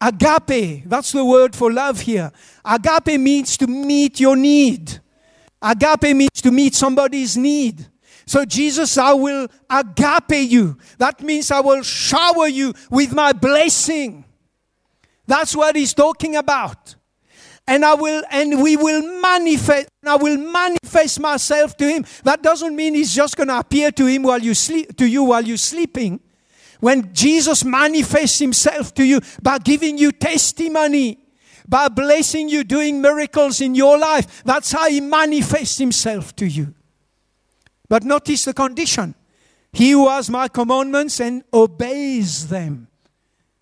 Agape, 0.00 0.84
that's 0.86 1.12
the 1.12 1.24
word 1.24 1.56
for 1.56 1.72
love 1.72 2.00
here. 2.00 2.30
Agape 2.64 3.18
means 3.20 3.56
to 3.56 3.66
meet 3.66 4.20
your 4.20 4.36
need. 4.36 5.00
Agape 5.60 6.14
means 6.16 6.40
to 6.42 6.50
meet 6.52 6.74
somebody's 6.74 7.36
need. 7.36 7.86
So, 8.26 8.44
Jesus, 8.44 8.96
I 8.98 9.12
will 9.14 9.48
agape 9.68 10.50
you. 10.50 10.76
That 10.98 11.22
means 11.22 11.50
I 11.50 11.60
will 11.60 11.82
shower 11.82 12.46
you 12.46 12.74
with 12.90 13.12
my 13.12 13.32
blessing. 13.32 14.24
That's 15.26 15.56
what 15.56 15.74
he's 15.76 15.94
talking 15.94 16.36
about 16.36 16.94
and 17.68 17.84
I 17.84 17.94
will 17.94 18.24
and 18.30 18.62
we 18.62 18.76
will 18.76 19.20
manifest 19.20 19.88
I 20.04 20.16
will 20.16 20.38
manifest 20.38 21.20
myself 21.20 21.76
to 21.76 21.86
him. 21.86 22.04
That 22.24 22.42
doesn't 22.42 22.74
mean 22.74 22.94
he's 22.94 23.14
just 23.14 23.36
going 23.36 23.48
to 23.48 23.58
appear 23.58 23.92
to 23.92 24.06
him 24.06 24.22
while 24.22 24.40
you 24.40 24.54
sleep 24.54 24.96
to 24.96 25.06
you 25.06 25.22
while 25.22 25.44
you're 25.44 25.58
sleeping. 25.58 26.20
When 26.80 27.12
Jesus 27.12 27.64
manifests 27.64 28.38
himself 28.38 28.94
to 28.94 29.04
you 29.04 29.20
by 29.42 29.58
giving 29.58 29.98
you 29.98 30.12
testimony, 30.12 31.18
by 31.68 31.88
blessing 31.88 32.48
you, 32.48 32.64
doing 32.64 33.00
miracles 33.00 33.60
in 33.60 33.74
your 33.74 33.98
life, 33.98 34.42
that's 34.44 34.72
how 34.72 34.88
he 34.88 35.00
manifests 35.00 35.78
himself 35.78 36.34
to 36.36 36.46
you. 36.46 36.74
But 37.88 38.04
notice 38.04 38.44
the 38.44 38.54
condition. 38.54 39.14
He 39.72 39.90
who 39.90 40.08
has 40.08 40.30
my 40.30 40.48
commandments 40.48 41.20
and 41.20 41.42
obeys 41.52 42.48
them. 42.48 42.88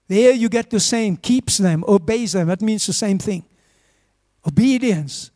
There 0.08 0.32
you 0.32 0.48
get 0.48 0.70
the 0.70 0.80
same, 0.80 1.16
keeps 1.16 1.58
them, 1.58 1.84
obeys 1.86 2.32
them. 2.32 2.48
That 2.48 2.62
means 2.62 2.86
the 2.86 2.92
same 2.92 3.18
thing. 3.18 3.44
Obedience. 4.46 5.30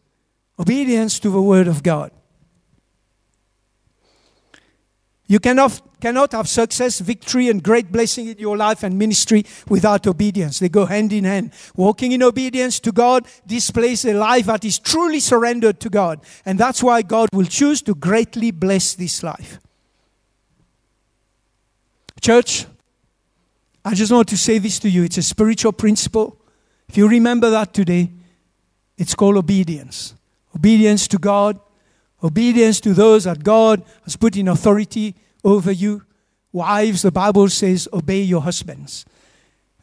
Obedience 0.59 1.19
to 1.21 1.31
the 1.31 1.43
Word 1.43 1.67
of 1.67 1.83
God. 1.83 2.13
You 5.27 5.41
cannot, 5.41 5.81
cannot 6.01 6.33
have 6.33 6.49
success, 6.49 7.01
victory, 7.01 7.49
and 7.49 7.63
great 7.63 7.93
blessing 7.93 8.29
in 8.29 8.39
your 8.39 8.57
life 8.57 8.83
and 8.83 8.99
ministry 8.99 9.45
without 9.69 10.07
obedience. 10.07 10.59
They 10.59 10.69
go 10.69 10.87
hand 10.87 11.13
in 11.13 11.25
hand. 11.25 11.53
Walking 11.77 12.13
in 12.13 12.23
obedience 12.23 12.81
to 12.81 12.93
God 12.93 13.27
displays 13.47 14.05
a 14.05 14.15
life 14.15 14.47
that 14.47 14.65
is 14.65 14.79
truly 14.79 15.21
surrendered 15.21 15.81
to 15.81 15.91
God. 15.91 16.21
And 16.45 16.59
that's 16.59 16.83
why 16.83 17.03
God 17.03 17.29
will 17.33 17.47
choose 17.47 17.83
to 17.83 17.95
greatly 17.95 18.51
bless 18.51 18.95
this 18.95 19.23
life. 19.23 19.61
Church, 22.21 22.67
I 23.85 23.95
just 23.95 24.13
want 24.13 24.29
to 24.29 24.37
say 24.37 24.59
this 24.59 24.79
to 24.81 24.91
you. 24.91 25.05
It's 25.05 25.19
a 25.19 25.23
spiritual 25.23 25.73
principle. 25.73 26.39
If 26.89 26.97
you 26.97 27.09
remember 27.09 27.51
that 27.51 27.73
today, 27.73 28.11
it's 28.99 29.15
called 29.15 29.37
obedience. 29.37 30.15
Obedience 30.55 31.09
to 31.09 31.19
God, 31.19 31.59
obedience 32.23 32.81
to 32.81 32.93
those 32.93 33.25
that 33.25 33.43
God 33.43 33.83
has 34.05 34.17
put 34.17 34.37
in 34.37 34.49
authority 34.49 35.15
over 35.45 35.73
you. 35.73 36.05
Wives, 36.53 37.03
the 37.03 37.13
Bible 37.13 37.49
says, 37.49 37.89
obey 37.93 38.23
your 38.23 38.43
husbands. 38.43 39.05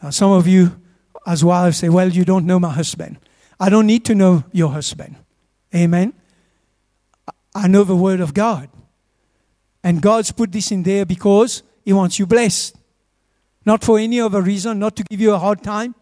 Now, 0.01 0.09
some 0.09 0.31
of 0.31 0.47
you, 0.47 0.79
as 1.25 1.43
wives, 1.43 1.77
say, 1.77 1.89
Well, 1.89 2.09
you 2.09 2.25
don't 2.25 2.45
know 2.45 2.59
my 2.59 2.71
husband. 2.71 3.17
I 3.59 3.69
don't 3.69 3.87
need 3.87 4.05
to 4.05 4.15
know 4.15 4.43
your 4.51 4.69
husband. 4.69 5.15
Amen. 5.73 6.13
I 7.55 7.67
know 7.67 7.83
the 7.83 7.95
word 7.95 8.19
of 8.19 8.33
God. 8.33 8.69
And 9.83 10.01
God's 10.01 10.31
put 10.31 10.51
this 10.51 10.71
in 10.71 10.83
there 10.83 11.05
because 11.05 11.63
He 11.83 11.93
wants 11.93 12.19
you 12.19 12.27
blessed. 12.27 12.75
Not 13.65 13.83
for 13.83 13.97
any 13.97 14.21
other 14.21 14.41
reason, 14.41 14.79
not 14.79 14.95
to 14.97 15.03
give 15.03 15.19
you 15.19 15.33
a 15.33 15.39
hard 15.39 15.63
time, 15.63 15.95